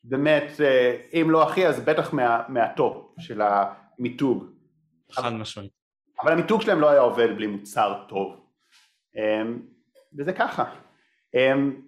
[0.05, 4.45] באמת, אה, אם לא הכי, אז בטח מה, מהטופ של המיתוג.
[5.13, 5.71] חד משמעית.
[6.23, 8.41] אבל המיתוג שלהם לא היה עובד בלי מוצר טוב.
[9.17, 9.63] אמ,
[10.19, 10.65] וזה ככה.
[11.35, 11.81] אמ,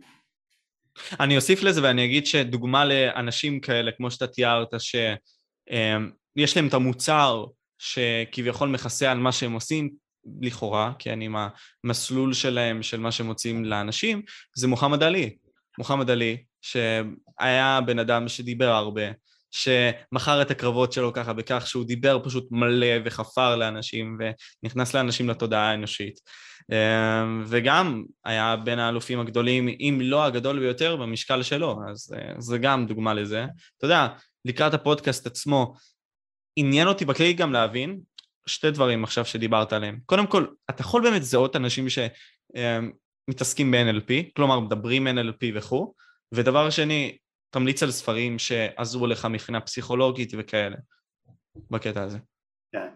[1.21, 7.45] אני אוסיף לזה ואני אגיד שדוגמה לאנשים כאלה, כמו שאתה תיארת, שיש להם את המוצר
[7.83, 9.91] שכביכול מכסה על מה שהם עושים,
[10.41, 11.37] לכאורה, כי אני עם
[11.85, 14.23] המסלול שלהם, של מה שהם מוצאים לאנשים,
[14.57, 15.37] זה מוחמד עלי.
[15.79, 19.03] מוחמד עלי, שהיה בן אדם שדיבר הרבה,
[19.51, 24.19] שמכר את הקרבות שלו ככה בכך שהוא דיבר פשוט מלא וחפר לאנשים
[24.63, 26.21] ונכנס לאנשים לתודעה האנושית.
[26.73, 32.59] אמ, וגם היה בין האלופים הגדולים, אם לא הגדול ביותר, במשקל שלו, אז אה, זה
[32.59, 33.47] גם דוגמה לזה.
[33.79, 34.07] אתה יודע,
[34.45, 35.75] לקראת הפודקאסט עצמו,
[36.57, 38.01] עניין אותי בכלי גם להבין
[38.47, 39.99] שתי דברים עכשיו שדיברת עליהם.
[40.07, 41.87] קודם כל, אתה יכול באמת לזהות אנשים
[43.29, 45.95] שמתעסקים ב-NLP, כלומר מדברים NLP וכו',
[46.35, 47.19] ודבר שני,
[47.51, 50.77] תמליץ על ספרים שעזרו לך מבחינה פסיכולוגית וכאלה,
[51.70, 52.19] בקטע הזה.
[52.73, 52.89] כן.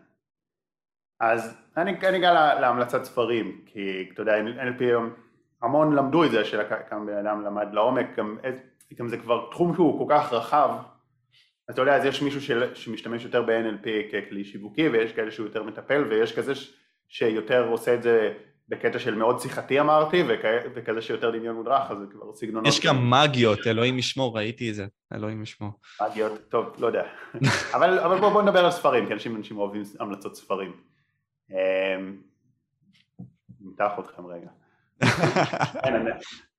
[1.20, 5.15] אז אני אגע להמלצת ספרים, כי אתה יודע, NLP היום,
[5.62, 8.39] המון למדו את זה, שכמה בן אדם למד לעומק, גם,
[8.95, 10.70] גם זה כבר תחום שהוא כל כך רחב,
[11.70, 15.62] אתה יודע, אז יש מישהו של, שמשתמש יותר ב-NLP ככלי שיווקי, ויש כאלה שהוא יותר
[15.62, 16.72] מטפל, ויש כזה ש,
[17.09, 18.32] שיותר עושה את זה
[18.68, 20.44] בקטע של מאוד שיחתי אמרתי, וכ...
[20.74, 22.66] וכזה שיותר דמיון מודרך, אז זה כבר סגנונות.
[22.66, 25.70] יש גם מגיות, אלוהים ישמור, ראיתי את זה, אלוהים ישמור.
[26.10, 27.02] מגיות, טוב, לא יודע.
[27.74, 30.72] אבל, אבל בואו בוא נדבר על ספרים, כי אנשים, אנשים אוהבים המלצות ספרים.
[33.60, 34.48] נמתח אמ, אתכם רגע.
[35.84, 36.06] כן,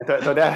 [0.01, 0.55] אתה יודע,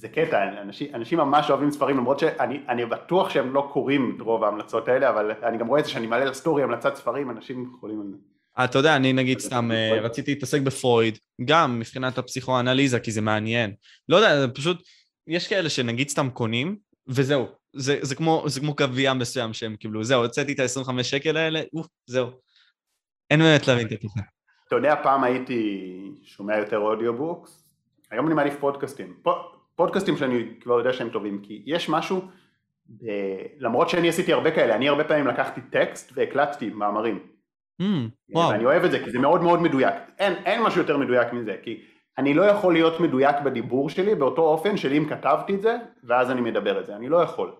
[0.00, 4.44] זה קטע, אנשים, אנשים ממש אוהבים ספרים, למרות שאני בטוח שהם לא קוראים את רוב
[4.44, 8.00] ההמלצות האלה, אבל אני גם רואה את זה שאני מעלה לסטורי המלצת ספרים, אנשים יכולים
[8.00, 8.16] על זה.
[8.64, 13.74] אתה יודע, אני נגיד סתם אה, רציתי להתעסק בפרויד, גם מבחינת הפסיכואנליזה, כי זה מעניין.
[14.08, 14.82] לא יודע, זה פשוט,
[15.26, 16.76] יש כאלה שנגיד סתם קונים,
[17.08, 17.46] וזהו.
[17.72, 21.60] זה, זה כמו, זה כמו גביע מסוים שהם קיבלו, זהו, הוצאתי את ה-25 שקל האלה,
[21.74, 22.30] אוף, זהו.
[23.30, 24.08] אין באמת להבין את זה.
[24.68, 25.90] אתה יודע, פעם הייתי
[26.24, 27.64] שומע יותר audiobooks,
[28.10, 29.14] היום אני מעדיף פודקאסטים.
[29.80, 32.20] פודקאסטים שאני כבר יודע שהם טובים, כי יש משהו,
[32.88, 33.04] ב...
[33.58, 37.18] למרות שאני עשיתי הרבה כאלה, אני הרבה פעמים לקחתי טקסט והקלטתי מאמרים.
[37.82, 37.84] Mm,
[38.30, 38.50] וואו.
[38.50, 39.94] ואני אוהב את זה, כי זה מאוד מאוד מדויק.
[40.18, 41.82] אין, אין משהו יותר מדויק מזה, כי
[42.18, 46.30] אני לא יכול להיות מדויק בדיבור שלי באותו אופן של אם כתבתי את זה, ואז
[46.30, 47.52] אני מדבר את זה, אני לא יכול.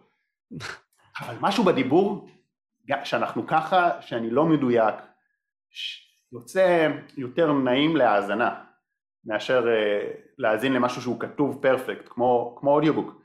[1.20, 2.28] אבל משהו בדיבור,
[3.04, 4.94] שאנחנו ככה, שאני לא מדויק,
[6.32, 8.69] יוצא יותר נעים להאזנה.
[9.24, 13.22] מאשר uh, להאזין למשהו שהוא כתוב פרפקט, כמו, כמו אודיובוק.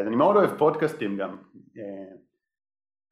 [0.00, 1.80] אז אני מאוד אוהב פודקאסטים גם, uh,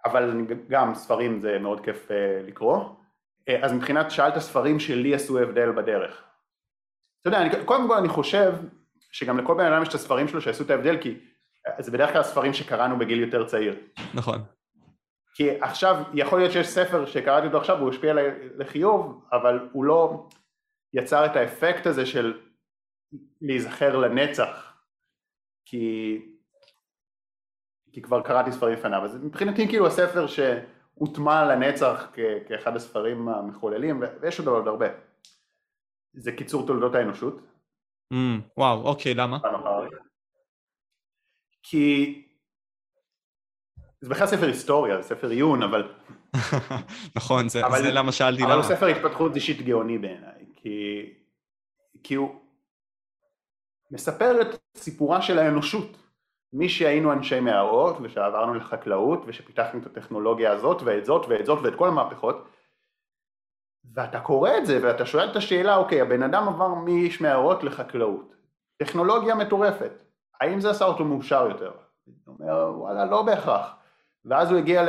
[0.04, 2.12] אבל גם ספרים זה מאוד כיף uh,
[2.46, 2.84] לקרוא.
[3.50, 6.24] Uh, אז מבחינת שאלת ספרים שלי עשו הבדל בדרך.
[7.20, 8.54] אתה יודע, אני, קודם כל אני חושב
[9.12, 11.18] שגם לכל בן אדם יש את הספרים שלו שעשו את ההבדל, כי
[11.78, 13.76] זה בדרך כלל ספרים שקראנו בגיל יותר צעיר.
[14.14, 14.38] נכון.
[15.34, 18.14] כי עכשיו, יכול להיות שיש ספר שקראתי אותו עכשיו והוא השפיע
[18.56, 20.28] לחיוב, אבל הוא לא,
[20.92, 22.40] יצר את האפקט הזה של
[23.40, 24.82] להיזכר לנצח
[25.64, 26.18] כי,
[27.92, 34.02] כי כבר קראתי ספרים לפניו אז מבחינתי כאילו הספר שהוטמע לנצח כ- כאחד הספרים המחוללים
[34.20, 34.86] ויש עוד עוד הרבה
[36.12, 37.40] זה קיצור תולדות האנושות
[38.12, 38.16] mm,
[38.56, 39.38] וואו אוקיי למה?
[41.62, 42.24] כי
[44.00, 45.92] זה בכלל ספר היסטוריה, זה ספר עיון, אבל...
[47.16, 48.54] נכון, זה, אבל, זה למה שאלתי למה.
[48.54, 50.37] אבל הוא ספר התפתחות אישית גאוני בעיניי.
[50.68, 51.12] כי,
[52.02, 52.30] כי הוא
[53.90, 55.96] מספר את סיפורה של האנושות,
[56.52, 61.74] מי שהיינו אנשי מערות ושעברנו לחקלאות ושפיתחנו את הטכנולוגיה הזאת ואת זאת ואת זאת ואת
[61.74, 62.48] כל המהפכות
[63.94, 68.34] ואתה קורא את זה ואתה שואל את השאלה אוקיי הבן אדם עבר מאיש מערות לחקלאות.
[68.76, 70.02] טכנולוגיה מטורפת.
[70.40, 71.72] האם זה עשה אותו מאושר יותר?
[72.04, 73.74] הוא אומר וואלה לא בהכרח.
[74.24, 74.82] ואז הוא הגיע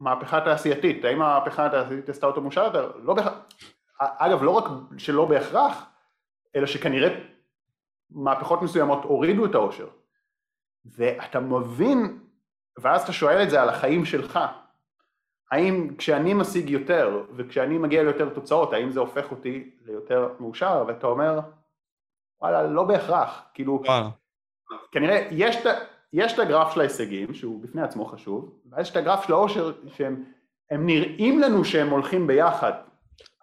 [0.00, 1.04] למהפכה תעשייתית.
[1.04, 2.92] האם המהפכה התעשייתית עשתה אותו מאושר יותר?
[3.02, 3.45] לא בהכרח
[3.98, 4.64] אגב, לא רק
[4.98, 5.86] שלא בהכרח,
[6.56, 7.20] אלא שכנראה
[8.10, 9.88] מהפכות מסוימות הורידו את העושר.
[10.84, 12.18] ואתה מבין,
[12.78, 14.38] ואז אתה שואל את זה על החיים שלך.
[15.50, 20.84] האם כשאני משיג יותר, וכשאני מגיע ליותר תוצאות, האם זה הופך אותי ליותר מאושר?
[20.86, 21.40] ואתה אומר,
[22.40, 23.42] וואלה, לא בהכרח.
[23.54, 24.08] כאילו, וואלה.
[24.92, 25.56] כנראה יש,
[26.12, 29.72] יש את הגרף של ההישגים, שהוא בפני עצמו חשוב, ואז יש את הגרף של העושר,
[29.88, 30.24] שהם
[30.70, 32.72] נראים לנו שהם הולכים ביחד,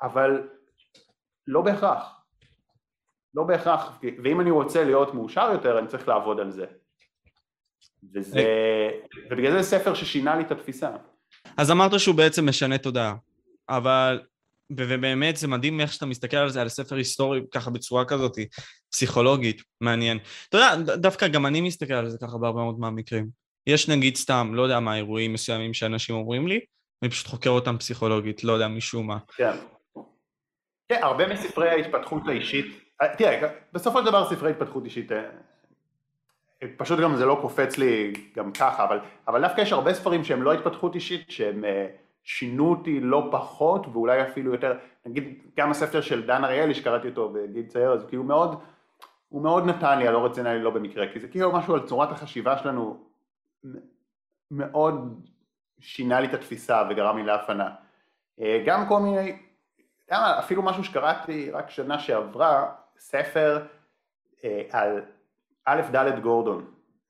[0.04, 0.48] אבל
[1.48, 2.20] לא בהכרח.
[3.36, 6.66] לא בהכרח, ואם אני רוצה להיות מאושר יותר, אני צריך לעבוד על זה.
[8.14, 8.44] וזה,
[9.32, 10.90] ובגלל זה זה ספר ששינה לי את התפיסה.
[11.58, 13.16] אז אמרת שהוא בעצם משנה תודעה,
[13.70, 14.22] אבל,
[14.72, 18.38] ובאמת זה מדהים איך שאתה מסתכל על זה, על ספר היסטורי ככה בצורה כזאת,
[18.92, 20.20] פסיכולוגית, מעניין.
[20.50, 23.28] אתה יודע, דווקא גם אני מסתכל על זה ככה בהרבה מאוד מהמקרים.
[23.68, 26.60] יש נגיד סתם, לא יודע מה, אירועים מסוימים שאנשים אומרים לי,
[27.02, 29.18] אני פשוט חוקר אותם פסיכולוגית, לא יודע משום מה.
[29.36, 29.56] כן.
[30.94, 32.66] כן, הרבה מספרי ההתפתחות האישית,
[33.02, 35.24] אה, תראה, בסופו של דבר ספרי התפתחות אישית, אה,
[36.78, 40.44] פשוט גם זה לא קופץ לי גם ככה, אבל, אבל דווקא יש הרבה ספרים שהם
[40.44, 41.88] לא התפתחות אישית, שהם אה,
[42.24, 47.30] שינו אותי לא פחות ואולי אפילו יותר, נגיד גם הספר של דן אריאלי שקראתי אותו
[47.30, 48.60] בגיל צעיר, אז כאילו מאוד,
[49.30, 52.58] הוא מאוד נתן לי, לא רציני לא במקרה, כי זה כאילו משהו על צורת החשיבה
[52.58, 53.04] שלנו
[54.52, 55.22] מאוד
[55.80, 57.70] שינה לי את התפיסה וגרם לי להפנה.
[58.66, 59.36] גם כל מיני
[60.14, 63.66] אפילו משהו שקראתי רק שנה שעברה, ספר
[64.44, 65.02] אה, על
[65.66, 66.66] א' ד' גורדון,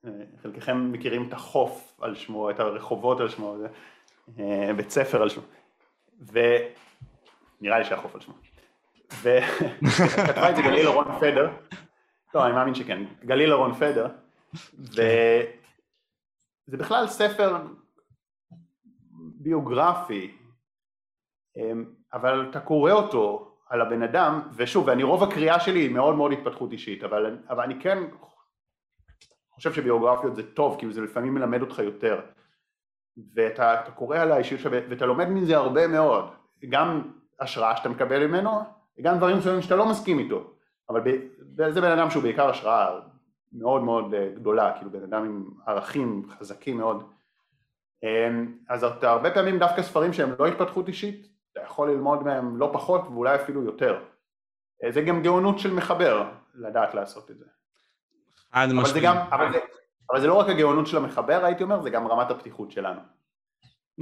[0.05, 0.11] אה,
[0.41, 3.67] חלקכם מכירים את החוף על שמו, את הרחובות על שמו, זה,
[4.39, 5.43] אה, בית ספר על שמו,
[6.21, 8.33] ונראה לי שהחוף על שמו,
[9.21, 11.51] וכתבה את זה גליל אורון פדר,
[12.35, 14.07] לא אני מאמין שכן, גליל אורון פדר,
[14.79, 15.47] וזה
[16.77, 17.57] בכלל ספר
[19.11, 20.37] ביוגרפי,
[22.13, 26.31] אבל אתה קורא אותו על הבן אדם, ושוב, ואני רוב הקריאה שלי היא מאוד מאוד
[26.31, 28.03] התפתחות אישית, אבל, אבל אני כן
[29.49, 32.21] חושב שביוגרפיות זה טוב, כי זה לפעמים מלמד אותך יותר.
[33.35, 36.29] ואתה קורא על האישיות שלו, ואתה לומד מזה הרבה מאוד,
[36.69, 37.01] גם
[37.39, 38.51] השראה שאתה מקבל ממנו,
[38.99, 40.53] וגם דברים מסוימים שאתה לא מסכים איתו,
[40.89, 42.99] אבל ב, זה בן אדם שהוא בעיקר השראה
[43.53, 47.03] מאוד מאוד אה, גדולה, כאילו בן אדם עם ערכים חזקים מאוד.
[48.03, 51.32] אמ, אז אתה הרבה פעמים דווקא ספרים שהם לא התפתחות אישית,
[51.73, 54.03] יכול ללמוד מהם לא פחות ואולי אפילו יותר.
[54.83, 56.23] אה, זה גם גאונות של מחבר,
[56.53, 57.45] לדעת לעשות את זה.
[58.53, 59.47] אבל זה, גם, אבל,
[60.11, 62.99] אבל זה לא רק הגאונות של המחבר, הייתי אומר, זה גם רמת הפתיחות שלנו.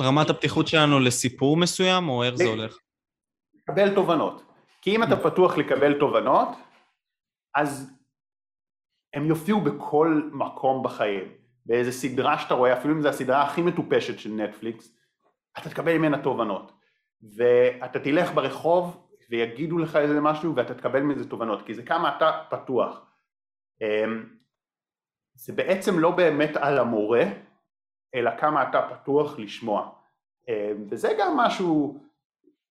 [0.01, 2.77] רמת הפתיחות שלנו לסיפור מסוים, או איך זה הולך?
[3.55, 4.43] לקבל תובנות.
[4.81, 6.47] כי אם אתה פתוח לקבל תובנות,
[7.55, 7.91] אז
[9.13, 11.23] הם יופיעו בכל מקום בחיים.
[11.65, 14.97] באיזה סדרה שאתה רואה, אפילו אם זו הסדרה הכי מטופשת של נטפליקס,
[15.59, 16.80] אתה תקבל ממנה תובנות.
[17.23, 22.43] ואתה תלך ברחוב ויגידו לך איזה משהו ואתה תקבל מזה תובנות, כי זה כמה אתה
[22.49, 23.05] פתוח.
[23.81, 24.25] אמ,
[25.35, 27.23] זה בעצם לא באמת על המורה,
[28.15, 29.91] אלא כמה אתה פתוח לשמוע.
[30.49, 31.99] אמ, וזה גם משהו,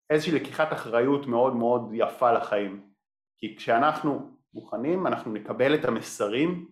[0.09, 2.89] איזושהי לקיחת אחריות מאוד מאוד יפה לחיים.
[3.37, 6.67] כי כשאנחנו מוכנים, אנחנו נקבל את המסרים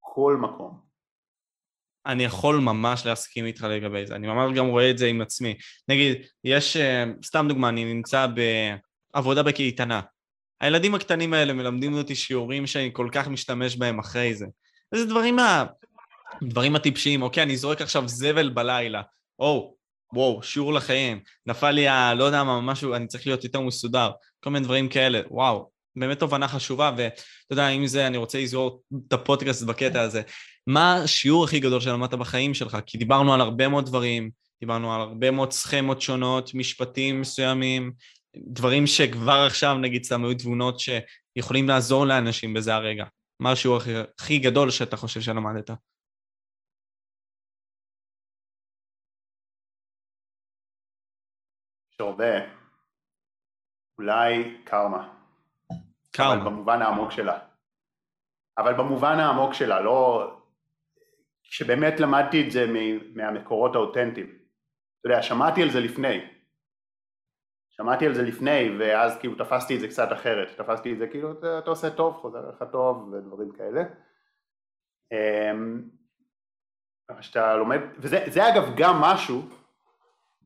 [0.00, 0.85] בכל מקום.
[2.06, 5.54] אני יכול ממש להסכים איתך לגבי זה, אני ממש גם רואה את זה עם עצמי.
[5.88, 8.26] נגיד, יש, אה, סתם דוגמה, אני נמצא
[9.14, 10.00] בעבודה בקייטנה.
[10.60, 14.46] הילדים הקטנים האלה מלמדים אותי שיעורים שאני כל כך משתמש בהם אחרי זה.
[14.94, 15.64] וזה דברים, ה...
[16.42, 19.02] דברים הטיפשיים, אוקיי, אני זורק עכשיו זבל בלילה,
[19.38, 19.76] או,
[20.12, 22.14] וואו, שיעור לחיים, נפל לי ה...
[22.14, 24.10] לא יודע מה, משהו, אני צריך להיות יותר מסודר,
[24.40, 28.82] כל מיני דברים כאלה, וואו, באמת תובנה חשובה, ואתה יודע, עם זה אני רוצה לזרור
[29.08, 30.22] את הפודקאסט בקטע הזה.
[30.66, 32.76] מה השיעור הכי גדול שלמדת בחיים שלך?
[32.86, 34.30] כי דיברנו על הרבה מאוד דברים,
[34.60, 37.92] דיברנו על הרבה מאוד סכמות שונות, משפטים מסוימים,
[38.36, 43.04] דברים שכבר עכשיו נגיד סתם היו תבונות שיכולים לעזור לאנשים בזה הרגע.
[43.40, 45.70] מה השיעור הכי, הכי גדול שאתה חושב שלמדת?
[51.92, 52.34] יש הרבה.
[53.98, 55.12] אולי קרמה.
[56.10, 56.34] קרמה.
[56.34, 57.38] אבל במובן העמוק שלה.
[58.58, 60.35] אבל במובן העמוק שלה, לא...
[61.50, 62.66] שבאמת למדתי את זה
[63.14, 64.26] מהמקורות האותנטיים.
[64.26, 66.20] אתה יודע, שמעתי על זה לפני.
[67.70, 70.48] שמעתי על זה לפני, ואז כאילו תפסתי את זה קצת אחרת.
[70.56, 73.82] תפסתי את זה כאילו, אתה, אתה עושה טוב, חוזר לך טוב, ודברים כאלה.
[75.12, 75.82] אמ,
[77.20, 79.42] שאתה לומד, וזה אגב גם משהו,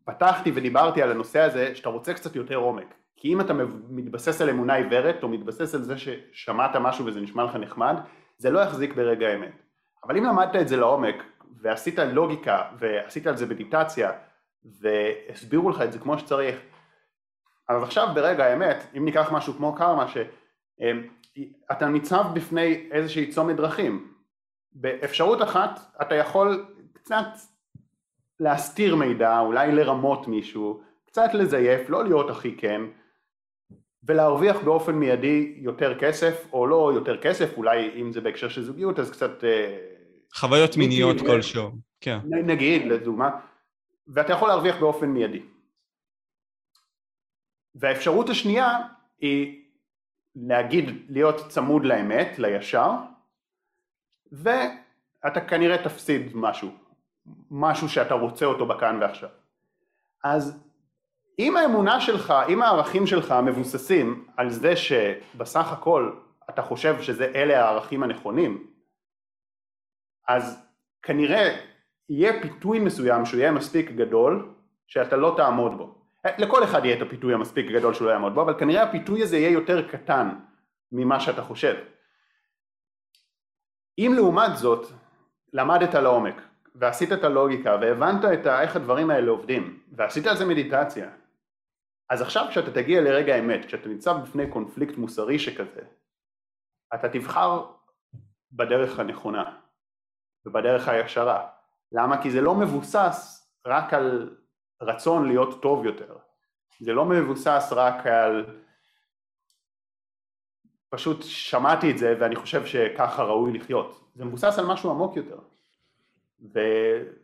[0.05, 2.95] פתחתי ודיברתי על הנושא הזה, שאתה רוצה קצת יותר עומק.
[3.17, 3.53] כי אם אתה
[3.89, 7.97] מתבסס על אמונה עיוורת, או מתבסס על זה ששמעת משהו וזה נשמע לך נחמד,
[8.37, 9.70] זה לא יחזיק ברגע האמת.
[10.05, 11.17] אבל אם למדת את זה לעומק,
[11.61, 14.13] ועשית לוגיקה, ועשית על זה מדיטציה,
[14.65, 16.57] והסבירו לך את זה כמו שצריך,
[17.69, 24.13] אז עכשיו ברגע האמת, אם ניקח משהו כמו קרמה, שאתה ניצב בפני איזושהי צומת דרכים,
[24.73, 27.27] באפשרות אחת אתה יכול קצת
[28.41, 32.83] להסתיר מידע, אולי לרמות מישהו, קצת לזייף, לא להיות הכי כן,
[34.05, 38.99] ולהרוויח באופן מיידי יותר כסף, או לא יותר כסף, אולי אם זה בהקשר של זוגיות,
[38.99, 39.45] אז קצת...
[39.45, 39.79] אה,
[40.35, 41.71] חוויות מיניות כלשהו,
[42.01, 42.19] כן.
[42.31, 43.31] נגיד, לדוגמה,
[44.09, 45.43] ואתה יכול להרוויח באופן מיידי.
[47.75, 48.79] והאפשרות השנייה
[49.21, 49.65] היא
[50.37, 52.91] להגיד, להיות צמוד לאמת, לישר,
[54.33, 56.71] ואתה כנראה תפסיד משהו,
[57.51, 59.29] משהו שאתה רוצה אותו בכאן ועכשיו.
[60.25, 60.70] אז
[61.41, 66.13] אם האמונה שלך, אם הערכים שלך מבוססים על זה שבסך הכל
[66.51, 68.67] אתה חושב שזה אלה הערכים הנכונים,
[70.29, 70.67] אז
[71.03, 71.57] כנראה
[72.09, 74.55] יהיה פיתוי מסוים שהוא יהיה מספיק גדול
[74.87, 75.95] שאתה לא תעמוד בו.
[76.39, 79.37] לכל אחד יהיה את הפיתוי המספיק גדול שהוא לא יעמוד בו, אבל כנראה הפיתוי הזה
[79.37, 80.29] יהיה יותר קטן
[80.93, 81.75] ממה שאתה חושב.
[83.99, 84.87] אם לעומת זאת
[85.53, 86.43] למדת לעומק
[86.75, 91.11] ועשית את הלוגיקה והבנת את איך הדברים האלה עובדים ועשית על זה מדיטציה
[92.11, 95.83] אז עכשיו כשאתה תגיע לרגע האמת, כשאתה נמצא בפני קונפליקט מוסרי שכזה
[96.95, 97.65] אתה תבחר
[98.53, 99.57] בדרך הנכונה
[100.47, 101.49] ובדרך הישרה
[101.93, 102.23] למה?
[102.23, 104.37] כי זה לא מבוסס רק על
[104.81, 106.17] רצון להיות טוב יותר
[106.81, 108.47] זה לא מבוסס רק על
[110.89, 114.11] פשוט שמעתי את זה ואני חושב שככה ראוי לחיות.
[114.15, 115.39] זה מבוסס על משהו עמוק יותר.
[116.55, 116.59] ו,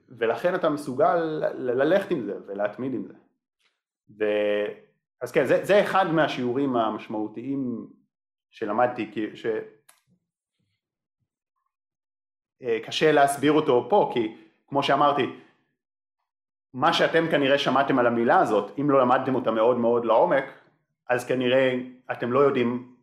[0.09, 1.17] ולכן אתה מסוגל
[1.55, 3.15] ללכת עם זה ולהתמיד עם זה.
[4.19, 4.25] ו,
[5.21, 7.87] אז כן, זה, זה אחד מהשיעורים המשמעותיים
[8.51, 9.47] שלמדתי, כי ש...
[12.63, 14.37] אה, קשה להסביר אותו פה, כי
[14.69, 15.37] כמו שאמרתי,
[16.75, 20.45] מה שאתם כנראה שמעתם על המילה הזאת, אם לא למדתם אותה מאוד מאוד לעומק,
[21.09, 21.79] אז כנראה
[22.13, 22.97] אתם לא יודעים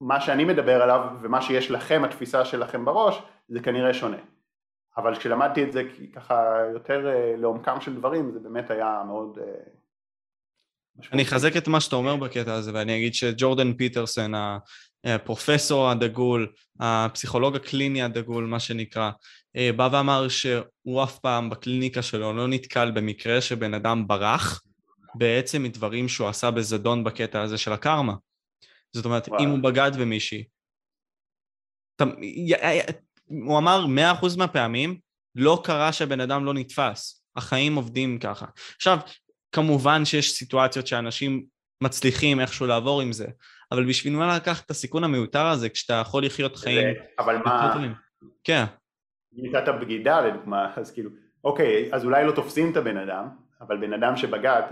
[0.00, 4.16] מה שאני מדבר עליו ומה שיש לכם, התפיסה שלכם בראש, זה כנראה שונה.
[4.96, 5.82] אבל כשלמדתי את זה
[6.14, 6.34] ככה
[6.72, 9.38] יותר אה, לעומקם של דברים, זה באמת היה מאוד...
[9.38, 9.44] אה,
[11.12, 14.32] אני אחזק את מה שאתה אומר בקטע הזה, ואני אגיד שג'ורדן פיטרסון,
[15.04, 19.10] הפרופסור הדגול, הפסיכולוג הקליני הדגול, מה שנקרא,
[19.56, 24.62] אה, בא ואמר שהוא אף פעם בקליניקה שלו לא נתקל במקרה שבן אדם ברח
[25.14, 28.14] בעצם מדברים שהוא עשה בזדון בקטע הזה של הקרמה.
[28.92, 29.44] זאת אומרת, וואו.
[29.44, 30.44] אם הוא בגד במישהי,
[33.28, 34.98] הוא אמר מאה אחוז מהפעמים,
[35.34, 37.26] לא קרה שהבן אדם לא נתפס.
[37.36, 38.46] החיים עובדים ככה.
[38.76, 38.98] עכשיו,
[39.52, 41.44] כמובן שיש סיטואציות שאנשים
[41.80, 43.26] מצליחים איכשהו לעבור עם זה,
[43.72, 46.94] אבל בשביל מה לקחת את הסיכון המיותר הזה כשאתה יכול לחיות חיים...
[47.18, 47.76] אבל מה...
[48.44, 48.64] כן.
[49.34, 51.10] אם נתת בגידה לדוגמה, אז כאילו,
[51.44, 53.28] אוקיי, אז אולי לא תופסים את הבן אדם,
[53.60, 54.62] אבל בן אדם שבגד...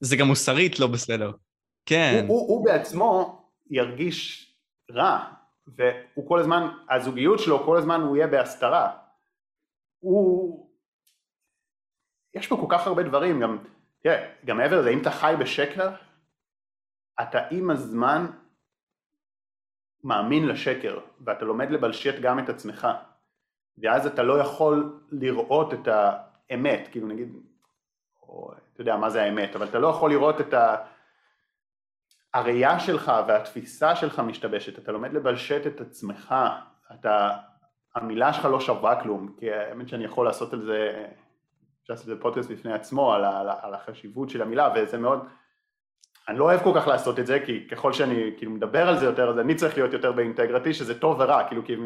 [0.00, 1.32] זה גם מוסרית לא בסדר.
[1.86, 2.24] כן.
[2.28, 4.50] הוא, הוא, הוא בעצמו ירגיש
[4.90, 5.24] רע,
[5.66, 8.96] והוא כל הזמן, הזוגיות שלו כל הזמן הוא יהיה בהסתרה.
[9.98, 10.70] הוא...
[12.34, 13.58] יש פה כל כך הרבה דברים, גם,
[14.02, 15.90] תראה, גם מעבר לזה, אם אתה חי בשקר,
[17.22, 18.26] אתה עם הזמן
[20.04, 22.88] מאמין לשקר, ואתה לומד לבלשט גם את עצמך,
[23.78, 27.32] ואז אתה לא יכול לראות את האמת, כאילו נגיד,
[28.22, 30.76] או, אתה יודע מה זה האמת, אבל אתה לא יכול לראות את ה...
[32.34, 36.34] הראייה שלך והתפיסה שלך משתבשת, אתה לומד לבלשט את עצמך,
[36.94, 37.30] אתה,
[37.94, 41.04] המילה שלך לא שווה כלום, כי האמת שאני יכול לעשות על זה,
[41.82, 45.18] אפשר לעשות את זה פודקאסט בפני עצמו, על, על, על החשיבות של המילה, וזה מאוד,
[46.28, 49.04] אני לא אוהב כל כך לעשות את זה, כי ככל שאני כאילו מדבר על זה
[49.04, 51.76] יותר, אז אני צריך להיות יותר באינטגריטי, שזה טוב ורע, כאילו, כי,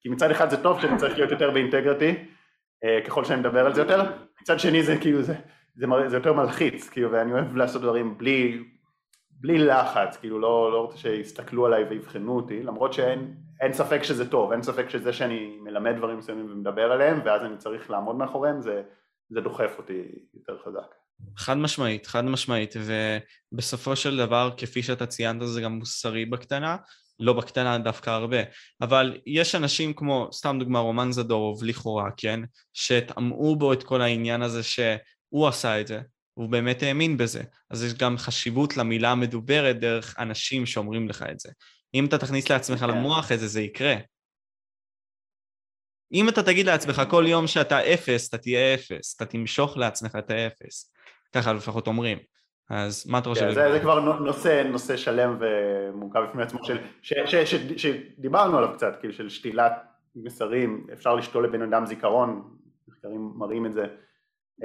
[0.00, 2.14] כי מצד אחד זה טוב שאני צריך להיות יותר באינטגריטי,
[2.84, 5.34] אה, ככל שאני מדבר על זה יותר, מצד שני זה כאילו, זה,
[5.74, 8.64] זה, זה יותר מלחיץ, כאילו, ואני אוהב לעשות דברים בלי,
[9.40, 14.52] בלי לחץ, כאילו לא, לא רוצה שיסתכלו עליי ויבחנו אותי, למרות שאין ספק שזה טוב,
[14.52, 18.82] אין ספק שזה שאני מלמד דברים מסוימים ומדבר עליהם, ואז אני צריך לעמוד מאחוריהם, זה,
[19.28, 20.02] זה דוחף אותי
[20.34, 20.94] יותר חזק.
[21.36, 22.74] חד משמעית, חד משמעית,
[23.52, 26.76] ובסופו של דבר, כפי שאתה ציינת, זה גם מוסרי בקטנה,
[27.20, 28.36] לא בקטנה דווקא הרבה,
[28.80, 32.40] אבל יש אנשים כמו, סתם דוגמה, רומן זדורוב, לכאורה, כן,
[32.72, 36.00] שטמעו בו את כל העניין הזה שהוא עשה את זה,
[36.36, 37.42] הוא באמת האמין בזה.
[37.70, 41.48] אז יש גם חשיבות למילה המדוברת דרך אנשים שאומרים לך את זה.
[41.94, 42.88] אם אתה תכניס לעצמך כן.
[42.88, 43.94] למוח את זה, זה יקרה.
[46.12, 50.30] אם אתה תגיד לעצמך כל יום שאתה אפס, אתה תהיה אפס, אתה תמשוך לעצמך את
[50.30, 50.92] האפס.
[51.32, 52.18] ככה לפחות אומרים.
[52.70, 53.48] אז מה אתה חושב?
[53.48, 58.58] כן, זה, זה כבר נושא, נושא שלם ומורכב בפני עצמו, של, ש, ש, ש, שדיברנו
[58.58, 59.72] עליו קצת, כאילו של שתילת
[60.16, 62.56] מסרים, אפשר לשתול לבן אדם זיכרון,
[62.88, 63.86] מחקרים מראים את זה.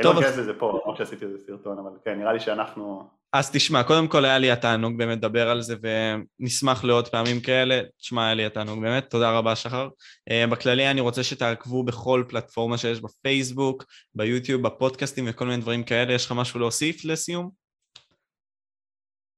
[0.02, 0.40] טוב, לא אז...
[0.40, 3.10] לזה פה, למרות שעשיתי איזה סרטון, אבל כן, נראה לי שאנחנו...
[3.34, 7.82] אז תשמע, קודם כל היה לי התענוג באמת לדבר על זה, ונשמח לעוד פעמים כאלה.
[7.98, 9.90] תשמע, היה לי התענוג באמת, תודה רבה שחר.
[10.32, 13.86] אה, בכללי אני רוצה שתעקבו בכל פלטפורמה שיש בפייסבוק,
[14.16, 16.14] ביוטיוב, בפודקאסטים וכל מיני דברים כאלה.
[16.14, 17.50] יש לך משהו להוסיף לסיום?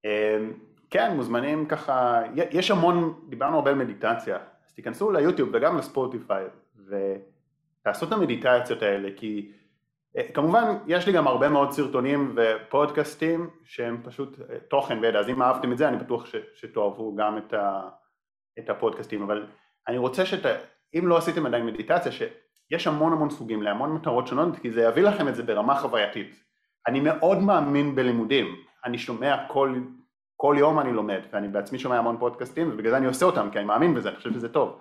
[0.05, 0.37] אה,
[0.89, 2.21] כן, מוזמנים ככה,
[2.51, 6.45] יש המון, דיברנו הרבה על מדיטציה, אז תיכנסו ליוטיוב וגם לספוטיפיי,
[6.87, 9.51] ותעשו את המדיטציות האלה, כי
[10.33, 15.71] כמובן, יש לי גם הרבה מאוד סרטונים ופודקאסטים שהם פשוט תוכן וידע, אז אם אהבתם
[15.71, 17.89] את זה, אני בטוח ש, שתאהבו גם את, ה,
[18.59, 19.47] את הפודקאסטים, אבל
[19.87, 24.71] אני רוצה שאם לא עשיתם עדיין מדיטציה, שיש המון המון סוגים להמון מטרות שונות, כי
[24.71, 26.43] זה יביא לכם את זה ברמה חווייתית.
[26.87, 29.79] אני מאוד מאמין בלימודים, אני שומע כל,
[30.35, 33.57] כל יום אני לומד, ואני בעצמי שומע המון פודקאסטים, ובגלל זה אני עושה אותם, כי
[33.57, 34.79] אני מאמין בזה, אני חושב שזה טוב.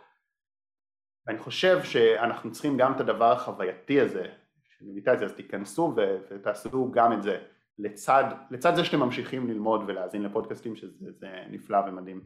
[1.27, 4.42] ואני חושב שאנחנו צריכים גם את הדבר החווייתי הזה
[4.83, 5.95] של מדיטציה, אז תיכנסו
[6.31, 7.39] ותעשו גם את זה,
[7.79, 12.21] לצד, לצד זה שאתם ממשיכים ללמוד ולהאזין לפודקאסטים, שזה נפלא ומדהים.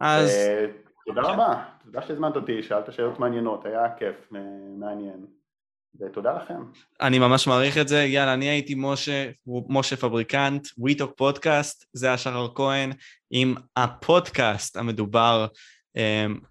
[0.00, 0.30] אז...
[1.06, 4.32] תודה רבה, תודה שהזמנת אותי, שאלת שאלות מעניינות, היה כיף,
[4.78, 5.26] מעניין.
[6.00, 6.62] ותודה לכם.
[7.00, 8.04] אני ממש מעריך את זה.
[8.04, 9.30] יאללה, אני הייתי משה,
[9.68, 12.92] משה פבריקנט, WeTalk פודקאסט, זה השחר כהן,
[13.30, 15.46] עם הפודקאסט המדובר,
[15.96, 16.00] um,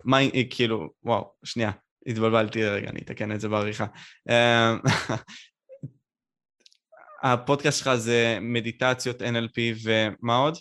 [0.04, 0.18] מה,
[0.50, 1.72] כאילו, וואו, שנייה,
[2.08, 3.86] התבלבלתי רגע, אני אתקן את זה בעריכה.
[4.30, 4.90] Um,
[7.24, 10.58] הפודקאסט שלך זה מדיטציות NLP ומה עוד?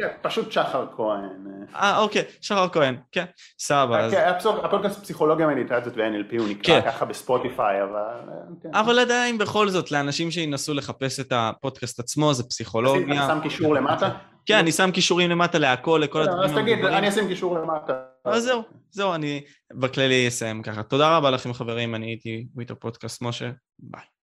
[0.00, 1.46] כן, פשוט שחר כהן.
[1.74, 3.24] אה, אוקיי, שחר כהן, כן,
[3.58, 4.10] סבבה.
[4.10, 4.32] כן,
[4.64, 6.86] הפודקאסט פסיכולוגיה מדיטציות ו-NLP הוא נקרא כן.
[6.86, 8.30] ככה בספוטיפיי, אבל...
[8.62, 8.68] כן.
[8.74, 13.04] אבל עדיין, בכל זאת, לאנשים שינסו לחפש את הפודקאסט עצמו, זה פסיכולוגיה.
[13.04, 14.10] אני שם קישור למטה?
[14.46, 16.50] כן, אני שם קישורים למטה להכל, לכל הדברים.
[16.50, 17.92] אז תגיד, אני אשים קישור למטה.
[18.24, 18.62] אז זהו,
[18.96, 19.40] זהו, אני
[19.74, 20.82] בכללי אסיים ככה.
[20.82, 24.15] תודה רבה לכם חברים, אני הייתי וויטר פודקאסט משה, ביי.